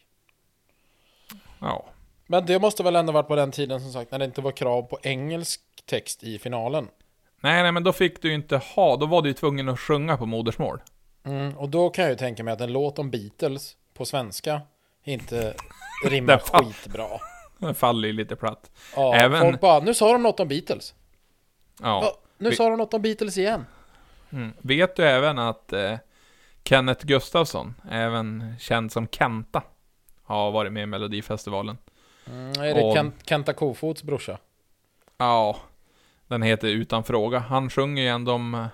Ja. 1.60 1.86
Men 2.28 2.46
det 2.46 2.60
måste 2.60 2.84
väl 2.84 2.96
ändå 2.96 3.13
varit 3.13 3.28
på 3.28 3.36
den 3.36 3.52
tiden 3.52 3.82
som 3.82 3.92
sagt 3.94 4.12
när 4.12 4.20
det 4.20 4.26
inte 4.26 4.42
var 4.42 4.52
krav 4.52 4.82
på 4.82 5.00
engelsk 5.04 5.62
text 5.86 6.24
i 6.24 6.39
finalen. 6.39 6.88
Nej, 7.42 7.63
nej, 7.63 7.72
men 7.72 7.84
då 7.84 7.94
fick 7.94 8.22
du 8.22 8.28
ju 8.28 8.36
inte 8.36 8.58
ha, 8.58 8.96
då 8.98 9.06
var 9.06 9.22
du 9.22 9.30
ju 9.30 9.34
tvungen 9.34 9.70
att 9.70 9.80
sjunga 9.80 10.18
på 10.18 10.26
modersmål. 10.26 10.82
Mm, 11.24 11.58
och 11.58 11.70
då 11.70 11.89
kan 11.89 12.04
jag 12.04 12.12
ju 12.12 12.18
tänka 12.18 12.44
mig 12.44 12.54
att 12.54 12.62
en 12.62 12.74
låt 12.74 13.00
om 13.00 13.12
Beatles 13.12 13.76
på 13.94 14.06
svenska 14.06 14.62
inte 15.04 15.54
rimmar 16.06 16.42
Den 16.54 16.66
skitbra. 16.74 17.08
Det 17.58 17.74
faller 17.74 18.08
ju 18.08 18.14
lite 18.14 18.36
platt. 18.36 18.72
Ja, 18.96 19.16
Även- 19.16 19.42
folk 19.42 19.60
bara, 19.62 19.80
nu 19.80 19.94
sa 19.94 20.14
de 20.14 20.24
något 20.24 20.39
om 20.39 20.48
Beatles. 20.48 20.94
Ja. 21.82 22.00
Ja, 22.04 22.18
nu 22.38 22.50
Vi- 22.50 22.56
sa 22.56 22.70
de 22.70 22.78
något 22.78 22.94
om 22.94 23.02
Beatles 23.02 23.38
igen. 23.38 23.66
Mm. 24.30 24.54
Vet 24.62 24.96
du 24.96 25.04
även 25.08 25.39
att 25.39 25.74
eh, 25.74 25.98
Kenneth 26.66 27.06
Gustafsson, 27.06 27.74
även 27.91 28.56
känd 28.60 28.91
som 28.91 29.08
Kenta, 29.08 29.62
har 30.24 30.52
varit 30.52 30.74
med 30.74 30.84
i 30.84 30.86
Melodifestivalen? 30.86 31.78
Mm, 32.28 32.48
är 32.62 32.74
det 32.76 32.82
Och- 32.82 32.94
Kent, 32.96 33.16
Kenta 33.30 33.54
Kofots 33.54 34.04
brorsa? 34.04 34.38
Ja, 35.18 35.58
den 36.28 36.41
heter 36.41 36.68
Utan 36.68 37.04
fråga. 37.04 37.39
Han 37.39 37.70
sjunger 37.70 38.04
ju 38.04 38.10
ändå 38.10 38.32
om 38.34 38.54
eh, 38.56 38.66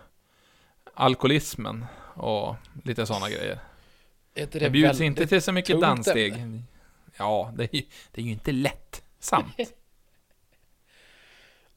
alkoholismen 0.94 1.86
och 2.14 2.56
lite 2.84 3.06
sådana 3.06 3.30
grejer. 3.30 3.60
Inte 4.42 4.60
Det 4.60 4.70
bjuds 4.70 4.88
väldigt 4.88 5.06
inte 5.06 5.28
till 5.28 5.42
så 5.42 5.52
mycket 5.52 5.82
danssteg. 5.82 6.34
ämne? 6.34 6.64
Ja, 7.18 7.54
det 7.58 7.64
är, 7.64 7.76
ju, 7.76 7.84
det 8.12 8.22
är 8.22 8.26
ju 8.26 8.32
inte 8.32 8.52
lätt. 8.52 9.04
Sant. 9.20 9.56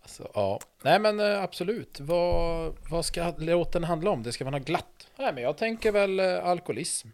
Alltså, 0.02 0.30
ja. 0.34 0.60
Nej 0.82 0.98
men 0.98 1.20
eh, 1.20 1.42
absolut. 1.42 2.00
Vad, 2.00 2.74
vad 2.90 3.04
ska 3.04 3.34
låten 3.38 3.84
handla 3.84 4.10
om? 4.10 4.22
Det 4.22 4.32
ska 4.32 4.44
vara 4.44 4.58
något 4.58 4.66
glatt. 4.66 5.08
Nej 5.18 5.32
men 5.34 5.42
jag 5.42 5.56
tänker 5.56 5.92
väl 5.92 6.20
eh, 6.20 6.44
alkoholism. 6.44 7.08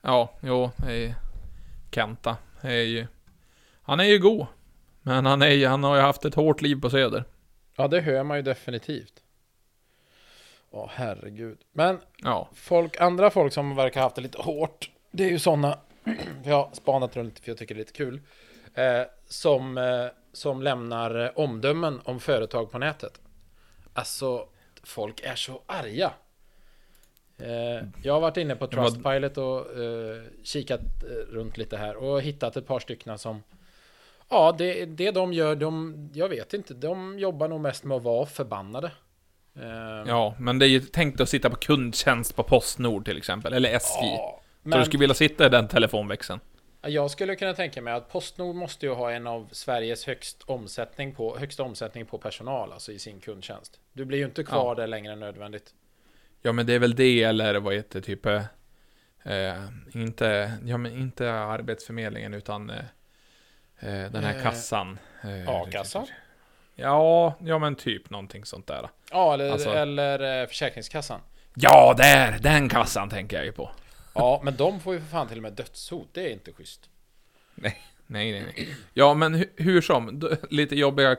Ja, 0.00 0.32
jo, 0.42 0.70
Kenta. 1.90 2.36
Är 2.60 2.70
ju, 2.72 3.06
han 3.82 4.00
är 4.00 4.04
ju 4.04 4.18
god. 4.18 4.46
Men 5.02 5.26
han, 5.26 5.42
är, 5.42 5.68
han 5.68 5.84
har 5.84 5.96
ju 5.96 6.02
haft 6.02 6.24
ett 6.24 6.34
hårt 6.34 6.62
liv 6.62 6.80
på 6.80 6.90
Söder. 6.90 7.24
Ja, 7.76 7.88
det 7.88 8.00
hör 8.00 8.22
man 8.22 8.36
ju 8.36 8.42
definitivt. 8.42 9.22
Åh, 10.76 10.90
herregud. 10.94 11.58
Men 11.72 11.98
Ja. 12.22 12.48
folk, 12.54 13.00
andra 13.00 13.30
folk 13.30 13.52
som 13.52 13.76
verkar 13.76 14.00
ha 14.00 14.06
haft 14.06 14.16
det 14.16 14.22
lite 14.22 14.42
hårt, 14.42 14.90
det 15.10 15.24
är 15.24 15.30
ju 15.30 15.38
sådana, 15.38 15.78
jag 16.44 16.54
har 16.54 16.70
spanat 16.72 17.16
runt 17.16 17.38
för 17.38 17.50
jag 17.50 17.58
tycker 17.58 17.74
det 17.74 17.78
är 17.78 17.82
lite 17.82 17.92
kul, 17.92 18.20
eh, 18.74 19.02
som, 19.28 19.78
eh, 19.78 20.06
som 20.32 20.62
lämnar 20.62 21.24
eh, 21.24 21.30
omdömen 21.34 22.00
om 22.04 22.20
företag 22.20 22.70
på 22.70 22.78
nätet. 22.78 23.20
Alltså, 23.92 24.48
folk 24.82 25.20
är 25.20 25.34
så 25.34 25.62
arga. 25.66 26.12
Eh, 27.38 27.86
jag 28.02 28.12
har 28.14 28.20
varit 28.20 28.36
inne 28.36 28.56
på 28.56 28.66
Trustpilot 28.66 29.38
och 29.38 29.78
eh, 29.78 30.22
kikat 30.42 30.80
eh, 30.80 31.32
runt 31.34 31.56
lite 31.56 31.76
här 31.76 31.96
och 31.96 32.22
hittat 32.22 32.56
ett 32.56 32.66
par 32.66 32.80
stycken 32.80 33.18
som 33.18 33.42
Ja, 34.28 34.54
det, 34.58 34.84
det 34.84 35.10
de 35.10 35.32
gör, 35.32 35.56
de, 35.56 35.94
jag 36.14 36.28
vet 36.28 36.54
inte, 36.54 36.74
de 36.74 37.18
jobbar 37.18 37.48
nog 37.48 37.60
mest 37.60 37.84
med 37.84 37.96
att 37.96 38.02
vara 38.02 38.26
förbannade. 38.26 38.90
Eh, 39.56 39.64
Ja, 40.06 40.34
men 40.38 40.58
det 40.58 40.66
är 40.66 40.68
ju 40.68 40.80
tänkt 40.80 41.20
att 41.20 41.28
sitta 41.28 41.50
på 41.50 41.56
kundtjänst 41.56 42.36
på 42.36 42.42
Postnord 42.42 43.04
till 43.04 43.16
exempel, 43.18 43.52
eller 43.52 43.68
SJ. 43.74 43.98
ja, 44.00 44.40
Så 44.62 44.68
men- 44.68 44.78
du 44.78 44.84
skulle 44.84 45.00
vilja 45.00 45.14
sitta 45.14 45.46
i 45.46 45.48
den 45.48 45.68
telefonväxeln? 45.68 46.40
Jag 46.86 47.10
skulle 47.10 47.36
kunna 47.36 47.54
tänka 47.54 47.82
mig 47.82 47.94
att 47.94 48.08
Postnord 48.12 48.54
måste 48.56 48.86
ju 48.86 48.92
ha 48.94 49.10
en 49.10 49.26
av 49.26 49.48
Sveriges 49.52 50.06
högst 50.06 50.42
omsättning 50.42 51.14
på, 51.14 51.38
högsta 51.38 51.62
omsättning 51.62 52.06
på 52.06 52.18
personal, 52.18 52.72
alltså 52.72 52.92
i 52.92 52.98
sin 52.98 53.20
kundtjänst. 53.20 53.80
Du 53.92 54.04
blir 54.04 54.18
ju 54.18 54.24
inte 54.24 54.44
kvar 54.44 54.66
Ja. 54.70 54.74
där 54.74 54.86
längre 54.86 55.12
än 55.12 55.20
nödvändigt. 55.20 55.74
Ja, 56.42 56.52
men 56.52 56.66
det 56.66 56.72
är 56.74 56.78
väl 56.78 56.94
det, 56.94 57.22
eller 57.22 57.54
vad 57.60 57.74
heter 57.74 58.00
typ... 58.00 58.26
eh, 58.26 58.42
Eh, 59.26 59.54
inte, 59.94 60.52
ja 60.64 60.76
men 60.76 60.92
inte 60.92 61.32
Arbetsförmedlingen, 61.32 62.34
utan 62.34 62.70
eh, 62.70 62.76
eh, 63.80 64.10
den 64.12 64.24
här 64.24 64.34
Eh, 64.36 64.42
kassan. 64.42 64.98
Eh, 65.22 65.48
A-kassan? 65.48 66.06
Ja, 66.74 67.34
ja 67.40 67.58
men 67.58 67.74
typ 67.74 68.10
någonting 68.10 68.44
sånt 68.44 68.66
där. 68.66 68.88
Ja, 69.10 69.34
eller, 69.34 69.50
Alltså- 69.50 69.70
eller 69.70 70.42
eh, 70.42 70.46
Försäkringskassan. 70.48 71.20
Ja, 71.54 71.94
där! 71.96 72.38
Den 72.40 72.68
kassan 72.68 73.08
tänker 73.10 73.36
jag 73.36 73.46
ju 73.46 73.52
på. 73.52 73.70
Ja, 74.14 74.40
men 74.44 74.56
de 74.56 74.80
får 74.80 74.94
ju 74.94 75.00
för 75.00 75.06
fan 75.06 75.28
till 75.28 75.36
och 75.36 75.42
med 75.42 75.52
dödshot. 75.52 76.08
Det 76.12 76.26
är 76.28 76.32
inte 76.32 76.52
schysst. 76.52 76.90
Nej, 77.54 77.76
nej, 78.06 78.32
nej. 78.32 78.68
Ja, 78.92 79.14
men 79.14 79.34
hu- 79.34 79.50
hur 79.56 79.80
som, 79.80 80.30
lite 80.50 80.76
jobbiga 80.76 81.16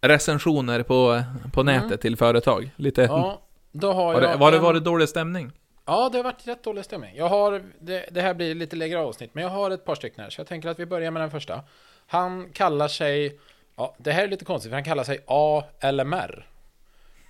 recensioner 0.00 0.82
på, 0.82 1.22
på 1.52 1.62
nätet 1.62 2.00
till 2.00 2.16
företag. 2.16 2.70
Lite... 2.76 3.04
Mm. 3.04 3.16
Ja, 3.16 3.42
då 3.72 3.92
har 3.92 4.12
var, 4.14 4.20
det, 4.20 4.28
jag 4.30 4.38
var, 4.38 4.52
det, 4.52 4.58
var 4.58 4.74
det 4.74 4.80
dålig 4.80 5.08
stämning? 5.08 5.52
Ja, 5.84 6.08
det 6.12 6.18
har 6.18 6.24
varit 6.24 6.46
rätt 6.46 6.64
dålig 6.64 6.84
stämning. 6.84 7.16
Jag 7.16 7.28
har, 7.28 7.62
det, 7.80 8.06
det 8.10 8.20
här 8.20 8.34
blir 8.34 8.54
lite 8.54 8.76
längre 8.76 8.98
avsnitt, 8.98 9.30
men 9.34 9.44
jag 9.44 9.50
har 9.50 9.70
ett 9.70 9.84
par 9.84 9.94
stycken 9.94 10.22
här, 10.24 10.30
så 10.30 10.40
jag 10.40 10.46
tänker 10.46 10.68
att 10.68 10.78
vi 10.78 10.86
börjar 10.86 11.10
med 11.10 11.22
den 11.22 11.30
första. 11.30 11.60
Han 12.06 12.50
kallar 12.52 12.88
sig, 12.88 13.38
ja, 13.76 13.94
det 13.98 14.12
här 14.12 14.24
är 14.24 14.28
lite 14.28 14.44
konstigt, 14.44 14.70
för 14.70 14.76
han 14.76 14.84
kallar 14.84 15.04
sig 15.04 15.24
ALMR. 15.26 16.46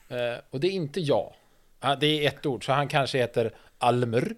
Eh, 0.09 0.39
och 0.51 0.61
det 0.61 0.67
är 0.67 0.73
inte 0.73 1.01
jag. 1.01 1.35
Ja, 1.81 1.97
Det 1.97 2.07
är 2.07 2.29
ett 2.29 2.47
ord, 2.47 2.67
så 2.67 2.73
han 2.73 2.89
kanske 2.89 3.19
heter 3.19 3.55
Almr. 3.79 4.35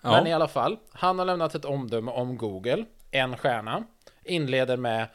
Ja. 0.00 0.10
Men 0.10 0.26
i 0.26 0.32
alla 0.32 0.48
fall, 0.48 0.76
han 0.92 1.18
har 1.18 1.26
lämnat 1.26 1.54
ett 1.54 1.64
omdöme 1.64 2.10
om 2.10 2.36
Google, 2.36 2.84
en 3.10 3.36
stjärna, 3.36 3.84
inleder 4.24 4.76
med 4.76 5.08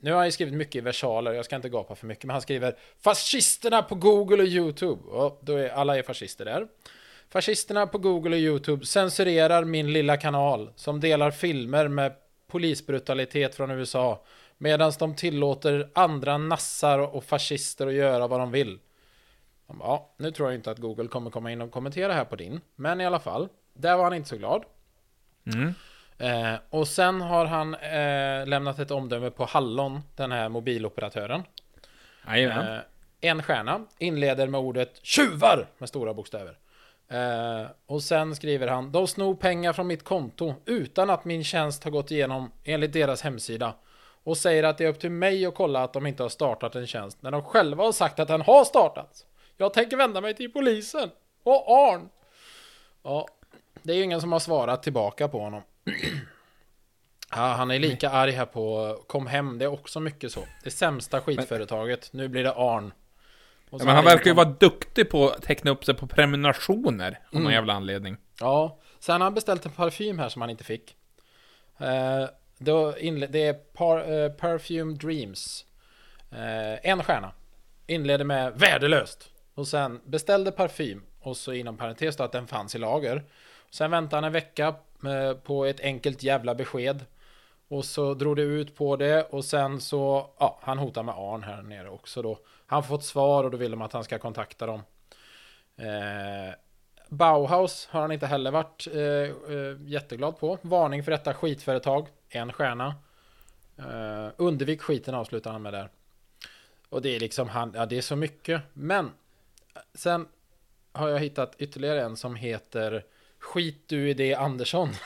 nu 0.00 0.10
har 0.10 0.18
han 0.18 0.26
ju 0.26 0.32
skrivit 0.32 0.54
mycket 0.54 0.74
i 0.74 0.80
versaler, 0.80 1.32
jag 1.32 1.44
ska 1.44 1.56
inte 1.56 1.68
gapa 1.68 1.94
för 1.94 2.06
mycket, 2.06 2.24
men 2.24 2.34
han 2.34 2.42
skriver 2.42 2.76
Fascisterna 3.00 3.82
på 3.82 3.94
Google 3.94 4.42
och 4.42 4.48
YouTube. 4.48 5.02
Och 5.02 5.38
då 5.42 5.56
är 5.56 5.68
alla 5.68 5.98
är 5.98 6.02
fascister 6.02 6.44
där. 6.44 6.66
Fascisterna 7.28 7.86
på 7.86 7.98
Google 7.98 8.36
och 8.36 8.40
YouTube 8.40 8.86
censurerar 8.86 9.64
min 9.64 9.92
lilla 9.92 10.16
kanal 10.16 10.70
som 10.76 11.00
delar 11.00 11.30
filmer 11.30 11.88
med 11.88 12.12
polisbrutalitet 12.46 13.54
från 13.54 13.70
USA 13.70 14.24
medan 14.58 14.92
de 14.98 15.14
tillåter 15.14 15.90
andra 15.94 16.38
nassar 16.38 16.98
och 16.98 17.24
fascister 17.24 17.86
att 17.86 17.94
göra 17.94 18.26
vad 18.26 18.40
de 18.40 18.50
vill. 18.50 18.78
Ja, 19.80 20.14
nu 20.16 20.30
tror 20.30 20.48
jag 20.48 20.58
inte 20.58 20.70
att 20.70 20.78
Google 20.78 21.08
kommer 21.08 21.30
komma 21.30 21.52
in 21.52 21.60
och 21.60 21.70
kommentera 21.70 22.12
här 22.12 22.24
på 22.24 22.36
din, 22.36 22.60
men 22.74 23.00
i 23.00 23.06
alla 23.06 23.20
fall, 23.20 23.48
där 23.74 23.96
var 23.96 24.04
han 24.04 24.14
inte 24.14 24.28
så 24.28 24.36
glad. 24.36 24.64
Mm. 25.54 25.74
Eh, 26.18 26.60
och 26.70 26.88
sen 26.88 27.20
har 27.20 27.46
han 27.46 27.74
eh, 27.74 28.46
lämnat 28.46 28.78
ett 28.78 28.90
omdöme 28.90 29.30
på 29.30 29.44
Hallon, 29.44 30.00
den 30.16 30.32
här 30.32 30.48
mobiloperatören. 30.48 31.42
Jajamän. 32.26 32.74
Eh, 32.74 32.80
en 33.20 33.42
stjärna 33.42 33.86
inleder 33.98 34.46
med 34.46 34.60
ordet 34.60 35.00
tjuvar 35.02 35.66
med 35.78 35.88
stora 35.88 36.14
bokstäver. 36.14 36.58
Eh, 37.08 37.66
och 37.86 38.02
sen 38.02 38.36
skriver 38.36 38.68
han 38.68 38.92
De 38.92 39.06
snor 39.06 39.34
pengar 39.34 39.72
från 39.72 39.86
mitt 39.86 40.04
konto 40.04 40.54
utan 40.64 41.10
att 41.10 41.24
min 41.24 41.44
tjänst 41.44 41.84
har 41.84 41.90
gått 41.90 42.10
igenom 42.10 42.50
enligt 42.64 42.92
deras 42.92 43.22
hemsida. 43.22 43.74
Och 44.26 44.36
säger 44.36 44.62
att 44.62 44.78
det 44.78 44.84
är 44.84 44.88
upp 44.88 45.00
till 45.00 45.10
mig 45.10 45.46
att 45.46 45.54
kolla 45.54 45.82
att 45.82 45.92
de 45.92 46.06
inte 46.06 46.22
har 46.22 46.30
startat 46.30 46.74
en 46.74 46.86
tjänst 46.86 47.22
när 47.22 47.30
de 47.30 47.42
själva 47.42 47.84
har 47.84 47.92
sagt 47.92 48.20
att 48.20 48.28
den 48.28 48.40
har 48.42 48.64
startats. 48.64 49.26
Jag 49.56 49.74
tänker 49.74 49.96
vända 49.96 50.20
mig 50.20 50.34
till 50.34 50.52
polisen. 50.52 51.10
Och 51.42 51.70
Arn. 51.70 52.08
Ja, 53.02 53.28
det 53.82 53.92
är 53.92 53.96
ju 53.96 54.02
ingen 54.02 54.20
som 54.20 54.32
har 54.32 54.38
svarat 54.38 54.82
tillbaka 54.82 55.28
på 55.28 55.38
honom. 55.40 55.62
Ja, 57.30 57.36
han 57.42 57.70
är 57.70 57.78
lika 57.78 58.10
arg 58.10 58.30
här 58.32 58.46
på 58.46 58.96
Kom 59.06 59.26
hem, 59.26 59.58
det 59.58 59.64
är 59.64 59.72
också 59.72 60.00
mycket 60.00 60.32
så. 60.32 60.40
Det 60.64 60.70
sämsta 60.70 61.20
skitföretaget, 61.20 62.12
nu 62.12 62.28
blir 62.28 62.44
det 62.44 62.52
Arn. 62.52 62.92
Ja, 63.70 63.78
men 63.78 63.88
han 63.94 64.04
verkar 64.04 64.24
ju 64.30 64.34
vara 64.34 64.48
duktig 64.60 65.10
på 65.10 65.28
att 65.28 65.42
teckna 65.42 65.70
upp 65.70 65.84
sig 65.84 65.94
på 65.94 66.06
prenumerationer, 66.06 67.08
av 67.26 67.32
någon 67.32 67.42
Mm. 67.42 67.52
jävla 67.52 67.72
anledning. 67.72 68.16
Ja, 68.40 68.78
sen 68.98 69.12
har 69.20 69.24
han 69.26 69.34
beställt 69.34 69.66
en 69.66 69.72
parfym 69.72 70.18
här 70.18 70.28
som 70.28 70.42
han 70.42 70.50
inte 70.50 70.64
fick. 70.64 70.96
Eh, 71.78 72.28
då 72.58 72.90
det 73.28 73.46
är 73.46 73.52
par, 73.52 74.12
uh, 74.12 74.32
Perfume 74.32 74.94
Dreams. 74.94 75.64
Uh, 76.32 76.88
en 76.88 77.02
stjärna. 77.02 77.32
Inleder 77.86 78.24
med 78.24 78.52
värdelöst. 78.58 79.30
Och 79.54 79.68
sen 79.68 80.00
beställde 80.04 80.52
parfym. 80.52 81.02
Och 81.20 81.36
så 81.36 81.52
inom 81.52 81.76
parentes 81.76 82.16
då 82.16 82.24
att 82.24 82.32
den 82.32 82.46
fanns 82.46 82.74
i 82.74 82.78
lager. 82.78 83.22
Sen 83.70 83.90
väntade 83.90 84.16
han 84.16 84.24
en 84.24 84.32
vecka 84.32 84.74
eh, 85.04 85.32
på 85.32 85.64
ett 85.64 85.80
enkelt 85.80 86.22
jävla 86.22 86.54
besked. 86.54 87.04
Och 87.68 87.84
så 87.84 88.14
drog 88.14 88.36
det 88.36 88.42
ut 88.42 88.76
på 88.76 88.96
det 88.96 89.22
och 89.22 89.44
sen 89.44 89.80
så, 89.80 90.30
ja, 90.38 90.58
han 90.62 90.78
hotar 90.78 91.02
med 91.02 91.14
Arn 91.14 91.42
här 91.42 91.62
nere 91.62 91.88
också 91.88 92.22
då. 92.22 92.38
Han 92.66 92.76
har 92.76 92.82
fått 92.82 93.04
svar 93.04 93.44
och 93.44 93.50
då 93.50 93.56
vill 93.56 93.70
de 93.70 93.82
att 93.82 93.92
han 93.92 94.04
ska 94.04 94.18
kontakta 94.18 94.66
dem. 94.66 94.82
Eh, 95.76 96.54
Bauhaus 97.08 97.88
har 97.90 98.00
han 98.00 98.12
inte 98.12 98.26
heller 98.26 98.50
varit 98.50 98.86
eh, 98.92 99.02
eh, 99.56 99.76
jätteglad 99.86 100.38
på. 100.38 100.58
Varning 100.62 101.04
för 101.04 101.10
detta 101.10 101.34
skitföretag. 101.34 102.06
En 102.28 102.52
stjärna. 102.52 102.94
Eh, 103.78 104.28
undvik 104.36 104.82
skiten 104.82 105.14
avslutar 105.14 105.52
han 105.52 105.62
med 105.62 105.72
där. 105.72 105.88
Och 106.88 107.02
det 107.02 107.16
är 107.16 107.20
liksom 107.20 107.48
han, 107.48 107.72
ja 107.74 107.86
det 107.86 107.98
är 107.98 108.02
så 108.02 108.16
mycket. 108.16 108.62
Men 108.72 109.10
sen 109.94 110.28
har 110.92 111.08
jag 111.08 111.18
hittat 111.18 111.54
ytterligare 111.58 112.02
en 112.02 112.16
som 112.16 112.36
heter 112.36 113.04
Skit 113.38 113.88
du 113.88 114.10
i 114.10 114.14
det 114.14 114.34
Andersson. 114.34 114.88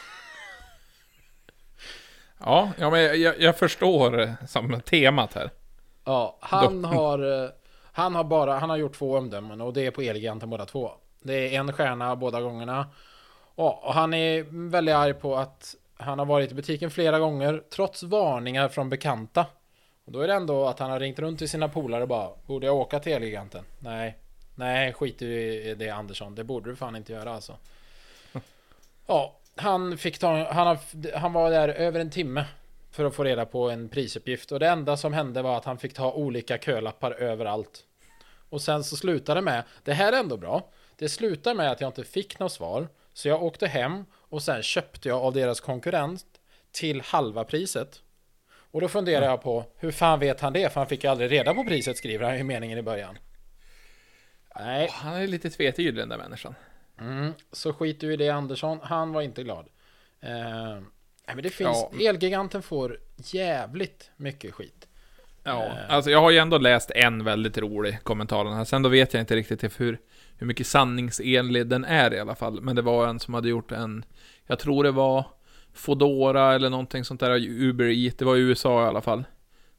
Ja, 2.45 2.73
ja 2.79 2.91
men 2.91 3.21
jag, 3.21 3.41
jag 3.41 3.59
förstår 3.59 4.21
eh, 4.21 4.31
som 4.49 4.81
temat 4.81 5.35
här. 5.35 5.51
Ja, 6.05 6.39
han 6.41 6.85
har 6.85 7.43
eh, 7.45 7.51
Han 7.93 8.15
har 8.15 8.25
bara, 8.25 8.59
han 8.59 8.71
har 8.71 8.77
gjort 8.77 8.95
två 8.95 9.17
omdömen 9.17 9.61
och 9.61 9.73
det 9.73 9.87
är 9.87 9.91
på 9.91 10.03
Elgiganten 10.03 10.51
båda 10.51 10.67
två. 10.67 10.93
Det 11.23 11.55
är 11.55 11.61
en 11.61 11.73
stjärna 11.73 12.17
båda 12.17 12.41
gångerna. 12.41 12.87
Ja, 13.57 13.81
och 13.83 13.95
han 13.95 14.15
är 14.15 14.47
väldigt 14.71 14.95
arg 14.95 15.15
på 15.15 15.37
att 15.37 15.75
han 16.01 16.19
har 16.19 16.27
varit 16.27 16.53
i 16.53 16.55
butiken 16.55 16.91
flera 16.91 17.19
gånger 17.19 17.63
trots 17.71 18.03
varningar 18.03 18.69
från 18.69 18.89
bekanta. 18.89 19.47
Och 20.05 20.13
då 20.13 20.21
är 20.21 20.29
det 20.29 20.35
ändå 20.35 20.67
att 20.67 20.79
han 20.79 20.91
har 20.91 21.01
ringt 21.01 21.19
runt 21.19 21.39
till 21.39 21.49
sina 21.49 21.69
polare 21.69 22.03
och 22.03 22.09
bara 22.09 22.31
Borde 22.47 22.67
jag 22.67 22.77
åka 22.77 23.01
till 23.01 23.13
Elgiganten? 23.13 23.65
Nej 23.79 24.17
Nej, 24.61 24.93
skit 24.93 25.23
i 25.23 25.75
det 25.79 25.91
Andersson. 25.91 26.35
Det 26.35 26.45
borde 26.45 26.71
du 26.71 26.77
fan 26.77 26.97
inte 26.97 27.13
göra 27.13 27.35
alltså. 27.35 27.57
Ja, 29.07 29.37
han 29.57 29.99
fick 29.99 30.19
ta, 30.19 30.53
han, 30.53 30.67
har, 30.67 30.79
han 31.19 31.33
var 31.33 31.51
där 31.51 31.69
över 31.69 32.01
en 32.01 32.11
timme 32.11 32.45
för 32.91 33.05
att 33.05 33.15
få 33.15 33.25
reda 33.25 33.47
på 33.47 33.71
en 33.71 33.89
prisuppgift 33.89 34.53
och 34.53 34.61
det 34.61 34.69
enda 34.69 34.97
som 34.97 35.13
hände 35.13 35.43
var 35.43 35.57
att 35.57 35.65
han 35.65 35.79
fick 35.79 35.95
ta 35.95 36.13
olika 36.13 36.59
kölappar 36.59 37.13
överallt. 37.13 37.85
Och 38.49 38.63
sen 38.63 38.85
så 38.85 38.97
slutade 38.97 39.41
det 39.41 39.45
med, 39.45 39.63
det 39.85 39.93
här 39.93 40.13
är 40.13 40.21
ändå 40.21 40.37
bra, 40.37 40.71
det 40.97 41.09
slutar 41.09 41.55
med 41.55 41.71
att 41.71 41.81
jag 41.81 41.89
inte 41.89 42.05
fick 42.05 42.39
något 42.39 42.53
svar, 42.53 42.89
så 43.13 43.29
jag 43.29 43.43
åkte 43.43 43.67
hem 43.67 44.05
och 44.31 44.43
sen 44.43 44.63
köpte 44.63 45.09
jag 45.09 45.23
av 45.23 45.33
deras 45.33 45.61
konkurrent 45.61 46.25
till 46.73 47.01
halva 47.01 47.45
priset. 47.45 48.01
Och 48.73 48.81
då 48.81 48.89
funderar 48.89 49.27
jag 49.27 49.43
på, 49.43 49.65
hur 49.77 49.91
fan 49.91 50.21
vet 50.21 50.41
han 50.41 50.53
det? 50.53 50.73
För 50.73 50.81
han 50.81 50.87
fick 50.89 51.05
ju 51.05 51.11
aldrig 51.11 51.33
reda 51.33 51.55
på 51.55 51.65
priset 51.65 51.97
skriver 51.97 52.27
han 52.27 52.37
i 52.37 52.43
meningen 52.43 52.79
i 52.79 52.83
början. 52.83 53.19
Nej, 54.57 54.89
Han 54.93 55.15
är 55.15 55.27
lite 55.27 55.51
tvetydig 55.51 55.95
den 55.95 56.09
där 56.09 56.19
människan. 56.19 56.55
Mm, 57.01 57.33
så 57.53 57.73
skit 57.73 58.01
du 58.01 58.13
i 58.13 58.17
det 58.17 58.29
Andersson, 58.29 58.79
han 58.83 59.13
var 59.13 59.23
inte 59.23 59.43
glad. 59.43 59.67
Eh, 60.21 60.31
men 61.27 61.43
det 61.43 61.51
finns, 61.51 61.87
Ja. 61.93 62.09
Elgiganten 62.09 62.63
får 62.63 62.99
jävligt 63.17 64.11
mycket 64.17 64.55
skit. 64.55 64.87
Ja, 65.45 65.65
Eh. 65.65 65.73
alltså 65.95 66.11
jag 66.11 66.21
har 66.21 66.31
ju 66.31 66.39
ändå 66.39 66.59
läst 66.59 66.91
en 66.91 67.25
väldigt 67.25 67.59
rolig 67.59 68.03
kommentar 68.03 68.45
här. 68.45 68.65
Sen 68.65 68.83
då 68.83 68.89
vet 68.89 69.15
jag 69.15 69.21
inte 69.23 69.37
riktigt 69.37 69.81
hur, 69.81 69.99
hur 70.41 70.47
mycket 70.47 70.67
sanningsenlig 70.67 71.67
den 71.67 71.85
är 71.85 72.15
i 72.15 72.21
alla 72.21 72.35
fall. 72.35 72.61
Men 72.61 72.77
det 72.77 72.83
var 72.83 73.07
en 73.09 73.21
som 73.21 73.35
hade 73.35 73.49
gjort 73.49 73.73
en, 73.73 74.05
jag 74.47 74.59
tror 74.59 74.85
det 74.85 74.91
var 74.91 75.25
Fodora 75.73 76.55
eller 76.55 76.71
någonting 76.71 77.05
sånt 77.05 77.21
där, 77.21 77.39
Uber 77.49 77.85
Eat, 77.85 78.19
det 78.19 78.25
var 78.25 78.37
i 78.37 78.41
USA 78.41 78.85
i 78.85 78.87
alla 78.89 79.01
fall. 79.01 79.25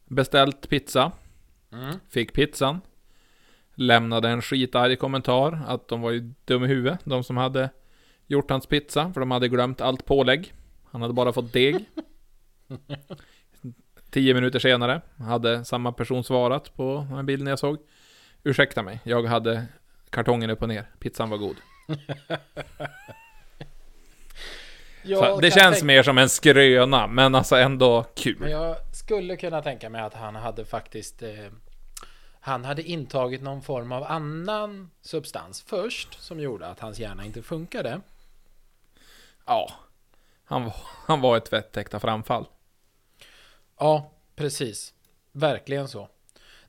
Beställt 0.05 0.69
pizza, 0.69 1.11
Mm. 1.73 1.95
fick 2.09 2.33
pizzan. 2.33 2.81
Lämnade 3.75 4.29
en 4.29 4.41
skitarg 4.41 4.95
kommentar 4.95 5.59
att 5.67 5.87
de 5.87 6.01
var 6.01 6.11
ju 6.11 6.33
dum 6.45 6.63
i 6.63 6.67
huvudet, 6.67 6.99
de 7.03 7.23
som 7.23 7.37
hade 7.37 7.69
gjort 8.27 8.49
hans 8.49 8.65
pizza, 8.65 9.13
för 9.13 9.19
de 9.19 9.31
hade 9.31 9.47
glömt 9.47 9.81
allt 9.81 10.05
pålägg. 10.05 10.53
Han 10.91 11.01
hade 11.01 11.13
bara 11.13 11.33
fått 11.33 11.53
deg. 11.53 11.85
Tio 14.11 14.33
minuter 14.33 14.59
senare 14.59 15.01
hade 15.17 15.65
samma 15.65 15.91
person 15.91 16.23
svarat 16.23 16.75
på 16.75 17.07
den 17.09 17.25
bilden 17.25 17.47
jag 17.47 17.59
såg. 17.59 17.77
Ursäkta 18.43 18.83
mig, 18.83 18.99
jag 19.03 19.23
hade 19.23 19.65
kartongen 20.11 20.49
upp 20.49 20.61
och 20.61 20.69
ner. 20.69 20.85
Pizzan 20.99 21.29
var 21.29 21.37
god. 21.37 21.55
Så 25.03 25.39
det 25.39 25.51
känns 25.51 25.83
mer 25.83 26.03
som 26.03 26.17
en 26.17 26.29
skröna, 26.29 27.07
men 27.07 27.35
alltså 27.35 27.55
ändå 27.55 27.95
Men 27.95 28.05
kul. 28.23 28.49
jag 28.51 28.75
skulle 28.95 29.35
kunna 29.37 29.61
tänka 29.61 29.89
mig 29.89 30.01
att 30.01 30.13
han 30.13 30.35
hade 30.35 30.65
faktiskt 30.65 31.21
eh, 31.23 31.29
Han 32.39 32.65
hade 32.65 32.83
intagit 32.83 33.41
någon 33.41 33.61
form 33.61 33.91
av 33.91 34.03
annan 34.03 34.91
substans 35.01 35.61
först 35.61 36.21
som 36.23 36.39
gjorde 36.39 36.67
att 36.67 36.79
hans 36.79 36.99
hjärna 36.99 37.25
inte 37.25 37.41
funkade. 37.41 38.01
Ja. 39.45 39.71
Han, 40.45 40.63
var- 40.65 40.75
han 41.07 41.21
var 41.21 41.37
ett 41.37 41.53
vettäkta 41.53 41.99
framfall. 41.99 42.45
Ja, 43.79 44.11
precis. 44.35 44.93
Verkligen 45.31 45.87
så. 45.87 46.09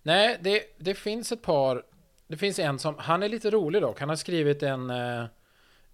Nej, 0.02 0.38
det, 0.40 0.62
det 0.78 0.94
finns 0.94 1.32
ett 1.32 1.42
par. 1.42 1.82
Det 2.32 2.38
finns 2.38 2.58
en 2.58 2.78
som, 2.78 2.94
han 2.98 3.22
är 3.22 3.28
lite 3.28 3.50
rolig 3.50 3.82
dock. 3.82 4.00
Han 4.00 4.08
har 4.08 4.16
skrivit 4.16 4.62
en, 4.62 4.90
eh, 4.90 5.24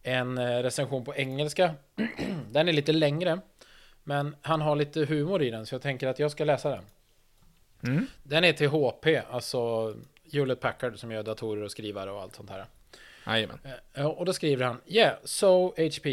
en 0.03 0.39
eh, 0.39 0.63
recension 0.63 1.05
på 1.05 1.15
engelska. 1.15 1.75
Den 2.51 2.69
är 2.69 2.73
lite 2.73 2.93
längre. 2.93 3.41
Men 4.05 4.37
han 4.43 4.61
har 4.61 4.77
lite 4.77 5.05
humor 5.05 5.43
i 5.43 5.51
den, 5.51 5.67
så 5.67 5.75
jag 5.75 5.83
tänker 5.83 6.07
att 6.07 6.19
jag 6.19 6.31
ska 6.31 6.45
läsa 6.45 6.71
den. 6.71 6.85
Mm. 7.83 8.07
Den 8.23 8.45
är 8.45 8.53
till 8.53 8.69
HP, 8.69 9.07
alltså 9.31 9.95
Hewlett 10.33 10.61
Packard 10.61 10.99
som 10.99 11.11
gör 11.11 11.23
datorer 11.23 11.63
och 11.63 11.71
skrivare 11.71 12.11
och 12.11 12.23
allt 12.23 12.37
sånt 12.37 12.51
här. 12.51 12.67
Jajamän. 13.27 13.59
Eh, 13.95 14.07
Och 14.07 14.25
då 14.25 14.33
skriver 14.33 14.65
han 14.65 14.81
Yeah, 14.87 15.17
so 15.25 15.69
HP 15.69 16.07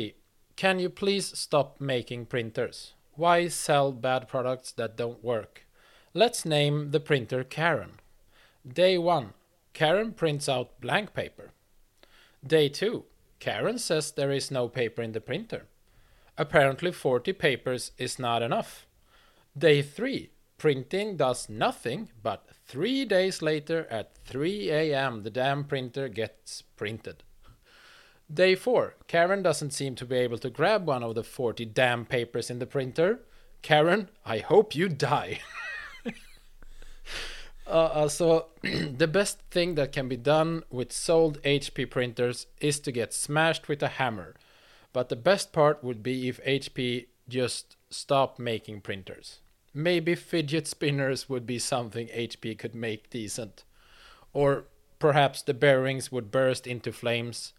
Can 0.55 0.80
you 0.80 0.91
please 0.91 1.36
stop 1.36 1.69
making 1.78 2.26
printers? 2.26 2.93
Why 3.15 3.49
sell 3.49 3.93
bad 3.93 4.28
products 4.28 4.73
that 4.73 4.97
don't 4.97 5.21
work? 5.21 5.65
Let's 6.11 6.47
name 6.47 6.91
the 6.91 6.99
printer 6.99 7.43
Karen. 7.43 7.91
Day 8.61 8.97
1 8.97 9.26
Karen 9.76 10.13
prints 10.13 10.47
out 10.47 10.80
blank 10.80 11.13
paper. 11.13 11.51
Day 12.47 12.69
2 12.69 13.03
Karen 13.39 13.78
says 13.78 14.11
there 14.11 14.32
is 14.32 14.49
no 14.49 14.69
paper 14.69 15.01
in 15.01 15.11
the 15.11 15.19
printer. 15.19 15.65
Apparently 16.38 16.93
40 16.93 17.34
papers 17.34 17.91
is 17.97 18.17
not 18.17 18.41
enough. 18.41 18.88
Day 19.55 19.82
3 19.82 20.32
Printing 20.57 21.17
does 21.17 21.49
nothing, 21.49 22.09
but 22.23 22.47
three 22.65 23.03
days 23.03 23.41
later 23.41 23.86
at 23.91 24.15
3 24.23 24.71
a.m. 24.71 25.23
the 25.23 25.30
damn 25.30 25.65
printer 25.65 26.07
gets 26.07 26.61
printed. 26.61 27.23
Day 28.34 28.55
4. 28.55 28.95
Karen 29.07 29.43
doesn't 29.43 29.71
seem 29.71 29.95
to 29.95 30.05
be 30.05 30.15
able 30.15 30.38
to 30.38 30.49
grab 30.49 30.88
one 30.88 31.03
of 31.03 31.15
the 31.15 31.23
40 31.23 31.65
damn 31.65 32.05
papers 32.05 32.49
in 32.49 32.59
the 32.59 32.65
printer. 32.65 33.19
Karen, 33.61 34.07
I 34.26 34.38
hope 34.38 34.73
you 34.73 34.88
die. 34.88 35.41
uh, 37.68 37.91
alltså, 37.93 38.47
the 38.61 39.07
best 39.07 39.39
thing 39.49 39.76
that 39.76 39.91
can 39.91 40.07
be 40.07 40.18
done 40.18 40.63
with 40.70 40.91
sold 40.91 41.41
HP 41.43 41.89
printers 41.89 42.47
is 42.61 42.80
to 42.82 42.91
get 42.91 43.13
smashed 43.13 43.68
with 43.68 43.82
a 43.82 43.88
hammer. 43.88 44.36
But 44.93 45.09
the 45.09 45.16
best 45.16 45.51
part 45.51 45.84
would 45.84 46.01
be 46.03 46.28
if 46.30 46.43
HP 46.43 47.07
just 47.28 47.76
stopped 47.89 48.39
making 48.39 48.82
printers. 48.82 49.39
Maybe 49.74 50.16
fidget 50.16 50.68
spinners 50.68 51.28
would 51.28 51.45
be 51.45 51.59
something 51.59 52.07
HP 52.07 52.57
could 52.57 52.76
make 52.76 53.09
decent. 53.09 53.63
Or 54.32 54.66
perhaps 54.99 55.41
the 55.41 55.53
bearings 55.53 56.11
would 56.11 56.32
burst 56.32 56.66
into 56.66 56.93
flames. 56.93 57.53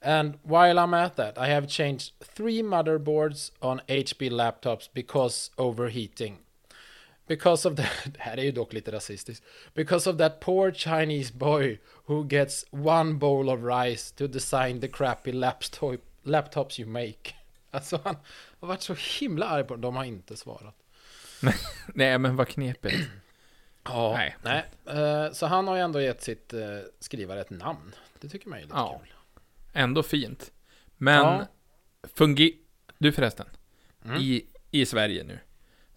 And 0.00 0.38
while 0.42 0.78
I'm 0.78 0.94
at 0.94 1.16
that, 1.16 1.38
I 1.38 1.46
have 1.48 1.66
changed 1.68 2.12
three 2.22 2.62
motherboards 2.62 3.50
on 3.60 3.82
HP 3.88 4.30
laptops 4.30 4.88
because 4.92 5.50
overheating. 5.58 6.38
Because 7.36 7.68
of 7.68 7.76
that, 7.76 7.86
det 8.04 8.20
här 8.20 8.36
är 8.36 8.42
ju 8.42 8.52
dock 8.52 8.72
lite 8.72 8.92
rasistiskt. 8.92 9.44
Because 9.74 10.10
of 10.10 10.18
that 10.18 10.40
poor 10.40 10.72
Chinese 10.72 11.32
boy 11.34 11.80
who 12.06 12.26
gets 12.30 12.64
one 12.70 13.14
bowl 13.14 13.48
of 13.48 13.60
rice 13.64 14.14
to 14.16 14.26
design 14.26 14.80
the 14.80 14.88
crappy 14.88 15.32
laptop, 15.32 16.00
laptops 16.22 16.80
you 16.80 16.88
make. 16.88 17.34
Alltså 17.70 18.00
han 18.04 18.16
har 18.60 18.68
varit 18.68 18.82
så 18.82 18.94
himla 19.20 19.46
arg 19.46 19.64
på 19.64 19.74
dem. 19.74 19.80
De 19.80 19.96
har 19.96 20.04
inte 20.04 20.36
svarat. 20.36 20.74
Nej, 21.94 22.18
men 22.18 22.36
vad 22.36 22.48
knepigt. 22.48 22.96
Ja, 23.84 24.12
Nej. 24.12 24.36
nej. 24.42 24.64
Eh, 24.98 25.32
så 25.32 25.46
han 25.46 25.68
har 25.68 25.76
ju 25.76 25.82
ändå 25.82 26.00
gett 26.00 26.22
sitt 26.22 26.52
eh, 26.52 26.60
skrivare 27.00 27.40
ett 27.40 27.50
namn. 27.50 27.94
Det 28.20 28.28
tycker 28.28 28.48
man 28.48 28.58
är 28.58 28.62
lite 28.62 28.74
Ja. 28.76 29.00
kul. 29.04 29.12
Ändå 29.72 30.02
fint. 30.02 30.52
Men, 30.96 31.14
Ja. 31.24 31.46
fungi... 32.14 32.58
Du 32.98 33.12
förresten. 33.12 33.46
Mm. 34.04 34.16
I, 34.20 34.46
I 34.70 34.86
Sverige 34.86 35.24
nu. 35.24 35.38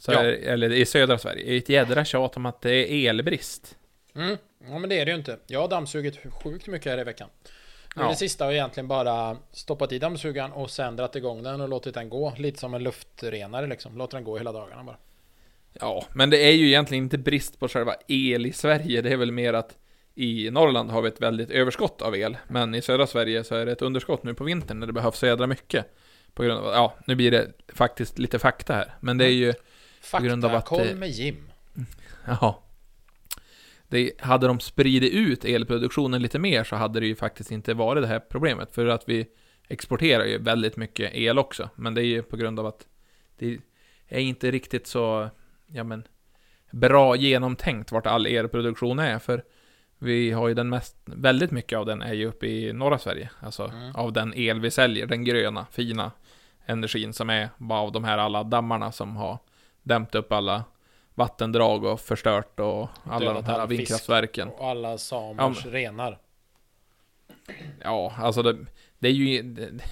Så 0.05 0.11
Ja. 0.11 0.19
är, 0.23 0.27
eller 0.31 0.73
i 0.73 0.85
södra 0.85 1.17
Sverige. 1.17 1.45
är 1.45 1.51
det 1.51 1.57
ett 1.57 1.69
jädra 1.69 2.05
tjat 2.05 2.37
om 2.37 2.45
att 2.45 2.61
det 2.61 2.71
är 2.93 3.09
elbrist. 3.09 3.77
Mm. 4.15 4.37
Ja 4.69 4.79
men 4.79 4.89
det 4.89 4.99
är 4.99 5.05
det 5.05 5.11
ju 5.11 5.17
inte. 5.17 5.37
Jag 5.47 5.61
har 5.61 5.67
dammsugit 5.67 6.19
sjukt 6.43 6.67
mycket 6.67 6.91
här 6.91 6.99
i 6.99 7.03
veckan. 7.03 7.29
Nu 7.95 8.01
Ja. 8.01 8.09
Det 8.09 8.15
sista 8.15 8.45
har 8.45 8.51
jag 8.51 8.57
egentligen 8.57 8.87
bara 8.87 9.37
stoppat 9.51 9.91
i 9.91 9.99
dammsugaren 9.99 10.51
och 10.51 10.69
sen 10.69 10.95
dragit 10.95 11.15
igång 11.15 11.43
den 11.43 11.61
och 11.61 11.69
låtit 11.69 11.93
den 11.93 12.09
gå. 12.09 12.33
Lite 12.37 12.59
som 12.59 12.73
en 12.73 12.83
luftrenare 12.83 13.67
liksom. 13.67 13.97
Låter 13.97 14.17
den 14.17 14.23
gå 14.23 14.37
hela 14.37 14.51
dagarna 14.51 14.83
bara. 14.83 14.97
Ja, 15.79 16.05
men 16.13 16.29
det 16.29 16.37
är 16.37 16.51
ju 16.51 16.67
egentligen 16.67 17.03
inte 17.03 17.17
brist 17.17 17.59
på 17.59 17.67
själva 17.67 17.95
el 18.07 18.45
i 18.45 18.53
Sverige. 18.53 19.01
Det 19.01 19.09
är 19.09 19.17
väl 19.17 19.31
mer 19.31 19.53
att 19.53 19.77
i 20.15 20.49
Norrland 20.51 20.91
har 20.91 21.01
vi 21.01 21.07
ett 21.07 21.21
väldigt 21.21 21.49
överskott 21.51 22.01
av 22.01 22.15
el. 22.15 22.37
Men 22.47 22.75
i 22.75 22.81
södra 22.81 23.07
Sverige 23.07 23.43
så 23.43 23.55
är 23.55 23.65
det 23.65 23.71
ett 23.71 23.81
underskott 23.81 24.23
nu 24.23 24.33
på 24.33 24.43
vintern 24.43 24.79
när 24.79 24.87
det 24.87 24.93
behövs 24.93 25.17
så 25.17 25.25
jädra 25.25 25.47
mycket. 25.47 25.85
På 26.33 26.43
grund 26.43 26.59
av, 26.59 26.73
ja, 26.73 26.95
nu 27.07 27.15
blir 27.15 27.31
det 27.31 27.51
faktiskt 27.67 28.19
lite 28.19 28.39
fakta 28.39 28.73
här. 28.73 28.95
Men 28.99 29.17
det 29.17 29.25
är 29.25 29.29
ju, 29.29 29.53
grund 30.21 30.45
av 30.45 30.55
att 30.55 30.69
det- 30.69 30.95
med 30.95 31.09
Jim. 31.09 31.35
ja. 32.25 32.61
Det, 33.87 34.11
hade 34.21 34.47
de 34.47 34.59
spridit 34.59 35.13
ut 35.13 35.45
elproduktionen 35.45 36.21
lite 36.21 36.39
mer 36.39 36.63
så 36.63 36.75
hade 36.75 36.99
det 36.99 37.05
ju 37.07 37.15
faktiskt 37.15 37.51
inte 37.51 37.73
varit 37.73 38.03
det 38.03 38.07
här 38.07 38.19
problemet. 38.19 38.71
För 38.75 38.85
att 38.87 39.09
vi 39.09 39.27
exporterar 39.67 40.25
ju 40.25 40.37
väldigt 40.37 40.77
mycket 40.77 41.11
el 41.13 41.39
också. 41.39 41.69
Men 41.75 41.93
det 41.93 42.01
är 42.01 42.05
ju 42.05 42.23
på 42.23 42.37
grund 42.37 42.59
av 42.59 42.65
att 42.65 42.87
det 43.37 43.57
är 44.07 44.19
inte 44.19 44.51
riktigt 44.51 44.87
så, 44.87 45.29
ja 45.67 45.83
men, 45.83 46.03
bra 46.71 47.15
genomtänkt 47.15 47.91
vart 47.91 48.05
all 48.07 48.25
elproduktion 48.25 48.99
är. 48.99 49.19
För 49.19 49.43
vi 49.97 50.31
har 50.31 50.47
ju 50.47 50.53
den 50.53 50.69
mest, 50.69 50.95
väldigt 51.05 51.51
mycket 51.51 51.79
av 51.79 51.85
den 51.85 52.01
är 52.01 52.13
ju 52.13 52.25
uppe 52.25 52.47
i 52.47 52.73
norra 52.73 52.97
Sverige. 52.97 53.29
Alltså 53.39 53.63
Mm. 53.67 53.95
av 53.95 54.13
den 54.13 54.33
el 54.37 54.59
vi 54.59 54.71
säljer, 54.71 55.05
den 55.07 55.23
gröna, 55.23 55.65
fina 55.71 56.11
energin 56.65 57.13
som 57.13 57.29
är 57.29 57.49
bara 57.57 57.79
av 57.79 57.91
de 57.91 58.03
här 58.03 58.17
alla 58.17 58.43
dammarna 58.43 58.91
som 58.91 59.15
har 59.15 59.37
dämt 59.85 60.15
upp 60.15 60.31
alla 60.31 60.63
vattendrag 61.13 61.83
och 61.83 61.99
förstört 61.99 62.59
och 62.59 62.89
alla 63.03 63.33
de 63.33 63.45
här 63.45 63.67
vindkraftverken. 63.67 64.47
Och 64.47 64.69
alla 64.69 64.97
samers 64.97 65.65
renar. 65.65 66.19
Ja, 67.83 68.13
alltså 68.17 68.41
det, 68.41 68.65
det 68.99 69.07
är 69.07 69.11
ju... 69.11 69.43
Det, 69.43 69.83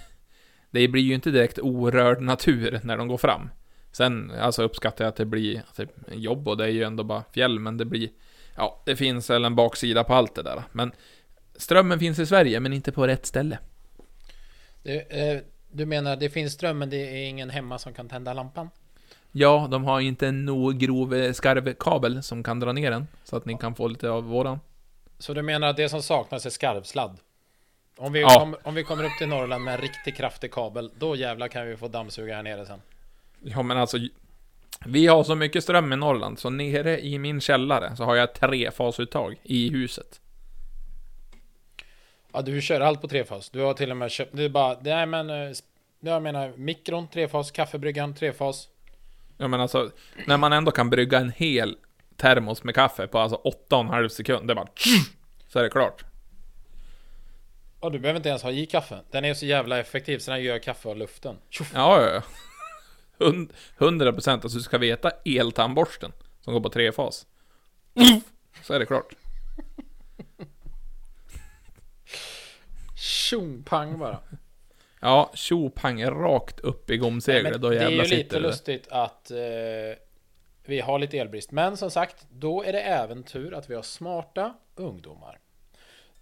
det 0.71 0.87
blir 0.87 1.03
ju 1.03 1.13
inte 1.13 1.31
direkt 1.31 1.59
orörd 1.59 2.21
natur 2.21 2.79
när 2.83 2.97
de 2.97 3.07
går 3.07 3.17
fram. 3.17 3.49
Sen, 3.91 4.31
alltså 4.31 4.63
uppskattar 4.63 5.05
jag 5.05 5.09
att 5.09 5.15
det 5.15 5.25
blir 5.25 5.61
typ, 5.75 5.89
jobb 6.11 6.47
och 6.47 6.57
det 6.57 6.63
är 6.63 6.69
ju 6.69 6.83
ändå 6.83 7.03
bara 7.03 7.23
fjäll, 7.33 7.59
men 7.59 7.77
det 7.77 7.85
blir... 7.85 8.09
Ja, 8.55 8.81
det 8.85 8.95
finns 8.95 9.29
väl 9.29 9.45
en 9.45 9.55
baksida 9.55 10.03
på 10.03 10.13
allt 10.13 10.35
det 10.35 10.43
där. 10.43 10.63
Men 10.71 10.91
strömmen 11.55 11.99
finns 11.99 12.19
i 12.19 12.25
Sverige, 12.25 12.59
men 12.59 12.73
inte 12.73 12.91
på 12.91 13.07
rätt 13.07 13.25
ställe. 13.25 13.59
Du, 14.83 14.99
eh, 14.99 15.41
du 15.71 15.85
menar 15.85 16.15
det 16.15 16.29
finns 16.29 16.53
ström 16.53 16.77
men 16.77 16.89
det 16.89 16.97
är 16.97 17.29
ingen 17.29 17.49
hemma 17.49 17.79
som 17.79 17.93
kan 17.93 18.09
tända 18.09 18.33
lampan? 18.33 18.69
Ja, 19.35 19.67
de 19.71 19.83
har 19.83 19.99
inte 19.99 20.27
en 20.27 20.45
nog 20.45 20.77
grov 20.77 21.13
eh, 21.15 21.33
skarvkabel 21.33 22.23
som 22.23 22.43
kan 22.43 22.59
dra 22.59 22.71
ner 22.71 22.91
den, 22.91 23.07
så 23.23 23.35
att 23.37 23.45
ni 23.45 23.57
kan 23.57 23.75
få 23.75 23.87
lite 23.87 24.09
av 24.09 24.23
våran. 24.23 24.59
Så 25.19 25.33
du 25.33 25.41
menar 25.41 25.67
att 25.67 25.77
det 25.77 25.89
som 25.89 26.01
saknas 26.03 26.45
är 26.45 26.49
skarvsladd? 26.49 27.17
Om 27.97 28.13
vi, 28.13 28.21
Ja. 28.21 28.39
kom, 28.39 28.55
om 28.63 28.75
vi 28.75 28.83
kommer 28.83 29.03
upp 29.03 29.17
till 29.17 29.27
Norrland 29.27 29.63
med 29.63 29.73
en 29.75 29.81
riktigt 29.81 30.15
kraftig 30.17 30.51
kabel, 30.53 30.91
då 30.99 31.15
jävlar 31.15 31.47
kan 31.47 31.67
vi 31.67 31.77
få 31.77 31.87
dammsuga 31.87 32.35
här 32.35 32.43
nere 32.43 32.65
sen. 32.65 32.81
Ja, 33.41 33.61
men 33.63 33.77
alltså... 33.77 33.97
Vi 34.85 35.07
har 35.07 35.23
så 35.23 35.35
mycket 35.35 35.63
ström 35.63 35.93
i 35.93 35.95
Norrland, 35.95 36.39
så 36.39 36.49
nere 36.49 37.01
i 37.05 37.19
min 37.19 37.41
källare 37.41 37.95
så 37.95 38.03
har 38.03 38.15
jag 38.15 38.33
trefasuttag 38.33 39.35
i 39.43 39.69
huset. 39.69 40.21
Ja, 42.33 42.41
du 42.41 42.61
kör 42.61 42.81
allt 42.81 43.01
på 43.01 43.07
trefas. 43.07 43.49
Du 43.49 43.59
har 43.59 43.73
till 43.73 43.91
och 43.91 43.97
med 43.97 44.11
köpt... 44.11 44.35
Det 44.37 44.43
är 44.43 44.49
bara... 44.49 44.77
Nej 44.81 45.05
men... 45.05 45.29
eh, 45.29 45.51
Jag 45.99 46.21
menar 46.23 46.53
mikron, 46.57 47.07
trefas, 47.07 47.51
kaffebryggan, 47.51 48.13
trefas. 48.15 48.67
Ja 49.43 49.47
men 49.47 49.61
alltså, 49.61 49.91
när 50.27 50.37
man 50.37 50.53
ändå 50.53 50.71
kan 50.71 50.89
brygga 50.89 51.19
en 51.19 51.31
hel 51.31 51.77
termos 52.17 52.63
med 52.63 52.75
kaffe 52.75 53.07
på 53.07 53.19
alltså 53.19 53.41
8,5 53.69 54.07
sekund, 54.07 54.47
det 54.47 54.53
är 54.53 54.55
bara 54.55 54.67
så 55.47 55.59
är 55.59 55.63
det 55.63 55.69
klart. 55.69 56.03
Och 57.79 57.91
du 57.91 57.99
behöver 57.99 58.17
inte 58.17 58.29
ens 58.29 58.43
ha 58.43 58.51
i 58.51 58.65
kaffe. 58.65 58.99
Den 59.11 59.25
är 59.25 59.33
så 59.33 59.45
jävla 59.45 59.79
effektiv 59.79 60.19
så 60.19 60.31
den 60.31 60.43
gör 60.43 60.59
kaffe 60.59 60.89
av 60.89 60.97
luften. 60.97 61.35
Ja, 61.73 62.01
ja, 62.01 62.09
ja. 62.13 62.21
Hund- 63.25 63.53
100% 63.77 64.31
alltså 64.31 64.57
du 64.57 64.63
ska 64.63 64.77
veta 64.77 65.11
eltandborsten 65.25 66.11
som 66.41 66.53
går 66.53 66.61
på 66.61 66.69
trefas. 66.69 67.25
Så 68.61 68.73
är 68.73 68.79
det 68.79 68.85
klart. 68.85 69.13
Tjong 72.95 73.63
pang 73.63 73.99
bara. 73.99 74.19
Ja, 75.03 75.31
tjo 75.33 75.69
pang 75.69 76.05
rakt 76.05 76.59
upp 76.59 76.89
i 76.89 76.97
gomseglet. 76.97 77.61
Då 77.61 77.69
det 77.69 77.75
är 77.75 77.79
ju 77.79 77.85
jävlar 77.85 78.03
lite 78.03 78.15
sitter 78.15 78.41
det. 78.41 78.47
lustigt 78.47 78.87
att 78.91 79.31
eh, 79.31 79.37
vi 80.65 80.79
har 80.79 80.99
lite 80.99 81.17
elbrist. 81.17 81.51
Men 81.51 81.77
som 81.77 81.91
sagt, 81.91 82.25
då 82.31 82.63
är 82.63 82.73
det 82.73 82.81
även 82.81 83.23
tur 83.23 83.53
att 83.53 83.69
vi 83.69 83.75
har 83.75 83.81
smarta 83.81 84.53
ungdomar. 84.75 85.39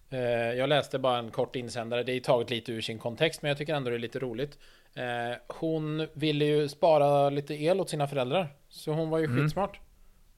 Eh, 0.09 0.19
jag 0.29 0.69
läste 0.69 0.99
bara 0.99 1.17
en 1.17 1.31
kort 1.31 1.55
insändare. 1.55 2.03
Det 2.03 2.11
är 2.13 2.19
taget 2.19 2.49
lite 2.49 2.71
ur 2.71 2.81
sin 2.81 2.99
kontext, 2.99 3.41
men 3.41 3.49
jag 3.49 3.57
tycker 3.57 3.75
ändå 3.75 3.89
det 3.89 3.95
är 3.95 3.99
lite 3.99 4.19
roligt. 4.19 4.57
Eh, 4.95 5.37
hon 5.47 6.07
ville 6.13 6.45
ju 6.45 6.69
spara 6.69 7.29
lite 7.29 7.53
el 7.63 7.79
åt 7.81 7.89
sina 7.89 8.07
föräldrar, 8.07 8.47
så 8.69 8.91
hon 8.91 9.09
var 9.09 9.17
ju 9.19 9.25
Mm. 9.25 9.37
skitsmart. 9.43 9.79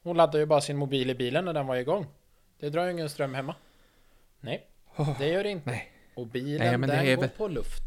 Hon 0.04 0.18
laddade 0.18 0.40
ju 0.40 0.46
bara 0.46 0.62
sin 0.62 0.78
mobil 0.78 1.10
i 1.10 1.16
bilen 1.16 1.46
när 1.46 1.54
den 1.54 1.68
var 1.68 1.76
igång. 1.76 2.06
Det 2.60 2.70
drar 2.70 2.86
ju 2.86 2.92
ingen 2.92 3.10
ström 3.10 3.34
hemma. 3.34 3.56
Nej, 4.40 4.68
det 5.20 5.28
gör 5.28 5.44
det 5.44 5.50
inte. 5.50 5.70
nej. 5.70 5.92
Och 6.16 6.28
bilen 6.28 6.82
Nej, 6.82 6.90
den 6.90 7.16
går 7.16 7.22
väl- 7.22 7.30
på 7.38 7.48
luft. 7.48 7.84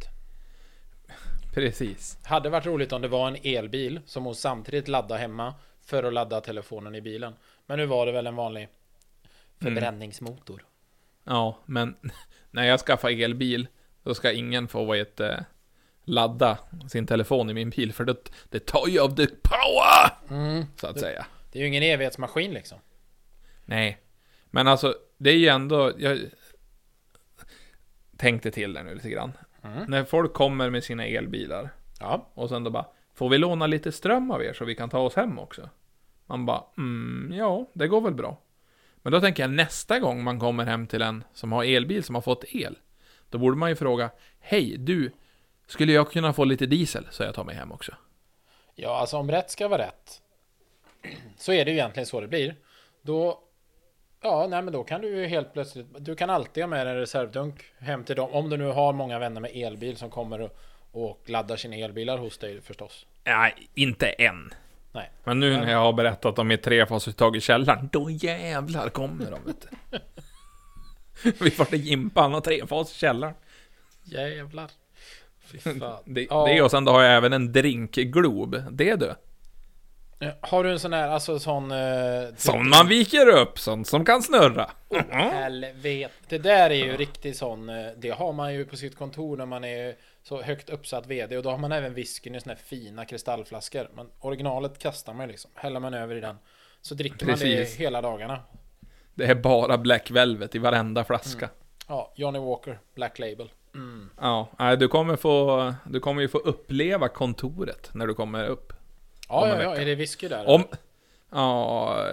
Precis. 1.57 2.19
Hade 2.25 2.49
varit 2.49 2.67
roligt 2.67 2.93
om 2.93 3.03
det 3.03 3.09
var 3.09 3.29
en 3.29 3.37
elbil 3.43 4.01
som 4.07 4.25
hon 4.25 4.35
samtidigt 4.35 4.89
laddade 4.89 5.21
hemma 5.21 5.55
för 5.85 6.03
att 6.03 6.13
ladda 6.13 6.41
telefonen 6.41 6.95
i 6.95 7.01
bilen. 7.01 7.35
Men 7.67 7.79
nu 7.79 7.87
var 7.87 8.07
det 8.07 8.13
väl 8.13 8.27
en 8.27 8.37
vanlig 8.37 8.69
förbränningsmotor. 9.61 10.65
Ja, 11.25 11.59
men 11.67 11.97
när 12.51 12.65
jag 12.65 12.81
skaffar 12.81 13.23
elbil, 13.23 13.69
då 14.03 14.15
ska 14.15 14.33
ingen 14.33 14.69
få 14.69 14.85
vad 14.85 14.99
heter, 14.99 15.29
det, 15.29 15.45
ladda 16.05 16.59
sin 16.89 17.07
telefon 17.07 17.51
i 17.51 17.55
min 17.55 17.71
bil, 17.71 17.93
för 17.93 18.05
det, 18.05 18.17
det 18.51 18.67
tar 18.67 18.89
ju 18.89 19.01
av 19.01 19.17
the 19.17 19.27
power! 19.27 20.13
Mm. 20.31 20.65
Så 20.77 20.87
att 20.87 21.01
säga. 21.01 21.27
Det 21.53 21.59
är 21.59 21.61
ju 21.61 21.69
ingen 21.69 21.83
evighetsmaskin 21.83 22.51
liksom. 22.51 22.79
Nej. 23.65 23.99
Men 24.51 24.69
alltså, 24.69 24.95
det 25.19 25.31
är 25.31 25.37
ju 25.37 25.49
ändå... 25.49 25.93
Jag 25.99 26.21
tänkte 28.17 28.51
till 28.51 28.73
där 28.73 28.83
nu 28.83 28.95
lite 28.95 29.11
grann. 29.11 29.33
Mm. 29.67 29.85
När 29.89 30.05
folk 30.05 30.33
kommer 30.33 30.71
med 30.71 30.85
sina 30.85 31.07
elbilar 31.07 31.71
Ja, 32.01 32.29
och 32.35 32.49
sen 32.49 32.64
då 32.64 32.71
bara 32.71 32.87
Får 33.14 33.29
vi 33.29 33.39
låna 33.39 33.67
lite 33.67 33.93
ström 33.93 34.31
av 34.31 34.43
er 34.43 34.53
så 34.53 34.64
vi 34.64 34.75
kan 34.75 34.91
ta 34.91 34.99
oss 34.99 35.14
hem 35.14 35.39
också? 35.39 35.71
Man 36.27 36.47
bara 36.47 36.64
mm, 36.79 37.33
ja, 37.39 37.67
det 37.73 37.89
går 37.89 38.01
väl 38.01 38.14
bra. 38.14 38.39
Men 38.97 39.12
då 39.12 39.21
tänker 39.21 39.43
jag 39.43 39.51
nästa 39.51 39.99
gång 39.99 40.25
man 40.25 40.41
kommer 40.41 40.64
hem 40.64 40.87
till 40.87 41.03
en 41.03 41.25
som 41.33 41.53
har 41.53 41.64
elbil 41.64 42.05
som 42.05 42.14
har 42.14 42.23
fått 42.23 42.45
el. 42.49 42.79
Då 43.31 43.39
borde 43.39 43.57
man 43.57 43.69
ju 43.69 43.77
fråga 43.77 44.11
Hej 44.41 44.77
du, 44.79 45.12
skulle 45.67 45.93
jag 45.93 46.11
kunna 46.12 46.33
få 46.33 46.45
lite 46.45 46.67
diesel 46.67 47.07
så 47.11 47.23
jag 47.23 47.35
tar 47.35 47.45
mig 47.45 47.55
hem 47.55 47.73
också? 47.73 47.93
ja 48.75 48.99
alltså 49.01 49.17
om 49.17 49.31
rätt 49.31 49.51
ska 49.51 49.69
vara 49.69 49.83
rätt. 49.83 50.23
Så 51.37 51.53
är 51.53 51.64
det 51.64 51.71
ju 51.71 51.77
egentligen 51.77 52.07
så 52.07 52.21
det 52.21 52.29
blir. 52.29 52.57
Då 53.03 53.41
Ja, 54.27 54.47
nej 54.51 54.62
men 54.62 54.72
då 54.72 54.85
kan 54.85 55.01
du 55.01 55.09
ju 55.09 55.27
helt 55.27 55.53
plötsligt 55.53 55.87
Du 55.99 56.16
kan 56.16 56.31
alltid 56.31 56.62
ha 56.62 56.68
med 56.68 56.87
en 56.87 56.97
reservdunk 56.97 57.64
hem 57.79 58.05
till 58.05 58.16
dem 58.16 58.31
Om 58.33 58.51
du 58.51 58.57
nu 58.57 58.66
har 58.66 58.93
många 58.93 59.18
vänner 59.18 59.41
med 59.41 59.51
elbil 59.55 59.97
som 59.97 60.11
kommer 60.11 60.41
och, 60.41 60.59
och 60.93 61.20
laddar 61.27 61.57
sina 61.57 61.77
elbilar 61.77 62.18
hos 62.18 62.39
dig 62.39 62.61
förstås 62.61 63.07
Nej, 63.24 63.55
inte 63.74 64.07
än. 64.07 64.55
Nej. 64.93 65.11
Men 65.24 65.41
nu 65.41 65.57
när 65.57 65.70
jag 65.70 65.79
har 65.79 65.93
berättat 65.93 66.39
om 66.39 66.49
mitt 66.49 66.62
trefasuttag 66.62 67.37
i 67.37 67.41
källaren, 67.41 67.89
då 67.93 68.11
jävlar 68.11 68.89
kommer 68.89 69.31
de 69.31 69.45
vet 69.45 69.66
du. 69.91 69.99
Vi 71.45 71.51
får 71.51 71.64
till 71.64 71.81
Jimpan 71.81 72.35
och 72.35 72.45
trefas 72.45 72.93
i 72.93 72.95
källaren. 72.95 73.35
Jävlar 74.05 74.70
Fy 75.47 75.59
fan 75.81 76.03
Det, 76.05 76.27
Ja. 76.31 76.47
det 76.47 76.62
och 76.62 76.70
sen 76.70 76.85
då 76.85 76.93
har 76.93 77.03
jag 77.03 77.16
även 77.16 77.33
en 77.33 77.53
drinkglob. 77.53 78.62
Det 78.70 78.97
du. 78.97 79.14
Har 80.41 80.64
du 80.64 80.71
en 80.71 80.81
sån 80.81 80.93
här, 80.93 81.09
alltså 81.09 81.39
sån... 81.39 81.71
Eh, 81.71 82.35
Som 82.37 82.71
man 82.71 82.89
viker 82.89 83.29
upp, 83.29 83.59
sånt 83.59 83.87
som 83.87 84.05
kan 84.05 84.23
snurra. 84.23 84.71
Helvete. 85.11 86.12
Det 86.29 86.39
där 86.39 86.71
är 86.71 86.75
ju 86.75 86.97
riktigt 86.97 87.37
sån, 87.37 87.69
eh, 87.69 87.87
det 87.97 88.11
har 88.11 88.33
man 88.33 88.55
ju 88.55 88.64
på 88.64 88.77
sitt 88.77 88.97
kontor 88.97 89.37
när 89.37 89.47
man 89.47 89.64
är 89.64 89.95
så 90.23 90.43
högt 90.43 90.71
uppsatt 90.71 91.07
VD 91.07 91.37
och 91.37 91.43
då 91.43 91.51
har 91.51 91.59
man 91.59 91.73
även 91.73 91.95
whiskyn 91.95 92.35
i 92.35 92.41
såna 92.41 92.55
här 92.55 92.61
fina 92.62 93.05
kristallflaskor. 93.05 93.89
Men 93.95 94.07
originalet 94.21 94.79
kastar 94.79 95.14
man 95.14 95.27
ju 95.27 95.33
liksom, 95.33 95.51
häller 95.55 95.81
man 95.81 95.95
över 95.95 96.17
i 96.17 96.21
den. 96.21 96.37
Så 96.81 96.95
dricker 96.95 97.27
man 97.27 97.35
Precis. 97.35 97.77
det 97.77 97.83
hela 97.85 98.03
dagarna. 98.03 98.41
Det 99.14 99.25
är 99.25 99.35
bara 99.35 99.79
Black 99.79 100.11
Velvet 100.11 100.55
i 100.55 100.59
varenda 100.59 101.05
flaska. 101.05 101.51
Ja, 101.89 102.12
Johnny 102.17 102.39
Walker, 102.39 102.79
Black 102.95 103.19
Label. 103.19 103.51
Mm. 103.75 104.11
Ja, 104.21 104.77
du 104.79 104.89
kommer 104.89 105.17
få, 105.17 105.75
du 105.85 106.01
kommer 106.01 106.23
ju 106.23 106.29
få 106.29 106.39
uppleva 106.39 107.09
kontoret 107.09 107.91
när 107.95 108.07
du 108.07 108.14
kommer 108.14 108.47
upp. 108.47 108.73
Ja, 109.29 109.49
ja, 109.49 109.62
ja, 109.62 109.77
är 109.77 109.85
det 109.85 109.95
whisky 109.95 110.29
där? 110.29 110.49
Om... 110.49 110.64
Ja, 111.31 112.07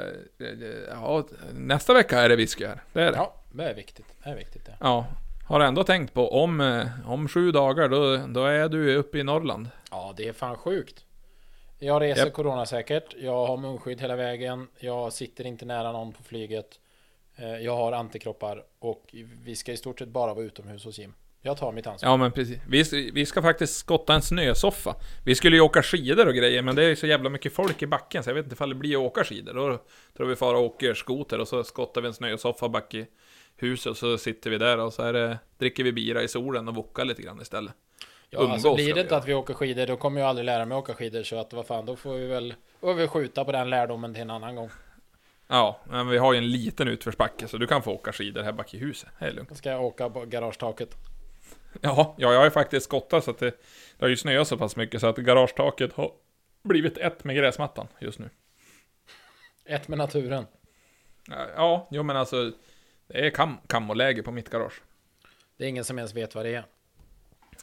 ja, 0.89 1.23
nästa 1.53 1.93
vecka 1.93 2.19
är 2.21 2.29
det 2.29 2.35
whisky 2.35 2.65
här. 2.65 2.83
Det 2.93 3.01
är 3.01 3.11
det. 3.11 3.17
Ja, 3.17 3.33
det 3.51 3.63
är 3.63 3.73
viktigt. 3.73 4.05
Det 4.23 4.29
är 4.29 4.35
viktigt 4.35 4.65
det. 4.65 4.75
Ja, 4.79 5.05
har 5.47 5.59
ändå 5.59 5.83
tänkt 5.83 6.13
på 6.13 6.33
om, 6.43 6.61
eh, 6.61 6.87
om 7.11 7.27
sju 7.27 7.51
dagar 7.51 7.89
då, 7.89 8.17
då 8.27 8.45
är 8.45 8.69
du 8.69 8.95
uppe 8.95 9.17
i 9.17 9.23
Norrland. 9.23 9.69
Ja, 9.91 10.13
det 10.17 10.27
är 10.27 10.33
fan 10.33 10.55
sjukt. 10.57 11.05
Jag 11.79 12.01
reser 12.01 12.25
Japp. 12.25 12.33
coronasäkert. 12.33 13.15
Jag 13.17 13.45
har 13.45 13.57
munskydd 13.57 14.01
hela 14.01 14.15
vägen. 14.15 14.67
Jag 14.79 15.13
sitter 15.13 15.45
inte 15.45 15.65
nära 15.65 15.91
någon 15.91 16.13
på 16.13 16.23
flyget. 16.23 16.79
Eh, 17.35 17.57
Jag 17.57 17.75
har 17.75 17.91
antikroppar 17.91 18.63
och 18.79 19.15
vi 19.43 19.55
ska 19.55 19.71
i 19.71 19.77
stort 19.77 19.99
sett 19.99 20.09
bara 20.09 20.33
vara 20.33 20.45
utomhus 20.45 20.85
hos 20.85 20.99
Jim. 20.99 21.13
Jag 21.45 21.57
tar 21.57 21.71
mitt 21.71 21.87
ansvar. 21.87 22.09
Ja 22.09 22.17
men 22.17 22.31
precis. 22.31 22.59
Vi, 22.67 23.11
vi 23.11 23.25
ska 23.25 23.41
faktiskt 23.41 23.77
skotta 23.77 24.13
en 24.13 24.21
snösoffa. 24.21 24.95
Vi 25.25 25.35
skulle 25.35 25.55
ju 25.55 25.61
åka 25.61 25.83
skidor 25.83 26.27
och 26.27 26.33
grejer 26.33 26.61
men 26.61 26.75
det 26.75 26.83
är 26.83 26.89
ju 26.89 26.95
så 26.95 27.07
jävla 27.07 27.29
mycket 27.29 27.53
folk 27.53 27.81
i 27.81 27.87
backen 27.87 28.23
så 28.23 28.29
jag 28.29 28.35
vet 28.35 28.43
inte 28.43 28.53
ifall 28.53 28.69
det 28.69 28.75
blir 28.75 28.95
att 28.95 29.11
åka 29.11 29.23
skidor. 29.23 29.53
Då 29.53 29.79
tror 30.17 30.27
vi 30.27 30.35
fara 30.35 30.57
och 30.57 30.63
åker 30.63 30.93
skoter 30.93 31.39
och 31.39 31.47
så 31.47 31.63
skottar 31.63 32.01
vi 32.01 32.07
en 32.07 32.13
snösoffa 32.13 32.69
back 32.69 32.93
i 32.93 33.07
huset 33.57 33.91
och 33.91 33.97
så 33.97 34.17
sitter 34.17 34.49
vi 34.49 34.57
där 34.57 34.77
och 34.77 34.93
så 34.93 35.11
det, 35.11 35.37
dricker 35.57 35.83
vi 35.83 35.91
bira 35.91 36.23
i 36.23 36.27
solen 36.27 36.67
och 36.67 36.75
wokar 36.75 37.05
lite 37.05 37.21
grann 37.21 37.41
istället. 37.41 37.73
Ja, 38.29 38.39
alltså 38.39 38.67
umgås 38.67 38.75
blir 38.75 38.85
ska 38.85 38.95
det 38.95 39.01
inte 39.01 39.17
att 39.17 39.27
vi 39.27 39.33
åker 39.33 39.53
skidor 39.53 39.85
då 39.85 39.95
kommer 39.95 40.21
jag 40.21 40.29
aldrig 40.29 40.45
lära 40.45 40.65
mig 40.65 40.77
åka 40.77 40.93
skidor 40.93 41.23
så 41.23 41.39
att 41.39 41.53
vad 41.53 41.65
fan 41.65 41.85
då 41.85 41.95
får 41.95 42.13
vi 42.13 42.27
väl 42.27 42.53
får 42.79 42.93
vi 42.93 43.07
skjuta 43.07 43.45
på 43.45 43.51
den 43.51 43.69
lärdomen 43.69 44.13
till 44.13 44.21
en 44.21 44.29
annan 44.29 44.55
gång. 44.55 44.69
Ja, 45.47 45.79
men 45.89 46.07
vi 46.07 46.17
har 46.17 46.33
ju 46.33 46.37
en 46.37 46.51
liten 46.51 46.87
utförsbacke 46.87 47.47
så 47.47 47.57
du 47.57 47.67
kan 47.67 47.81
få 47.81 47.91
åka 47.91 48.11
skidor 48.11 48.43
här 48.43 48.51
bak 48.51 48.73
i 48.73 48.77
huset. 48.77 49.09
Det 49.19 49.25
är 49.25 49.31
lugnt. 49.31 49.49
Då 49.49 49.55
ska 49.55 49.69
jag 49.69 49.83
åka 49.83 50.09
på 50.09 50.25
garagetaket. 50.25 50.95
Ja, 51.81 52.15
ja 52.17 52.31
jag 52.31 52.37
har 52.39 52.45
ju 52.45 52.51
faktiskt 52.51 52.85
skottat 52.85 53.23
så 53.23 53.31
att 53.31 53.37
det, 53.39 53.49
det 53.97 54.05
har 54.05 54.07
ju 54.09 54.17
snöat 54.17 54.47
så 54.47 54.57
pass 54.57 54.75
mycket 54.75 55.01
så 55.01 55.07
att 55.07 55.17
garagetaket 55.17 55.93
har 55.93 56.11
blivit 56.63 56.97
ett 56.97 57.23
med 57.23 57.35
gräsmattan 57.35 57.87
just 57.99 58.19
nu. 58.19 58.29
Ett 59.65 59.87
med 59.87 59.97
naturen. 59.97 60.45
Ja, 61.55 61.87
jo 61.91 62.03
men 62.03 62.17
alltså 62.17 62.51
det 63.07 63.25
är 63.25 63.29
kam 63.29 63.57
kammoläge 63.67 64.23
på 64.23 64.31
mitt 64.31 64.49
garage. 64.49 64.81
Det 65.57 65.63
är 65.65 65.67
ingen 65.69 65.83
som 65.83 65.97
ens 65.97 66.13
vet 66.13 66.35
vad 66.35 66.45
det 66.45 66.55
är. 66.55 66.65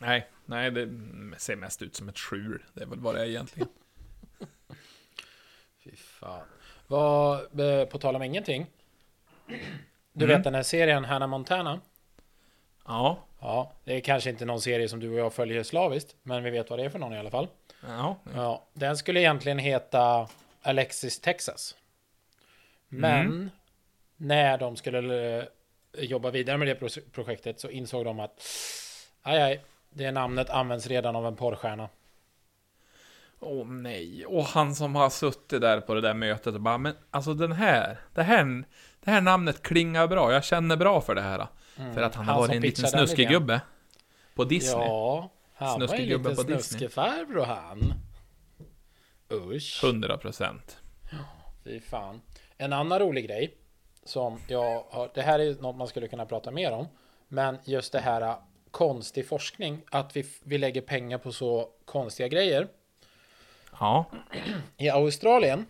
Nej, 0.00 0.28
nej 0.44 0.70
det 0.70 0.88
ser 1.38 1.56
mest 1.56 1.82
ut 1.82 1.96
som 1.96 2.08
ett 2.08 2.18
skjul. 2.18 2.64
Det 2.72 2.82
är 2.82 2.86
väl 2.86 3.00
vad 3.00 3.14
det 3.14 3.20
är 3.20 3.26
egentligen. 3.26 3.68
Fy 5.84 5.96
fan. 5.96 6.46
Vad, 6.86 7.60
eh, 7.60 7.84
på 7.84 7.98
tal 7.98 8.16
om 8.16 8.22
ingenting. 8.22 8.66
Du 10.12 10.24
Mm. 10.24 10.36
vet 10.36 10.44
den 10.44 10.54
här 10.54 10.62
serien 10.62 11.04
Hannah 11.04 11.28
Montana? 11.28 11.80
Ja, 12.86 13.26
Ja, 13.40 13.72
det 13.84 13.96
är 13.96 14.00
kanske 14.00 14.30
inte 14.30 14.44
någon 14.44 14.60
serie 14.60 14.88
som 14.88 15.00
du 15.00 15.10
och 15.10 15.18
jag 15.18 15.32
följer 15.32 15.62
slaviskt, 15.62 16.16
men 16.22 16.42
vi 16.44 16.50
vet 16.50 16.70
vad 16.70 16.78
det 16.78 16.84
är 16.84 16.88
för 16.90 16.98
någon 16.98 17.12
i 17.14 17.18
alla 17.18 17.30
fall. 17.30 17.48
ja. 17.86 18.16
Ja, 18.34 18.66
den 18.72 18.96
skulle 18.96 19.20
egentligen 19.20 19.58
heta 19.58 20.28
Alexis 20.62 21.20
Texas. 21.20 21.74
Men 22.88 23.20
Mm. 23.26 23.50
när 24.16 24.58
de 24.58 24.76
skulle 24.76 25.38
eh, 25.38 25.44
jobba 25.92 26.30
vidare 26.30 26.58
med 26.58 26.68
det 26.68 26.74
pro- 26.74 27.10
projektet 27.12 27.60
så 27.60 27.70
insåg 27.70 28.04
de 28.04 28.20
att 28.20 28.42
aj, 29.22 29.42
aj, 29.42 29.60
det 29.90 30.10
namnet 30.12 30.50
används 30.50 30.86
redan 30.86 31.16
av 31.16 31.26
en 31.26 31.36
porrstjärna. 31.36 31.88
Åh 33.40 33.66
nej, 33.66 34.26
och 34.26 34.44
han 34.44 34.74
som 34.74 34.94
har 34.94 35.10
suttit 35.10 35.60
där 35.60 35.80
på 35.80 35.94
det 35.94 36.00
där 36.00 36.14
mötet 36.14 36.54
och 36.54 36.60
bara, 36.60 36.78
men 36.78 36.94
alltså 37.10 37.34
den 37.34 37.52
här, 37.52 37.98
det 38.14 38.22
här, 38.22 38.64
det 39.00 39.10
här 39.10 39.20
namnet 39.20 39.62
klingar 39.62 40.06
bra, 40.06 40.32
jag 40.32 40.44
känner 40.44 40.76
bra 40.76 41.00
för 41.00 41.14
det 41.14 41.20
här. 41.20 41.46
För 41.94 42.02
att 42.02 42.14
han, 42.14 42.24
har 42.26 42.32
Han 42.32 42.40
varit 42.40 42.48
som 42.48 42.56
en 42.56 42.62
liten 42.62 42.82
pitchade 42.82 42.96
den 42.96 43.06
snuskig 43.06 43.22
idén. 43.22 43.32
gubbe. 43.32 43.60
På 44.34 44.44
Disney. 44.44 44.84
Ja, 44.84 45.30
han 45.54 45.80
var 45.80 45.86
Snuskig 45.86 46.12
en 46.12 46.22
liten 46.22 46.36
snuskefarbror 46.36 47.44
han. 47.44 47.94
Usch. 49.32 49.84
100 49.84 50.18
procent. 50.18 50.76
Fy 51.64 51.80
fan. 51.80 52.20
En 52.56 52.72
annan 52.72 52.98
rolig 52.98 53.26
grej 53.26 53.54
som 54.04 54.40
jag 54.48 54.84
har, 54.90 55.10
det 55.14 55.22
här 55.22 55.38
är 55.38 55.54
något 55.62 55.76
man 55.76 55.88
skulle 55.88 56.08
kunna 56.08 56.26
prata 56.26 56.50
mer 56.50 56.72
om, 56.72 56.86
men 57.28 57.58
just 57.64 57.92
det 57.92 58.00
här 58.00 58.22
äh, 58.22 58.36
konstig 58.70 59.28
forskning, 59.28 59.82
att 59.90 60.16
vi, 60.16 60.24
vi 60.42 60.58
lägger 60.58 60.80
pengar 60.80 61.18
på 61.18 61.32
så 61.32 61.68
konstiga 61.84 62.28
grejer. 62.28 62.68
Ja. 63.80 64.04
I 64.76 64.88
Australien 64.90 65.66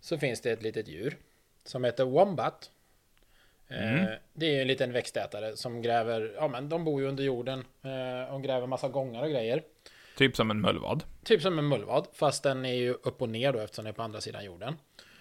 så 0.00 0.18
finns 0.18 0.40
det 0.40 0.50
ett 0.50 0.62
litet 0.62 0.88
djur 0.88 1.18
som 1.64 1.84
heter 1.84 2.04
Wombat. 2.04 2.70
Eh, 3.72 4.08
det 4.32 4.46
är 4.46 4.50
ju 4.50 4.60
en 4.60 4.68
liten 4.68 4.92
växtätare 4.92 5.56
som 5.56 5.82
gräver, 5.82 6.32
ja 6.36 6.48
men 6.48 6.68
de 6.68 6.84
bor 6.84 7.00
ju 7.00 7.08
under 7.08 7.24
jorden 7.24 7.64
eh, 7.82 8.34
och 8.34 8.42
gräver 8.42 8.66
massa 8.66 8.88
gångar 8.88 9.22
och 9.22 9.30
grejer. 9.30 9.62
Typ 10.16 10.36
som 10.36 10.50
en 10.50 10.60
mullvad. 10.60 11.04
Typ 11.24 11.42
som 11.42 11.58
en 11.58 11.68
mullvad, 11.68 12.06
fast 12.12 12.42
den 12.42 12.64
är 12.64 12.74
ju 12.74 12.92
upp 12.92 13.22
och 13.22 13.28
ner 13.28 13.52
då 13.52 13.58
eftersom 13.58 13.84
den 13.84 13.92
är 13.92 13.96
på 13.96 14.02
andra 14.02 14.20
sidan 14.20 14.44
jorden. 14.44 14.74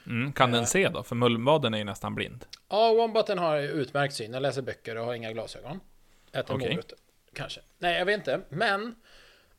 Mm, 0.08 0.34
kan 0.34 0.52
den 0.52 0.68
se 0.68 0.89
då? 0.89 1.04
För 1.04 1.16
mullvaden 1.16 1.74
är 1.74 1.78
ju 1.78 1.84
nästan 1.84 2.16
blind. 2.16 2.45
Ja, 2.70 2.93
Wombaten 2.93 3.38
har 3.38 3.60
utmärkt 3.60 4.14
syn. 4.14 4.32
Den 4.32 4.41
läser 4.41 4.62
böcker 4.62 4.97
och 4.97 5.06
har 5.06 5.14
inga 5.14 5.32
glasögon. 5.32 5.80
Äter 6.32 6.56
Okej. 6.56 6.70
morötter. 6.70 6.97
Kanske. 7.34 7.62
Nej, 7.80 7.97
jag 7.97 8.06
vet 8.06 8.18
inte. 8.18 8.41
Men 8.49 8.95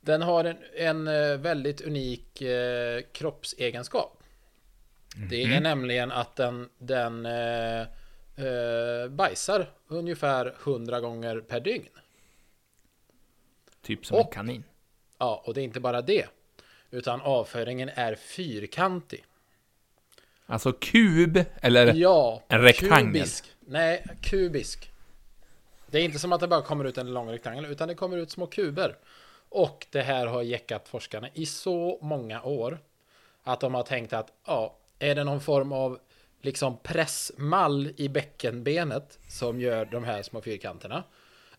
den 0.01 0.21
har 0.21 0.43
en, 0.43 0.57
en 0.77 1.07
eh, 1.07 1.37
väldigt 1.37 1.81
unik 1.81 2.41
eh, 2.41 3.01
kroppsegenskap. 3.11 4.23
Det 5.29 5.43
är 5.43 5.61
nämligen 5.61 6.11
att 6.11 6.35
den, 6.35 6.69
den 6.77 7.25
eh, 7.25 7.87
eh, 8.35 9.09
bajsar 9.09 9.71
ungefär 9.87 10.55
100 10.63 10.99
gånger 10.99 11.39
per 11.39 11.59
dygn. 11.59 11.89
Typ 13.81 14.05
som 14.05 14.17
en 14.17 14.23
Och- 14.25 14.33
kanin. 14.33 14.63
Ja, 15.17 15.43
och 15.45 15.53
det 15.53 15.61
är 15.61 15.63
inte 15.63 15.79
bara 15.79 16.01
det. 16.01 16.25
Utan 16.91 17.21
avföringen 17.21 17.89
är 17.89 18.15
fyrkantig. 18.15 19.25
Alltså 20.45 20.71
kub, 20.73 21.39
eller 21.61 21.93
Ja, 21.93 22.41
en 22.47 22.61
rektangel. 22.61 23.13
Kubisk. 23.13 23.45
Nej, 23.59 24.05
kubisk. 24.21 24.91
Det 25.87 25.99
är 25.99 26.03
inte 26.03 26.19
som 26.19 26.33
att 26.33 26.39
det 26.39 26.47
bara 26.47 26.61
kommer 26.61 26.85
ut 26.85 26.97
en 26.97 27.13
lång 27.13 27.29
rektangel, 27.31 27.65
utan 27.65 27.87
det 27.87 27.95
kommer 27.95 28.17
ut 28.17 28.31
små 28.31 28.47
kuber. 28.47 28.97
Och 29.49 29.87
det 29.91 30.01
här 30.01 30.27
har 30.27 30.41
jäckat 30.41 30.87
forskarna 30.87 31.29
i 31.33 31.45
så 31.45 31.99
många 32.01 32.41
år. 32.43 32.79
Att 33.43 33.59
de 33.59 33.73
har 33.73 33.83
tänkt 33.83 34.13
att, 34.13 34.31
ja, 34.47 34.77
är 34.99 35.15
det 35.15 35.23
någon 35.23 35.41
form 35.41 35.71
av 35.71 35.99
liksom 36.43 36.77
pressmall 36.83 37.93
i 37.97 38.09
bäckenbenet 38.09 39.19
som 39.29 39.59
gör 39.61 39.85
de 39.85 40.03
här 40.03 40.23
små 40.23 40.41
fyrkanterna? 40.41 41.03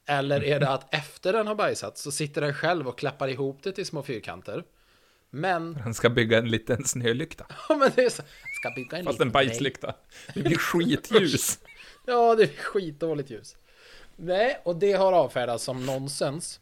Eller 0.06 0.44
är 0.44 0.60
det 0.60 0.68
att 0.68 0.94
efter 0.94 1.32
den 1.32 1.46
har 1.46 1.54
bajsat 1.54 1.98
så 1.98 2.12
sitter 2.12 2.40
den 2.40 2.54
själv 2.54 2.88
och 2.88 2.98
klappar 2.98 3.28
ihop 3.28 3.62
det 3.62 3.72
till 3.72 3.86
små 3.86 4.02
fyrkanter? 4.02 4.64
Men, 5.30 5.74
den 5.84 5.94
ska 5.94 6.10
bygga 6.10 6.38
en 6.38 6.48
liten 6.48 6.84
snölykta. 6.84 7.46
ja 7.68 7.76
men 7.76 7.90
det 7.94 8.04
är 8.04 8.10
så, 8.10 8.22
ska 8.60 8.70
bygga 8.76 8.98
en 8.98 9.04
Fast 9.04 9.20
en 9.20 9.26
liten- 9.28 9.32
bajslykta. 9.32 9.94
Det 10.34 10.42
blir 10.42 10.56
skitljus. 10.56 11.58
Ja, 12.06 12.34
det 12.34 12.42
är 12.42 12.46
skitdåligt 12.56 13.30
ljus. 13.30 13.56
Nej, 14.16 14.60
och 14.64 14.76
det 14.76 14.92
har 14.92 15.12
avfärdats 15.12 15.64
som 15.64 15.86
nonsens. 15.86 16.60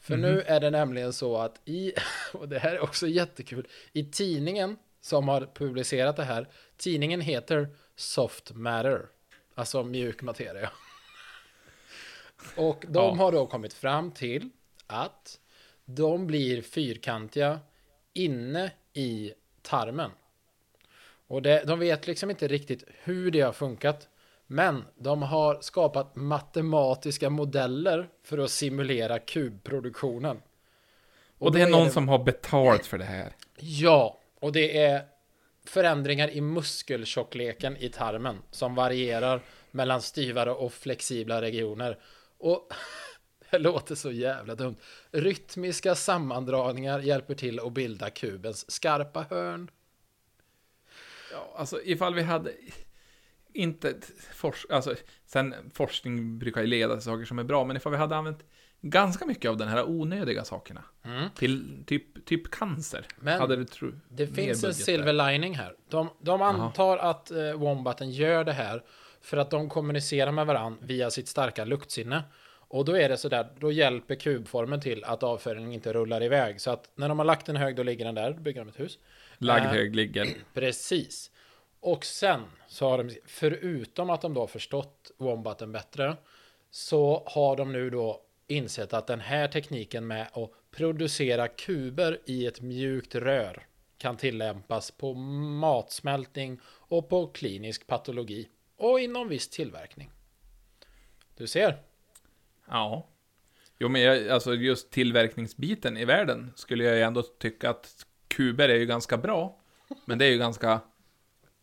För 0.00 0.16
nu 0.16 0.40
är 0.42 0.60
det 0.60 0.70
nämligen 0.70 1.12
så 1.12 1.36
att 1.36 1.60
i, 1.64 1.92
och 2.32 2.48
det 2.48 2.58
här 2.58 2.74
är 2.74 2.80
också 2.80 3.06
jättekul, 3.06 3.66
i 3.92 4.04
tidningen 4.04 4.76
som 5.00 5.28
har 5.28 5.48
publicerat 5.54 6.16
det 6.16 6.24
här, 6.24 6.48
tidningen 6.76 7.20
heter 7.20 7.68
Soft 7.96 8.50
Matter, 8.54 9.06
alltså 9.54 9.84
mjuk 9.84 10.22
materia. 10.22 10.70
Och 12.56 12.84
de 12.88 13.04
Ja. 13.04 13.14
har 13.14 13.32
då 13.32 13.46
kommit 13.46 13.72
fram 13.74 14.10
till 14.10 14.50
att 14.86 15.40
de 15.84 16.26
blir 16.26 16.62
fyrkantiga 16.62 17.60
inne 18.12 18.70
i 18.92 19.32
tarmen. 19.62 20.10
Och 21.26 21.42
det, 21.42 21.64
de 21.64 21.78
vet 21.78 22.06
liksom 22.06 22.30
inte 22.30 22.48
riktigt 22.48 22.84
hur 23.02 23.30
det 23.30 23.40
har 23.40 23.52
funkat. 23.52 24.08
Men 24.46 24.84
de 24.96 25.22
har 25.22 25.58
skapat 25.60 26.16
matematiska 26.16 27.30
modeller 27.30 28.08
för 28.22 28.38
att 28.38 28.50
simulera 28.50 29.18
kubproduktionen. 29.18 30.42
Och 31.38 31.52
det 31.52 31.62
är 31.62 31.70
någon 31.70 31.90
som 31.90 32.08
har 32.08 32.18
betalt 32.18 32.86
för 32.86 32.98
det 32.98 33.04
här. 33.04 33.32
Ja, 33.56 34.17
och 34.40 34.52
det 34.52 34.78
är 34.78 35.04
förändringar 35.64 36.30
i 36.30 36.40
muskeltjockleken 36.40 37.76
i 37.76 37.88
tarmen 37.88 38.42
som 38.50 38.74
varierar 38.74 39.40
mellan 39.70 40.02
styvare 40.02 40.50
och 40.50 40.72
flexibla 40.72 41.42
regioner. 41.42 41.98
Och 42.38 42.72
det 43.50 43.58
låter 43.58 43.94
så 43.94 44.12
jävla 44.12 44.54
dumt. 44.54 44.76
Rytmiska 45.10 45.94
sammandragningar 45.94 47.00
hjälper 47.00 47.34
till 47.34 47.60
att 47.60 47.72
bilda 47.72 48.10
kubens 48.10 48.70
skarpa 48.70 49.26
hörn. 49.30 49.70
Ja, 51.32 51.54
alltså 51.56 51.82
ifall 51.84 52.14
vi 52.14 52.22
hade 52.22 52.52
inte 53.52 53.94
forsk... 54.32 54.66
Alltså, 54.70 54.94
sen 55.26 55.54
forskning 55.74 56.38
brukar 56.38 56.60
ju 56.60 56.66
leda 56.66 56.94
till 56.94 57.04
saker 57.04 57.24
som 57.24 57.38
är 57.38 57.44
bra, 57.44 57.64
men 57.64 57.76
ifall 57.76 57.92
vi 57.92 57.98
hade 57.98 58.16
använt 58.16 58.44
ganska 58.80 59.26
mycket 59.26 59.48
av 59.50 59.56
den 59.56 59.68
här 59.68 59.88
onödiga 59.88 60.44
sakerna 60.44 60.84
Mm. 61.04 61.28
till 61.34 61.84
typ, 61.86 62.24
typ 62.26 62.50
cancer. 62.50 63.06
Men 63.20 63.40
hade 63.40 63.56
du 63.56 63.64
tro, 63.64 63.92
Det 64.08 64.26
finns 64.26 64.64
en 64.64 64.74
silver 64.74 65.12
där. 65.12 65.30
lining 65.32 65.54
här. 65.54 65.74
De, 65.88 66.08
de 66.20 66.42
antar 66.42 66.98
att 66.98 67.30
eh, 67.30 67.52
Wombaten 67.52 68.10
gör 68.10 68.44
det 68.44 68.52
här 68.52 68.82
för 69.20 69.36
att 69.36 69.50
de 69.50 69.68
kommunicerar 69.68 70.32
med 70.32 70.46
varandra 70.46 70.78
via 70.82 71.10
sitt 71.10 71.28
starka 71.28 71.64
luktsinne. 71.64 72.22
Och 72.70 72.84
då 72.84 72.96
är 72.96 73.08
det 73.08 73.16
sådär, 73.16 73.48
då 73.58 73.72
hjälper 73.72 74.14
kubformen 74.14 74.80
till 74.80 75.04
att 75.04 75.22
avföringen 75.22 75.72
inte 75.72 75.92
rullar 75.92 76.22
iväg. 76.22 76.60
Så 76.60 76.70
att 76.70 76.90
när 76.94 77.08
de 77.08 77.18
har 77.18 77.26
lagt 77.26 77.48
en 77.48 77.56
hög, 77.56 77.76
då 77.76 77.82
ligger 77.82 78.04
den 78.04 78.14
där, 78.14 78.30
då 78.32 78.40
bygger 78.40 78.60
de 78.60 78.68
ett 78.68 78.80
hus. 78.80 78.98
Lagd 79.38 79.64
Eh, 79.64 79.70
hög 79.72 79.96
ligger. 79.96 80.26
Precis. 80.54 81.30
Och 81.80 82.04
sen 82.04 82.40
så 82.68 82.88
har 82.88 82.98
de, 83.04 83.10
förutom 83.26 84.10
att 84.10 84.20
de 84.20 84.34
då 84.34 84.40
har 84.40 84.46
förstått 84.46 85.10
Wombaten 85.18 85.72
bättre, 85.72 86.16
så 86.70 87.22
har 87.26 87.56
de 87.56 87.72
nu 87.72 87.90
då 87.90 88.20
insett 88.48 88.92
att 88.92 89.06
den 89.06 89.20
här 89.20 89.48
tekniken 89.48 90.06
med 90.06 90.28
att 90.32 90.50
producera 90.70 91.48
kuber 91.48 92.20
i 92.26 92.46
ett 92.46 92.60
mjukt 92.60 93.14
rör 93.14 93.66
kan 93.98 94.16
tillämpas 94.16 94.90
på 94.90 95.14
matsmältning 95.14 96.60
och 96.66 97.08
på 97.08 97.26
klinisk 97.26 97.86
patologi 97.86 98.48
och 98.76 99.00
inom 99.00 99.28
viss 99.28 99.48
tillverkning. 99.48 100.10
Du 101.36 101.46
ser. 101.46 101.78
Ja. 102.68 103.08
Jo, 103.78 103.88
men 103.88 104.02
jag, 104.02 104.28
alltså 104.28 104.54
just 104.54 104.90
tillverkningsbiten 104.90 105.96
i 105.96 106.04
världen 106.04 106.52
skulle 106.56 106.84
jag 106.84 106.96
ju 106.96 107.02
ändå 107.02 107.22
tycka 107.22 107.70
att 107.70 108.06
kuber 108.28 108.68
är 108.68 108.76
ju 108.76 108.86
ganska 108.86 109.16
bra. 109.16 109.60
Men 110.04 110.18
det 110.18 110.24
är 110.24 110.30
ju 110.30 110.38
ganska, 110.38 110.80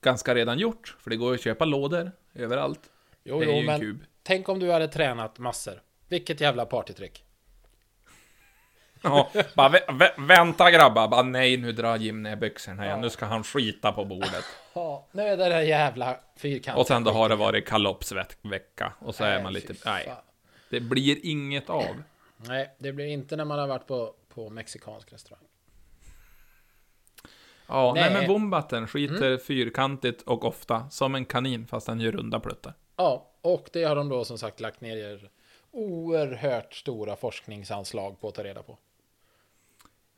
ganska 0.02 0.36
redan 0.36 0.60
gjort. 0.60 0.98
För 1.00 1.10
det 1.10 1.16
går 1.16 1.32
ju 1.32 1.36
att 1.36 1.44
köpa 1.44 1.66
lådor 1.66 2.12
överallt. 2.34 2.90
Jo, 3.24 3.44
jo, 3.44 3.62
men 3.62 3.80
kub. 3.80 4.06
tänk 4.24 4.50
om 4.50 4.60
du 4.60 4.72
hade 4.72 4.88
tränat 4.88 5.40
massor. 5.40 5.82
Vilket 6.08 6.41
jävla 6.41 6.66
partytrick. 6.66 7.24
Ja, 9.01 9.32
bara 9.56 9.70
vä 9.70 9.80
vä 9.99 10.14
vänta 10.18 10.72
grabbar, 10.72 11.08
bara 11.08 11.22
nej 11.22 11.58
nu 11.58 11.72
drar 11.72 11.97
Jim 11.97 12.24
ner 12.24 12.36
byxorna 12.36 12.86
igen, 12.86 13.01
nu 13.01 13.10
ska 13.10 13.26
han 13.26 13.43
skita 13.43 13.91
på 13.91 14.06
bordet. 14.06 14.45
Ja, 14.74 15.08
nu 15.12 15.24
är 15.24 15.38
det 15.38 15.49
där 15.49 15.62
jävla 15.62 16.20
fyrkanten. 16.38 16.80
Och 16.82 16.88
sen 16.88 17.03
då 17.03 17.12
har 17.12 17.30
det 17.30 17.36
varit 17.36 17.68
kalopsvecka, 17.68 18.93
och 18.99 19.16
så 19.16 19.24
är 19.24 19.43
man 19.43 19.53
lite, 19.53 19.74
nej, 19.86 20.14
det 20.70 20.80
blir 20.80 21.26
inget 21.26 21.70
av. 21.70 22.03
Nej, 22.38 22.76
det 22.78 22.93
blir 22.93 23.06
inte 23.06 23.36
när 23.36 23.45
man 23.45 23.60
har 23.60 23.68
varit 23.68 23.88
på, 23.88 24.14
på 24.34 24.49
mexikansk 24.49 25.14
restaurang. 25.14 25.43
Ja, 27.68 27.93
nej, 27.95 28.03
Nej. 28.03 28.14
men 28.14 28.28
Wombaten 28.28 28.88
skiter 28.88 29.38
fyrkantigt 29.38 30.22
och 30.22 30.45
ofta, 30.45 30.89
som 30.89 31.16
en 31.16 31.26
kanin 31.26 31.68
fast 31.68 31.88
den 31.88 31.99
gör 31.99 32.12
runda 32.12 32.39
pluttar. 32.39 32.74
Ja, 32.95 33.32
och 33.41 33.70
det 33.74 33.84
har 33.84 33.95
de 33.95 34.10
då 34.10 34.26
som 34.26 34.38
sagt 34.38 34.60
lagt 34.60 34.82
ner 34.82 35.30
oerhört 35.76 36.74
stora 36.74 37.16
forskningsanslag 37.16 38.22
på 38.22 38.28
att 38.28 38.36
ta 38.36 38.44
reda 38.44 38.64
på. 38.64 38.78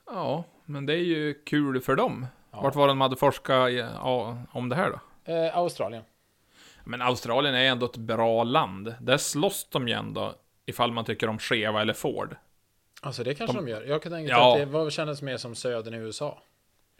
Ja, 0.05 0.43
men 0.65 0.85
det 0.85 0.93
är 0.93 1.03
ju 1.03 1.33
kul 1.33 1.81
för 1.81 1.95
dem. 1.95 2.25
Ja. 2.51 2.61
Vart 2.61 2.75
var 2.75 2.87
de 2.87 3.01
hade 3.01 3.15
forskat 3.15 3.71
ja, 3.73 4.37
om 4.51 4.69
det 4.69 4.75
här 4.75 4.91
då? 4.91 5.33
Eh, 5.33 5.57
Australien. 5.57 6.03
Men 6.83 7.01
Australien 7.01 7.55
är 7.55 7.65
ändå 7.65 7.85
ett 7.85 7.97
bra 7.97 8.43
land. 8.43 8.95
Där 9.01 9.17
slåss 9.17 9.67
de 9.69 9.87
ju 9.87 9.93
ändå, 9.93 10.33
ifall 10.65 10.91
man 10.91 11.05
tycker 11.05 11.29
om 11.29 11.39
Cheva 11.39 11.81
eller 11.81 11.93
Ford. 11.93 12.35
Alltså 13.01 13.23
det 13.23 13.35
kanske 13.35 13.57
de, 13.57 13.65
De- 13.65 13.71
gör. 13.71 13.81
Jag 13.83 14.01
kan 14.01 14.11
tänka 14.11 14.31
Ja. 14.31 14.53
att 14.53 14.59
det 14.59 14.65
var, 14.65 14.89
kändes 14.89 15.21
mer 15.21 15.37
som 15.37 15.55
södern 15.55 15.93
i 15.93 15.97
USA. 15.97 16.41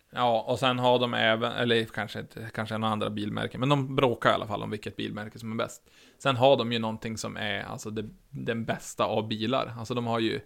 Ja, 0.10 0.41
och 0.47 0.60
sen 0.60 0.80
har 0.80 0.99
de 0.99 1.14
även, 1.14 1.51
eller 1.51 1.86
kanske 1.86 2.20
inte, 2.20 2.49
kanske 2.53 2.78
några 2.78 2.91
andra 2.91 3.10
bilmärken, 3.10 3.60
men 3.60 3.70
de 3.70 3.95
bråkar 3.95 4.30
i 4.30 4.34
alla 4.34 4.47
fall 4.47 4.64
om 4.64 4.70
vilket 4.70 4.95
bilmärke 4.95 5.39
som 5.39 5.51
är 5.51 5.55
bäst. 5.55 5.89
Sen 6.18 6.36
har 6.36 6.58
de 6.58 6.72
ju 6.72 6.80
någonting 6.80 7.18
som 7.18 7.38
är, 7.38 7.64
alltså 7.64 7.89
det, 7.89 8.10
den 8.30 8.66
bästa 8.66 9.05
av 9.05 9.28
bilar. 9.28 9.74
Alltså 9.80 9.93
de 9.93 10.08
har 10.08 10.20
ju, 10.20 10.41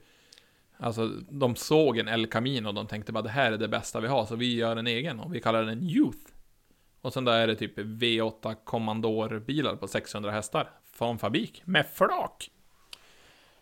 alltså 0.77 1.07
de 1.29 1.55
såg 1.55 1.97
en 1.97 2.07
El 2.07 2.27
Camino 2.27 2.67
och 2.67 2.73
de 2.73 2.87
tänkte 2.87 3.11
bara 3.11 3.21
det 3.21 3.29
här 3.29 3.51
är 3.51 3.57
det 3.57 3.67
bästa 3.67 3.99
vi 3.99 4.07
har, 4.07 4.25
så 4.25 4.35
vi 4.35 4.55
gör 4.55 4.75
en 4.75 4.87
egen 4.87 5.19
och 5.19 5.35
vi 5.35 5.41
kallar 5.41 5.63
den 5.63 5.83
Youth. 5.83 6.31
Och 7.01 7.13
sen 7.13 7.25
där 7.25 7.39
är 7.39 7.47
det 7.47 7.55
typ 7.55 7.77
V8 7.77 8.55
Commandor-bilar 8.63 9.75
på 9.75 9.87
600 9.87 10.31
hästar 10.31 10.69
från 10.93 11.19
fabrik 11.19 11.61
med 11.65 11.85
flak. 11.87 12.51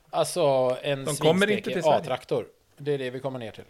Alltså 0.10 0.78
en 0.82 1.06
Sverige. 1.82 1.98
A-traktor. 1.98 2.48
Det 2.78 2.94
är 2.94 2.98
det 2.98 3.10
vi 3.10 3.20
kommer 3.20 3.40
ner 3.40 3.52
till. 3.52 3.64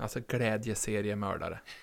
Alltså 0.00 0.20
glädjeseriemördare. 0.28 1.60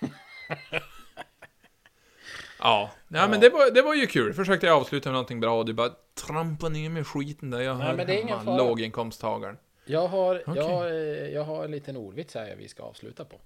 ja, 2.58 2.90
ja, 3.08 3.28
men 3.28 3.40
det 3.40 3.48
var, 3.48 3.70
det 3.74 3.82
var 3.82 3.94
ju 3.94 4.06
kul. 4.06 4.34
Försökte 4.34 4.66
jag 4.66 4.76
avsluta 4.80 5.08
med 5.08 5.12
någonting 5.14 5.40
bra 5.40 5.58
och 5.58 5.64
du 5.66 5.72
bara 5.72 5.90
trampade 6.26 6.72
ner 6.72 6.90
med 6.90 7.06
skiten 7.06 7.50
där 7.50 7.60
jag 7.60 7.78
Nej, 7.78 7.86
hör 7.86 7.96
men 7.96 8.06
det 8.06 8.12
är 8.14 8.22
ingen 8.22 8.38
hemma, 8.38 8.44
fara. 8.44 8.56
låginkomsttagaren. 8.56 9.58
Jag 9.84 10.08
har, 10.08 10.42
Okej. 10.46 10.54
jag, 10.56 10.68
har, 10.68 10.86
eh, 10.86 11.28
jag 11.28 11.44
har 11.44 11.64
en 11.64 11.70
liten 11.70 11.96
ordvits 11.96 12.34
här 12.34 12.54
vi 12.58 12.68
ska 12.68 12.82
avsluta 12.82 13.24
på. 13.24 13.40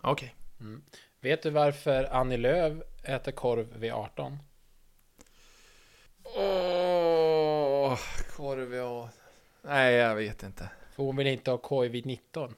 Okej. 0.00 0.34
Vet 1.20 1.42
du 1.42 1.50
varför 1.50 2.04
Annie 2.04 2.36
Lööf 2.36 2.82
äter 3.04 3.32
korv 3.32 3.76
vid 3.76 3.92
18? 3.92 4.38
Åh, 6.22 7.98
korv 8.36 8.74
ja. 8.74 9.10
Nej, 9.62 9.94
jag 9.94 10.14
vet 10.14 10.42
inte. 10.42 10.70
För 10.96 11.02
hon 11.02 11.16
vill 11.16 11.26
inte 11.26 11.50
ha 11.50 11.58
covid-19. 11.58 12.54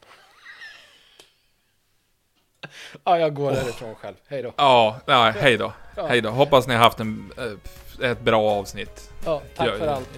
ja, 3.04 3.18
jag 3.18 3.34
går 3.34 3.50
därifrån 3.52 3.94
själv. 3.94 4.14
Hej 4.28 4.42
då. 4.42 4.52
Ja, 4.56 5.00
ja 5.06 5.32
hej 5.36 5.56
då. 5.56 5.72
Ja. 5.96 6.06
Hej 6.06 6.20
då. 6.20 6.30
Hoppas 6.30 6.66
ni 6.66 6.74
har 6.74 6.82
haft 6.82 7.00
en, 7.00 7.32
eh, 8.02 8.10
ett 8.10 8.20
bra 8.20 8.50
avsnitt. 8.50 9.10
Ja, 9.24 9.42
tack 9.56 9.68
Ja, 9.68 9.78
för 9.78 9.86
allt. 9.86 10.08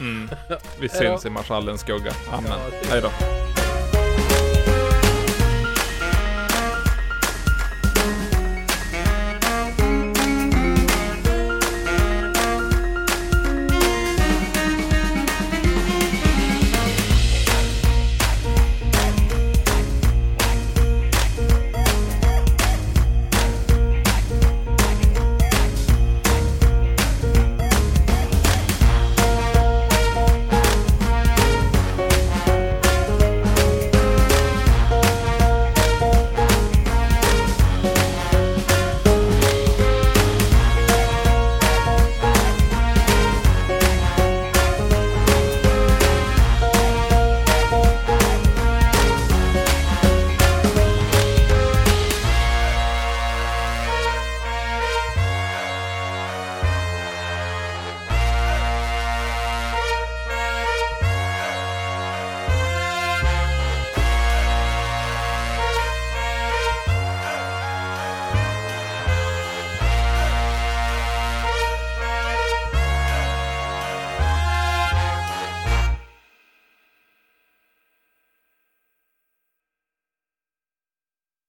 Mm. 0.00 0.30
Vi 0.80 0.88
syns 0.88 1.26
i 1.26 1.30
marschallens 1.30 1.80
skugga. 1.80 2.12
Amen. 2.32 2.52
Ja, 2.52 2.78
Hej 2.90 3.00
då. 3.00 3.41